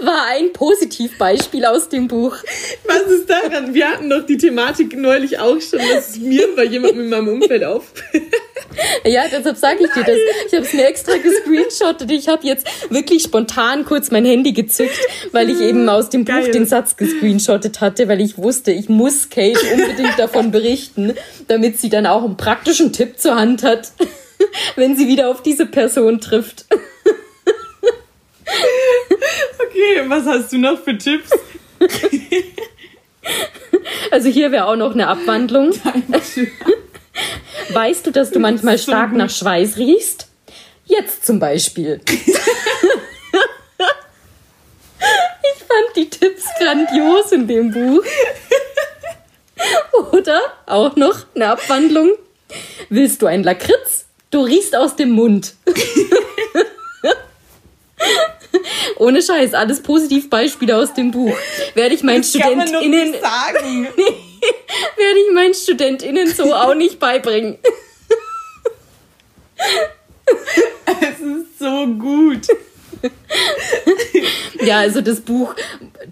war 0.00 0.26
ein 0.30 0.52
Positivbeispiel 0.52 1.64
aus 1.64 1.88
dem 1.88 2.08
Buch. 2.08 2.36
Was 2.86 3.02
ist 3.12 3.28
daran? 3.28 3.74
Wir 3.74 3.88
hatten 3.88 4.10
doch 4.10 4.24
die 4.24 4.36
Thematik 4.36 4.96
neulich 4.96 5.38
auch 5.38 5.60
schon, 5.60 5.78
dass 5.78 6.10
es 6.10 6.18
mir 6.18 6.48
bei 6.54 6.64
jemandem 6.64 7.00
in 7.00 7.08
meinem 7.10 7.28
Umfeld 7.28 7.64
auf. 7.64 7.92
ja, 9.04 9.24
deshalb 9.30 9.56
sage 9.56 9.84
ich 9.84 9.90
dir 9.92 10.04
das. 10.04 10.16
Ich 10.46 10.54
habe 10.54 10.64
es 10.64 10.72
mir 10.72 10.86
extra 10.86 11.16
gescreenshottet. 11.16 12.10
Ich 12.10 12.28
habe 12.28 12.46
jetzt 12.46 12.66
wirklich 12.90 13.22
spontan 13.22 13.84
kurz 13.84 14.10
mein 14.10 14.24
Handy 14.24 14.52
gezückt, 14.52 14.98
weil 15.32 15.50
ich 15.50 15.60
eben 15.60 15.88
aus 15.88 16.10
dem 16.10 16.24
Geil. 16.24 16.44
Buch 16.44 16.50
den 16.50 16.66
Satz 16.66 16.96
gescreenshottet 16.96 17.80
hatte, 17.80 18.08
weil 18.08 18.20
ich 18.20 18.38
wusste, 18.38 18.72
ich 18.72 18.88
muss 18.88 19.30
Kate 19.30 19.58
unbedingt 19.72 20.18
davon 20.18 20.50
berichten, 20.50 21.14
damit 21.48 21.78
sie 21.78 21.88
dann 21.88 22.06
auch 22.06 22.24
einen 22.24 22.36
praktischen 22.36 22.92
Tipp 22.92 23.18
zur 23.18 23.36
Hand 23.36 23.62
hat, 23.62 23.92
wenn 24.76 24.96
sie 24.96 25.08
wieder 25.08 25.28
auf 25.28 25.42
diese 25.42 25.66
Person 25.66 26.20
trifft. 26.20 26.66
Okay, 29.60 30.08
was 30.08 30.24
hast 30.26 30.52
du 30.52 30.58
noch 30.58 30.82
für 30.82 30.96
Tipps? 30.96 31.30
Also 34.10 34.28
hier 34.28 34.52
wäre 34.52 34.66
auch 34.66 34.76
noch 34.76 34.92
eine 34.94 35.06
Abwandlung. 35.06 35.72
Weißt 37.70 38.06
du, 38.06 38.10
dass 38.10 38.30
du 38.30 38.38
manchmal 38.38 38.78
stark 38.78 39.12
nach 39.12 39.30
Schweiß 39.30 39.76
riechst? 39.76 40.28
Jetzt 40.86 41.26
zum 41.26 41.38
Beispiel. 41.38 42.00
ich 42.08 42.22
fand 44.98 45.96
die 45.96 46.08
Tipps 46.08 46.44
grandios 46.58 47.32
in 47.32 47.46
dem 47.46 47.70
Buch. 47.70 48.02
Oder 50.12 50.40
auch 50.66 50.96
noch 50.96 51.26
eine 51.34 51.48
Abwandlung. 51.48 52.12
Willst 52.88 53.20
du 53.20 53.26
ein 53.26 53.42
Lakritz? 53.42 54.06
Du 54.30 54.40
riechst 54.40 54.74
aus 54.74 54.96
dem 54.96 55.10
Mund. 55.10 55.54
Ohne 58.96 59.22
Scheiß, 59.22 59.54
alles 59.54 59.82
Positivbeispiele 59.82 60.76
aus 60.76 60.94
dem 60.94 61.10
Buch. 61.10 61.36
Werde 61.74 61.94
ich 61.94 62.02
meinen 62.02 62.24
StudentInnen. 62.24 63.14
sagen. 63.20 63.88
werde 64.96 65.20
ich 65.26 65.34
meinen 65.34 65.54
StudentInnen 65.54 66.28
so 66.28 66.54
auch 66.54 66.74
nicht 66.74 66.98
beibringen. 66.98 67.58
es 70.86 71.20
ist 71.20 71.58
so 71.58 71.86
gut. 71.86 72.46
ja, 74.64 74.80
also 74.80 75.00
das 75.00 75.20
Buch, 75.20 75.54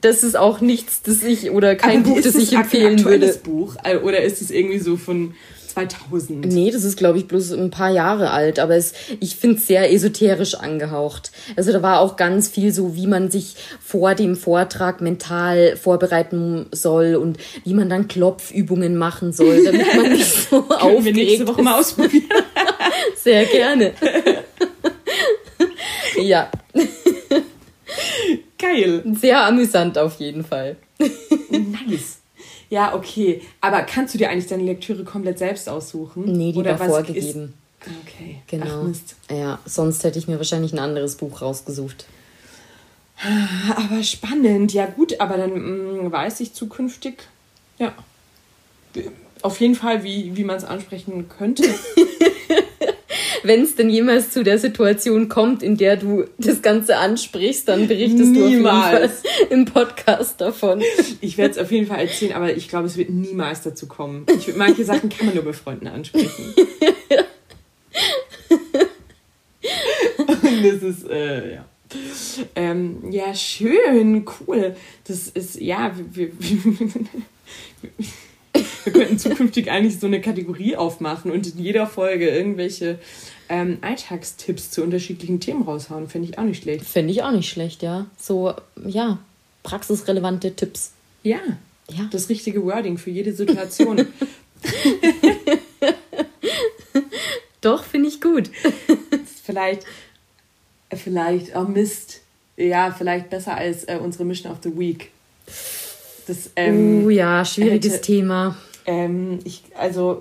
das 0.00 0.22
ist 0.22 0.36
auch 0.36 0.60
nichts, 0.60 1.02
das 1.02 1.22
ich 1.22 1.50
oder 1.50 1.74
kein 1.74 2.04
Aber 2.04 2.14
Buch, 2.14 2.20
das 2.20 2.34
ich 2.36 2.52
empfehlen 2.52 3.04
würde. 3.04 3.32
Buch 3.42 3.74
äh, 3.82 3.96
oder 3.96 4.20
ist 4.22 4.40
es 4.40 4.50
irgendwie 4.50 4.78
so 4.78 4.96
von 4.96 5.34
2000. 5.76 6.46
Nee, 6.46 6.70
das 6.70 6.84
ist, 6.84 6.96
glaube 6.96 7.18
ich, 7.18 7.28
bloß 7.28 7.52
ein 7.52 7.70
paar 7.70 7.90
Jahre 7.90 8.30
alt, 8.30 8.58
aber 8.58 8.76
es, 8.76 8.94
ich 9.20 9.36
finde 9.36 9.56
es 9.56 9.66
sehr 9.66 9.92
esoterisch 9.92 10.54
angehaucht. 10.54 11.30
Also 11.54 11.70
da 11.70 11.82
war 11.82 12.00
auch 12.00 12.16
ganz 12.16 12.48
viel 12.48 12.72
so, 12.72 12.96
wie 12.96 13.06
man 13.06 13.30
sich 13.30 13.56
vor 13.84 14.14
dem 14.14 14.36
Vortrag 14.36 15.02
mental 15.02 15.76
vorbereiten 15.76 16.64
soll 16.72 17.16
und 17.16 17.36
wie 17.64 17.74
man 17.74 17.90
dann 17.90 18.08
Klopfübungen 18.08 18.96
machen 18.96 19.34
soll, 19.34 19.64
damit 19.64 19.94
man 19.94 20.12
nicht 20.12 20.24
so 20.50 20.64
aufgeregt 20.66 21.04
wir 21.04 21.12
nächste 21.12 21.46
Woche 21.46 21.62
mal 21.62 21.78
ausprobieren. 21.78 22.24
sehr 23.16 23.44
gerne. 23.44 23.92
ja. 26.22 26.50
Geil. 28.58 29.02
Sehr 29.20 29.44
amüsant 29.44 29.98
auf 29.98 30.18
jeden 30.20 30.42
Fall. 30.42 30.76
nice. 30.98 32.20
Ja, 32.76 32.94
okay. 32.94 33.40
Aber 33.62 33.80
kannst 33.84 34.12
du 34.12 34.18
dir 34.18 34.28
eigentlich 34.28 34.48
deine 34.48 34.64
Lektüre 34.64 35.02
komplett 35.02 35.38
selbst 35.38 35.66
aussuchen? 35.66 36.24
Nee, 36.26 36.52
die 36.52 36.58
Oder 36.58 36.78
war 36.78 36.88
vorgegeben. 36.88 37.54
Ist... 37.80 37.90
Okay. 38.04 38.42
Genau. 38.48 38.66
Ach, 38.68 38.82
Mist. 38.82 39.16
Ja, 39.30 39.58
sonst 39.64 40.04
hätte 40.04 40.18
ich 40.18 40.28
mir 40.28 40.36
wahrscheinlich 40.36 40.74
ein 40.74 40.78
anderes 40.78 41.14
Buch 41.14 41.40
rausgesucht. 41.40 42.04
Aber 43.74 44.02
spannend. 44.02 44.74
Ja, 44.74 44.84
gut, 44.84 45.18
aber 45.20 45.38
dann 45.38 45.52
mh, 45.52 46.02
mm, 46.02 46.12
weiß 46.12 46.40
ich 46.40 46.52
zukünftig, 46.52 47.14
ja, 47.78 47.94
auf 49.40 49.58
jeden 49.60 49.74
Fall, 49.74 50.04
wie, 50.04 50.36
wie 50.36 50.44
man 50.44 50.56
es 50.56 50.64
ansprechen 50.64 51.30
könnte. 51.30 51.62
wenn 53.47 53.62
es 53.62 53.74
denn 53.74 53.90
jemals 53.90 54.30
zu 54.30 54.42
der 54.42 54.59
Situation 54.59 55.28
kommt, 55.28 55.62
in 55.62 55.76
der 55.76 55.97
du 55.97 56.24
das 56.38 56.62
Ganze 56.62 56.97
ansprichst, 56.97 57.68
dann 57.68 57.88
berichtest 57.88 58.32
niemals. 58.32 58.42
du 58.42 58.44
auf 58.44 58.51
jeden 58.51 58.64
Fall 58.64 59.11
im 59.51 59.64
Podcast 59.64 60.40
davon. 60.40 60.82
Ich 61.20 61.38
werde 61.38 61.53
es 61.53 61.59
auf 61.59 61.70
jeden 61.70 61.86
Fall 61.86 62.01
erzählen, 62.01 62.32
aber 62.32 62.57
ich 62.57 62.68
glaube, 62.68 62.86
es 62.86 62.97
wird 62.97 63.11
niemals 63.11 63.62
dazu 63.62 63.86
kommen. 63.86 64.26
Ich, 64.36 64.55
manche 64.57 64.84
Sachen 64.84 65.09
kann 65.09 65.26
man 65.26 65.34
nur 65.34 65.44
bei 65.44 65.53
Freunden 65.53 65.86
ansprechen. 65.86 66.55
Und 70.26 70.64
das 70.64 70.82
ist, 70.82 71.09
äh, 71.09 71.55
ja. 71.55 71.64
Ähm, 72.55 73.11
ja, 73.11 73.34
schön, 73.34 74.26
cool. 74.40 74.76
Das 75.07 75.28
ist, 75.28 75.61
ja, 75.61 75.92
wir, 76.12 76.30
wir, 76.38 76.59
wir 78.84 78.92
könnten 78.92 79.18
zukünftig 79.18 79.70
eigentlich 79.70 79.99
so 79.99 80.07
eine 80.07 80.20
Kategorie 80.20 80.76
aufmachen 80.76 81.30
und 81.30 81.47
in 81.47 81.59
jeder 81.59 81.86
Folge 81.86 82.28
irgendwelche 82.28 82.99
ähm, 83.49 83.78
Alltagstipps 83.80 84.70
zu 84.70 84.82
unterschiedlichen 84.82 85.40
Themen 85.40 85.62
raushauen. 85.62 86.09
Finde 86.09 86.28
ich 86.28 86.38
auch 86.38 86.44
nicht 86.44 86.62
schlecht. 86.62 86.84
Finde 86.84 87.12
ich 87.12 87.22
auch 87.22 87.32
nicht 87.32 87.49
schlecht, 87.49 87.82
ja. 87.82 88.07
So, 88.18 88.55
ja, 88.84 89.18
praxisrelevante 89.62 90.55
Tipps. 90.55 90.92
Ja, 91.22 91.40
ja. 91.90 92.09
das 92.11 92.28
richtige 92.28 92.64
Wording 92.64 92.99
für 92.99 93.11
jede 93.11 93.32
Situation. 93.32 94.07
Doch, 97.61 97.84
finde 97.84 98.09
ich 98.09 98.20
gut. 98.20 98.51
vielleicht, 99.44 99.84
vielleicht, 100.90 101.57
oh 101.57 101.64
Mist. 101.64 102.20
Ja, 102.57 102.94
vielleicht 102.97 103.28
besser 103.28 103.57
als 103.57 103.84
äh, 103.84 103.99
unsere 104.01 104.24
Mission 104.24 104.51
of 104.51 104.59
the 104.62 104.78
Week. 104.78 105.11
Das, 106.26 106.51
ähm, 106.57 107.05
uh, 107.05 107.11
ja, 107.11 107.44
schwieriges 107.44 107.94
hätte, 107.94 108.03
Thema. 108.03 108.57
Ähm, 108.86 109.40
ich, 109.44 109.62
also, 109.76 110.20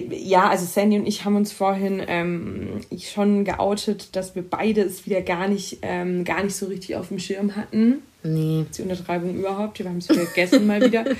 ja, 0.00 0.48
also 0.48 0.64
Sandy 0.64 0.98
und 0.98 1.06
ich 1.06 1.24
haben 1.24 1.36
uns 1.36 1.52
vorhin 1.52 2.02
ähm, 2.06 2.80
schon 2.98 3.44
geoutet, 3.44 4.14
dass 4.16 4.34
wir 4.34 4.42
beide 4.42 4.82
es 4.82 5.06
wieder 5.06 5.20
gar 5.22 5.48
nicht, 5.48 5.78
ähm, 5.82 6.24
gar 6.24 6.42
nicht 6.42 6.56
so 6.56 6.66
richtig 6.66 6.96
auf 6.96 7.08
dem 7.08 7.18
Schirm 7.18 7.56
hatten. 7.56 8.02
Nee. 8.22 8.64
Die 8.76 8.82
Untertreibung 8.82 9.36
überhaupt. 9.36 9.78
Wir 9.78 9.86
haben 9.86 9.98
es 9.98 10.06
vergessen 10.06 10.66
mal 10.66 10.80
wieder. 10.80 11.04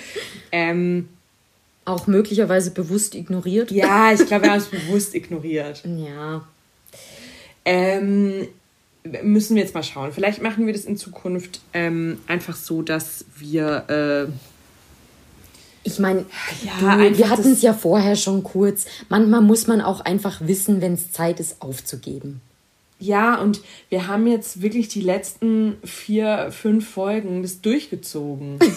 Ähm, 0.53 1.09
Auch 1.85 2.07
möglicherweise 2.07 2.71
bewusst 2.71 3.17
ignoriert. 3.17 3.73
Ja, 3.73 4.13
ich 4.13 4.25
glaube, 4.25 4.45
wir 4.45 4.53
haben 4.53 4.59
es 4.59 4.67
bewusst 4.67 5.15
ignoriert. 5.17 5.83
Ja. 5.85 6.47
Ähm, 7.65 8.47
müssen 9.23 9.57
wir 9.57 9.63
jetzt 9.63 9.75
mal 9.75 9.83
schauen. 9.83 10.13
Vielleicht 10.13 10.41
machen 10.41 10.67
wir 10.67 10.73
das 10.73 10.85
in 10.85 10.97
Zukunft 10.97 11.61
ähm, 11.73 12.19
einfach 12.29 12.55
so, 12.55 12.83
dass 12.83 13.25
wir. 13.37 14.29
Äh, 14.29 14.54
ich 15.85 15.99
meine, 15.99 16.25
ja, 16.65 16.99
wir 17.17 17.31
hatten 17.31 17.53
es 17.53 17.63
ja 17.63 17.75
vorher 17.75 18.17
schon 18.17 18.43
kurz. 18.43 18.87
Manchmal 19.09 19.43
muss 19.43 19.67
man 19.67 19.81
auch 19.81 20.01
einfach 20.01 20.41
wissen, 20.41 20.81
wenn 20.81 20.95
es 20.95 21.13
Zeit 21.13 21.39
ist, 21.41 21.63
aufzugeben. 21.63 22.41
Ja, 22.99 23.41
und 23.41 23.61
wir 23.91 24.07
haben 24.07 24.27
jetzt 24.27 24.63
wirklich 24.63 24.89
die 24.89 25.03
letzten 25.03 25.77
vier, 25.85 26.51
fünf 26.51 26.89
Folgen 26.89 27.43
das 27.43 27.61
durchgezogen. 27.61 28.59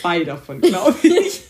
Zwei 0.00 0.24
davon, 0.24 0.60
glaube 0.60 0.96
ich. 1.02 1.42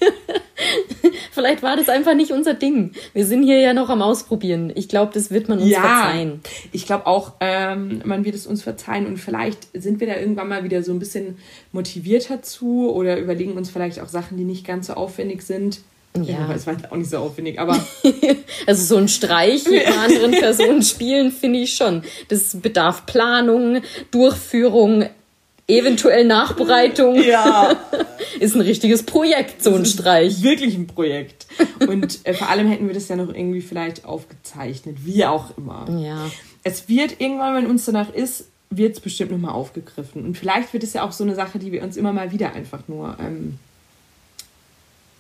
Vielleicht 1.32 1.62
war 1.62 1.76
das 1.76 1.88
einfach 1.88 2.14
nicht 2.14 2.32
unser 2.32 2.54
Ding. 2.54 2.92
Wir 3.12 3.26
sind 3.26 3.42
hier 3.42 3.60
ja 3.60 3.74
noch 3.74 3.88
am 3.88 4.02
Ausprobieren. 4.02 4.72
Ich 4.74 4.88
glaube, 4.88 5.12
das 5.14 5.30
wird 5.30 5.48
man 5.48 5.58
uns 5.58 5.70
ja, 5.70 5.80
verzeihen. 5.80 6.40
Ich 6.72 6.86
glaube 6.86 7.06
auch, 7.06 7.34
ähm, 7.40 8.02
man 8.04 8.24
wird 8.24 8.34
es 8.34 8.46
uns 8.46 8.62
verzeihen 8.62 9.06
und 9.06 9.18
vielleicht 9.18 9.68
sind 9.74 10.00
wir 10.00 10.06
da 10.06 10.16
irgendwann 10.16 10.48
mal 10.48 10.64
wieder 10.64 10.82
so 10.82 10.92
ein 10.92 10.98
bisschen 10.98 11.38
motivierter 11.72 12.42
zu 12.42 12.90
oder 12.90 13.18
überlegen 13.18 13.52
uns 13.52 13.70
vielleicht 13.70 14.00
auch 14.00 14.08
Sachen, 14.08 14.36
die 14.36 14.44
nicht 14.44 14.66
ganz 14.66 14.88
so 14.88 14.94
aufwendig 14.94 15.42
sind. 15.42 15.80
Ja, 16.20 16.52
es 16.52 16.66
war 16.66 16.76
auch 16.90 16.96
nicht 16.96 17.08
so 17.08 17.18
aufwendig, 17.18 17.60
aber. 17.60 17.78
also 18.66 18.82
so 18.82 18.96
ein 18.96 19.06
Streich 19.06 19.64
mit 19.68 19.86
einer 19.86 20.00
anderen 20.04 20.32
Person 20.32 20.82
spielen, 20.82 21.30
finde 21.30 21.60
ich 21.60 21.76
schon. 21.76 22.02
Das 22.28 22.56
bedarf 22.60 23.06
Planung, 23.06 23.80
Durchführung, 24.10 25.04
eventuell 25.70 26.24
Nachbereitung. 26.24 27.20
Ja. 27.30 27.76
ist 28.40 28.54
ein 28.54 28.60
richtiges 28.60 29.02
Projekt, 29.04 29.62
so 29.62 29.74
ein 29.74 29.84
Streich. 29.84 30.42
Wirklich 30.42 30.74
ein 30.74 30.86
Projekt. 30.86 31.46
Und 31.86 32.26
äh, 32.26 32.34
vor 32.34 32.48
allem 32.48 32.66
hätten 32.66 32.86
wir 32.86 32.94
das 32.94 33.08
ja 33.08 33.16
noch 33.16 33.28
irgendwie 33.28 33.60
vielleicht 33.60 34.04
aufgezeichnet, 34.04 34.98
wie 35.04 35.24
auch 35.24 35.56
immer. 35.56 35.86
Ja. 36.00 36.30
Es 36.64 36.88
wird 36.88 37.20
irgendwann, 37.20 37.54
wenn 37.54 37.66
uns 37.66 37.84
danach 37.84 38.12
ist, 38.12 38.46
wird 38.70 38.96
es 38.96 39.00
bestimmt 39.00 39.32
nochmal 39.32 39.52
aufgegriffen. 39.52 40.24
Und 40.24 40.38
vielleicht 40.38 40.72
wird 40.72 40.82
es 40.82 40.92
ja 40.92 41.02
auch 41.02 41.12
so 41.12 41.24
eine 41.24 41.34
Sache, 41.34 41.58
die 41.58 41.72
wir 41.72 41.82
uns 41.82 41.96
immer 41.96 42.12
mal 42.12 42.32
wieder 42.32 42.52
einfach 42.54 42.88
nur 42.88 43.16
ähm, 43.20 43.58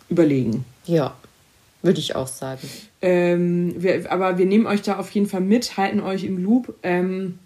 überlegen. 0.08 0.64
Ja, 0.86 1.16
würde 1.82 2.00
ich 2.00 2.14
auch 2.14 2.28
sagen. 2.28 2.68
Ähm, 3.02 3.74
wir, 3.78 4.10
aber 4.10 4.38
wir 4.38 4.46
nehmen 4.46 4.66
euch 4.66 4.82
da 4.82 4.98
auf 4.98 5.10
jeden 5.10 5.26
Fall 5.26 5.40
mit, 5.40 5.76
halten 5.76 6.00
euch 6.00 6.24
im 6.24 6.42
Loop. 6.42 6.74
Ähm, 6.82 7.38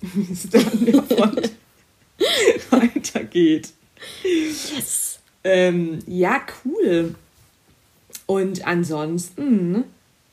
wie 0.00 0.32
es 0.32 0.48
dann 0.48 1.50
weitergeht. 2.70 3.72
Yes. 4.22 5.18
Ähm, 5.44 6.00
ja, 6.06 6.40
cool. 6.64 7.14
Und 8.26 8.66
ansonsten, 8.66 9.84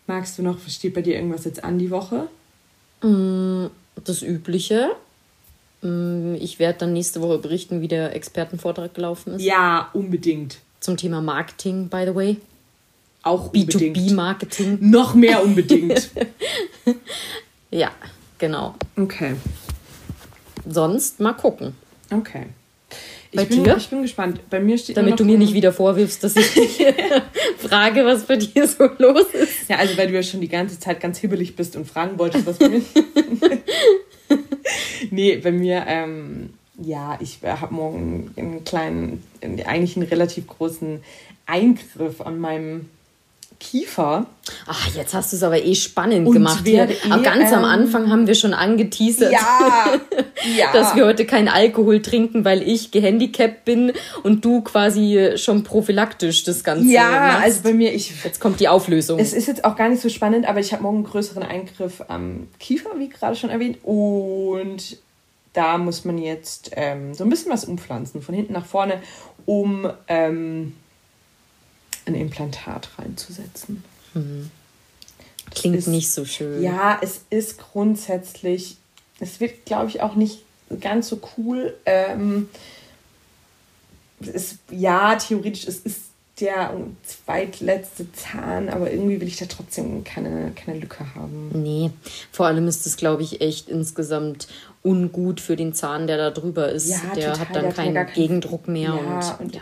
magst 0.06 0.38
du 0.38 0.44
noch, 0.44 0.60
steht 0.68 0.94
bei 0.94 1.02
dir 1.02 1.16
irgendwas 1.16 1.46
jetzt 1.46 1.64
an 1.64 1.80
die 1.80 1.90
Woche? 1.90 2.30
Mm, 3.02 3.68
das 4.04 4.22
Übliche. 4.22 4.96
Mm, 5.82 6.36
ich 6.36 6.60
werde 6.60 6.80
dann 6.80 6.94
nächste 6.94 7.22
Woche 7.22 7.38
berichten, 7.38 7.82
wie 7.82 7.88
der 7.88 8.16
Expertenvortrag 8.16 8.94
gelaufen 8.94 9.34
ist. 9.34 9.42
Ja, 9.42 9.90
unbedingt. 9.94 10.60
Zum 10.80 10.98
Thema 10.98 11.22
Marketing, 11.22 11.90
by 11.90 12.04
the 12.06 12.16
way. 12.16 12.38
Auch 13.24 13.52
B2B-Marketing. 13.52 14.78
Noch 14.82 15.14
mehr 15.14 15.44
unbedingt. 15.44 16.12
ja, 17.72 17.92
genau. 18.38 18.76
Okay. 18.96 19.36
Sonst 20.70 21.20
mal 21.20 21.34
gucken. 21.34 21.76
Okay. 22.12 22.48
Bei 23.34 23.44
ich 23.44 23.50
bin, 23.50 23.64
dir? 23.64 23.78
Ich 23.78 23.90
bin 23.90 24.02
gespannt. 24.02 24.40
Bei 24.50 24.60
mir 24.60 24.78
steht 24.78 24.96
Damit 24.96 25.20
du 25.20 25.26
mir 25.26 25.38
nicht 25.38 25.54
wieder 25.54 25.74
vorwirfst, 25.74 26.24
dass 26.24 26.36
ich 26.36 26.54
dich 26.54 26.86
frage, 27.58 28.06
was 28.06 28.24
bei 28.24 28.38
dir 28.38 28.68
so 28.68 28.90
los 28.98 29.28
ist. 29.34 29.70
Ja, 29.70 29.78
also 29.78 29.98
weil 29.98 30.08
du 30.08 30.14
ja 30.14 30.24
schon 30.24 30.42
die 30.42 30.48
ganze 30.48 30.80
Zeit 30.80 31.00
ganz 31.02 31.18
hibbelig 31.18 31.56
bist 31.56 31.76
und 31.76 31.86
fragen 31.86 32.18
wolltest, 32.18 32.46
was 32.46 32.58
bei 32.58 32.70
mir. 32.70 32.82
nee, 35.12 35.38
bei 35.38 35.52
mir, 35.52 35.84
ähm, 35.88 36.54
ja, 36.82 37.18
ich 37.22 37.40
habe 37.44 37.74
morgen 37.74 38.32
einen 38.38 38.64
kleinen, 38.64 39.24
eigentlich 39.42 39.98
einen 39.98 40.08
relativ 40.08 40.48
großen 40.48 41.02
Eingriff 41.46 42.22
an 42.22 42.40
meinem 42.40 42.90
Kiefer. 43.60 44.26
Ach, 44.68 44.96
jetzt 44.96 45.14
hast 45.14 45.32
du 45.32 45.36
es 45.38 45.44
aber 45.44 45.64
eh 45.64 45.76
spannend 45.76 46.28
und 46.28 46.34
gemacht. 46.34 46.64
Hier. 46.66 46.88
Eh, 46.90 47.24
ganz 47.24 47.52
ähm, 47.52 47.58
am 47.60 47.64
Anfang 47.64 48.10
haben 48.12 48.28
wir 48.28 48.36
schon 48.36 48.54
angeteasert, 48.54 49.32
ja, 49.32 49.94
ja. 50.58 50.72
dass 50.74 50.96
wir 50.96 51.06
heute 51.06 51.26
keinen 51.26 51.48
Alkohol 51.48 52.02
trinken, 52.02 52.46
weil 52.46 52.62
ich 52.62 52.92
gehandicapt 52.92 53.66
bin 53.66 53.94
und 54.24 54.46
du 54.46 54.62
quasi 54.62 55.34
schon 55.38 55.64
prophylaktisch 55.64 56.44
das 56.44 56.64
Ganze 56.64 56.92
Ja, 56.92 57.10
machst. 57.10 57.44
also 57.44 57.64
bei 57.64 57.74
mir, 57.74 57.94
ich. 57.94 58.14
Jetzt 58.24 58.40
kommt 58.40 58.60
die 58.60 58.68
Auflösung. 58.68 59.20
Es 59.20 59.34
ist 59.34 59.48
jetzt 59.48 59.66
auch 59.66 59.76
gar 59.76 59.90
nicht 59.90 60.02
so 60.02 60.10
spannend, 60.10 60.48
aber 60.48 60.60
ich 60.60 60.72
habe 60.72 60.84
morgen 60.84 60.98
einen 60.98 61.06
größeren 61.06 61.44
Eingriff 61.44 62.04
am 62.08 62.48
Kiefer, 62.60 62.92
wie 62.98 63.10
gerade 63.10 63.36
schon 63.36 63.50
erwähnt. 63.50 63.80
Und 63.84 64.98
da 65.54 65.78
muss 65.78 66.06
man 66.06 66.18
jetzt 66.20 66.72
ähm, 66.76 67.14
so 67.16 67.24
ein 67.24 67.30
bisschen 67.30 67.52
was 67.52 67.66
umpflanzen, 67.66 68.22
von 68.22 68.36
hinten 68.36 68.54
nach 68.54 68.66
vorne, 68.66 69.02
um. 69.46 69.90
Ähm, 70.08 70.74
ein 72.08 72.16
Implantat 72.16 72.90
reinzusetzen. 72.98 73.84
Mhm. 74.14 74.50
Klingt 75.52 75.78
ist, 75.78 75.88
nicht 75.88 76.12
so 76.12 76.26
schön. 76.26 76.62
Ja, 76.62 77.00
es 77.02 77.22
ist 77.30 77.58
grundsätzlich, 77.58 78.78
es 79.20 79.40
wird, 79.40 79.66
glaube 79.66 79.90
ich, 79.90 80.02
auch 80.02 80.16
nicht 80.16 80.44
ganz 80.80 81.08
so 81.08 81.20
cool. 81.38 81.76
Ähm, 81.86 82.50
ist, 84.20 84.58
ja, 84.70 85.16
theoretisch, 85.16 85.68
es 85.68 85.80
ist 85.80 86.02
der 86.40 86.72
zweitletzte 87.04 88.12
Zahn, 88.12 88.70
aber 88.70 88.92
irgendwie 88.92 89.20
will 89.20 89.28
ich 89.28 89.38
da 89.38 89.46
trotzdem 89.46 90.04
keine, 90.04 90.52
keine 90.52 90.80
Lücke 90.80 91.16
haben. 91.16 91.50
Nee, 91.54 91.90
vor 92.32 92.46
allem 92.46 92.68
ist 92.68 92.86
es, 92.86 92.98
glaube 92.98 93.24
ich, 93.24 93.42
echt 93.42 93.70
insgesamt 93.70 94.48
ungut 94.84 95.42
für 95.42 95.56
den 95.56 95.74
Zahn, 95.74 96.06
der 96.06 96.18
da 96.18 96.30
drüber 96.30 96.70
ist. 96.70 96.90
Ja, 96.90 97.16
der 97.16 97.34
total, 97.34 97.40
hat 97.40 97.56
dann 97.56 97.74
keinen 97.74 97.94
kein, 97.96 98.14
Gegendruck 98.14 98.68
mehr. 98.68 98.90
Ja, 98.90 99.34
und, 99.38 99.40
und 99.40 99.56
ja. 99.56 99.62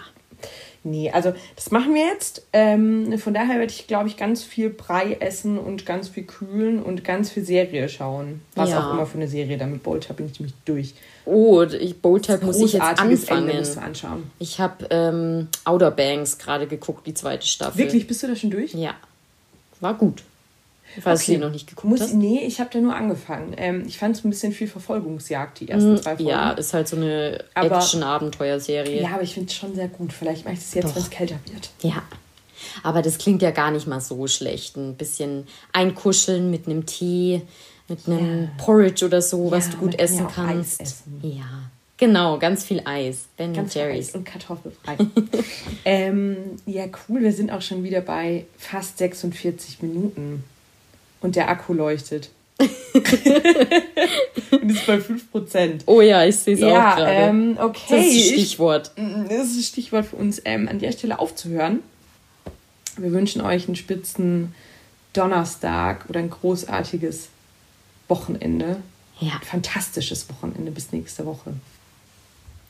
Nee, 0.86 1.10
also 1.10 1.34
das 1.56 1.72
machen 1.72 1.96
wir 1.96 2.06
jetzt. 2.06 2.46
Ähm, 2.54 3.18
von 3.18 3.34
daher 3.34 3.58
werde 3.58 3.74
ich, 3.74 3.88
glaube 3.88 4.08
ich, 4.08 4.18
ganz 4.18 4.44
viel 4.44 4.70
Brei 4.70 5.18
essen 5.20 5.58
und 5.58 5.84
ganz 5.84 6.10
viel 6.10 6.26
kühlen 6.26 6.82
und 6.82 7.04
ganz 7.04 7.32
viel 7.32 7.44
Serie 7.44 7.90
schauen. 7.90 8.42
Was 8.54 8.70
ja. 8.70 8.80
auch 8.80 8.94
immer 8.94 9.08
für 9.08 9.18
eine 9.18 9.28
Serie. 9.28 9.58
Damit 9.58 9.82
Bolter 9.82 10.14
bin 10.14 10.28
ich 10.28 10.40
nämlich 10.40 10.54
durch. 10.64 10.94
Oh, 11.26 11.64
ich, 11.64 12.00
Bolter 12.00 12.40
muss 12.46 12.62
ich 12.62 12.74
jetzt 12.74 12.84
anfangen. 12.84 13.50
Ende 13.50 13.82
anschauen. 13.82 14.30
Ich 14.38 14.60
habe 14.60 14.86
ähm, 14.92 15.48
Outer 15.64 15.90
Banks 15.90 16.38
gerade 16.38 16.68
geguckt, 16.68 17.08
die 17.08 17.16
zweite 17.16 17.48
Staffel. 17.48 17.80
Wirklich? 17.80 18.06
Bist 18.06 18.22
du 18.22 18.28
da 18.28 18.36
schon 18.36 18.52
durch? 18.52 18.76
Ja. 18.76 18.94
War 19.80 19.96
gut. 19.96 20.22
Falls 21.02 21.24
okay. 21.24 21.36
du 21.36 21.41
noch 21.41 21.52
nicht 21.52 21.68
geguckt 21.68 21.88
Muss, 21.88 22.02
hast. 22.02 22.14
Nee, 22.14 22.43
ich 22.46 22.60
habe 22.60 22.70
da 22.72 22.80
nur 22.80 22.96
angefangen. 22.96 23.54
Ähm, 23.58 23.84
ich 23.88 23.98
fand 23.98 24.16
es 24.16 24.24
ein 24.24 24.30
bisschen 24.30 24.52
viel 24.52 24.68
Verfolgungsjagd, 24.68 25.60
die 25.60 25.70
ersten 25.70 25.93
mm, 25.93 25.98
zwei 25.98 26.16
Folgen. 26.16 26.30
Ja, 26.30 26.52
ist 26.52 26.74
halt 26.74 26.88
so 26.88 26.96
eine 26.96 27.43
Action-Abenteuerserie. 27.54 29.02
Ja, 29.02 29.10
aber 29.14 29.24
ich 29.24 29.34
finde 29.34 29.50
es 29.50 29.56
schon 29.56 29.76
sehr 29.76 29.88
gut. 29.88 30.14
Vielleicht 30.14 30.46
mache 30.46 30.54
ich 30.54 30.62
es 30.62 30.74
jetzt, 30.74 30.96
wenn 30.96 31.02
es 31.02 31.10
kälter 31.10 31.39
wird. 31.52 31.70
Ja. 31.82 32.04
Aber 32.84 33.02
das 33.02 33.18
klingt 33.18 33.41
ja 33.41 33.52
gar 33.52 33.72
nicht 33.72 33.88
mal 33.88 34.02
so 34.02 34.28
schlecht. 34.28 34.78
Ein 34.78 34.96
bisschen 34.96 35.48
einkuscheln 35.74 36.50
mit 36.50 36.68
einem 36.68 36.86
Tee, 36.86 37.41
mit 37.88 38.08
einem 38.08 38.43
ja. 38.43 38.50
Porridge 38.58 39.06
oder 39.06 39.22
so, 39.22 39.46
ja, 39.46 39.52
was 39.52 39.70
du 39.70 39.78
gut 39.78 40.00
essen 40.00 40.28
kannst. 40.34 40.82
Eis 40.82 40.88
essen. 40.88 41.20
Ja. 41.24 41.70
Genau, 41.98 42.38
ganz 42.39 42.66
viel 42.66 42.82
Eis. 42.84 43.28
Ben 43.38 43.54
ganz 43.54 43.74
Jerry's. 43.74 44.10
Eis 44.10 44.16
und 44.16 44.26
kartoffelfrei. 44.26 44.98
ähm, 45.86 46.38
ja, 46.66 46.86
cool. 47.08 47.22
Wir 47.22 47.32
sind 47.32 47.52
auch 47.52 47.62
schon 47.62 47.84
wieder 47.84 48.02
bei 48.02 48.46
fast 48.58 48.98
46 48.98 49.82
Minuten 49.82 50.43
und 51.26 51.36
der 51.36 51.49
Akku 51.49 51.73
leuchtet. 51.73 52.30
und 52.59 52.69
ist 54.69 54.88
bei 54.88 54.95
5%. 54.95 55.82
Oh 55.88 55.99
ja, 55.99 56.23
ich 56.23 56.38
sehe 56.38 56.53
es 56.53 56.61
ja, 56.61 56.67
auch 56.67 56.95
gerade. 56.95 57.11
Ähm, 57.11 57.57
okay. 57.59 57.97
Das 57.97 58.05
ist 58.05 58.13
ein 58.13 58.34
Stichwort. 58.34 58.91
Ich, 58.95 59.03
mm, 59.03 59.28
das 59.28 59.47
ist 59.47 59.57
ein 59.57 59.63
Stichwort 59.63 60.05
für 60.05 60.15
uns, 60.15 60.41
ähm, 60.45 60.69
an 60.69 60.80
der 60.80 60.93
Stelle 60.93 61.19
aufzuhören. 61.19 61.82
Wir 62.97 63.11
wünschen 63.11 63.41
euch 63.41 63.67
einen 63.67 63.76
spitzen 63.76 64.55
Donnerstag 65.11 66.05
oder 66.07 66.21
ein 66.21 66.30
großartiges 66.30 67.28
Wochenende. 68.07 68.78
Ja. 69.19 69.34
Ein 69.34 69.41
fantastisches 69.41 70.30
Wochenende 70.30 70.71
bis 70.71 70.93
nächste 70.93 71.26
Woche. 71.26 71.53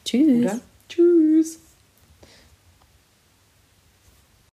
Tschüss. 0.04 0.46
Oder? 0.46 0.60
Tschüss. 0.90 1.60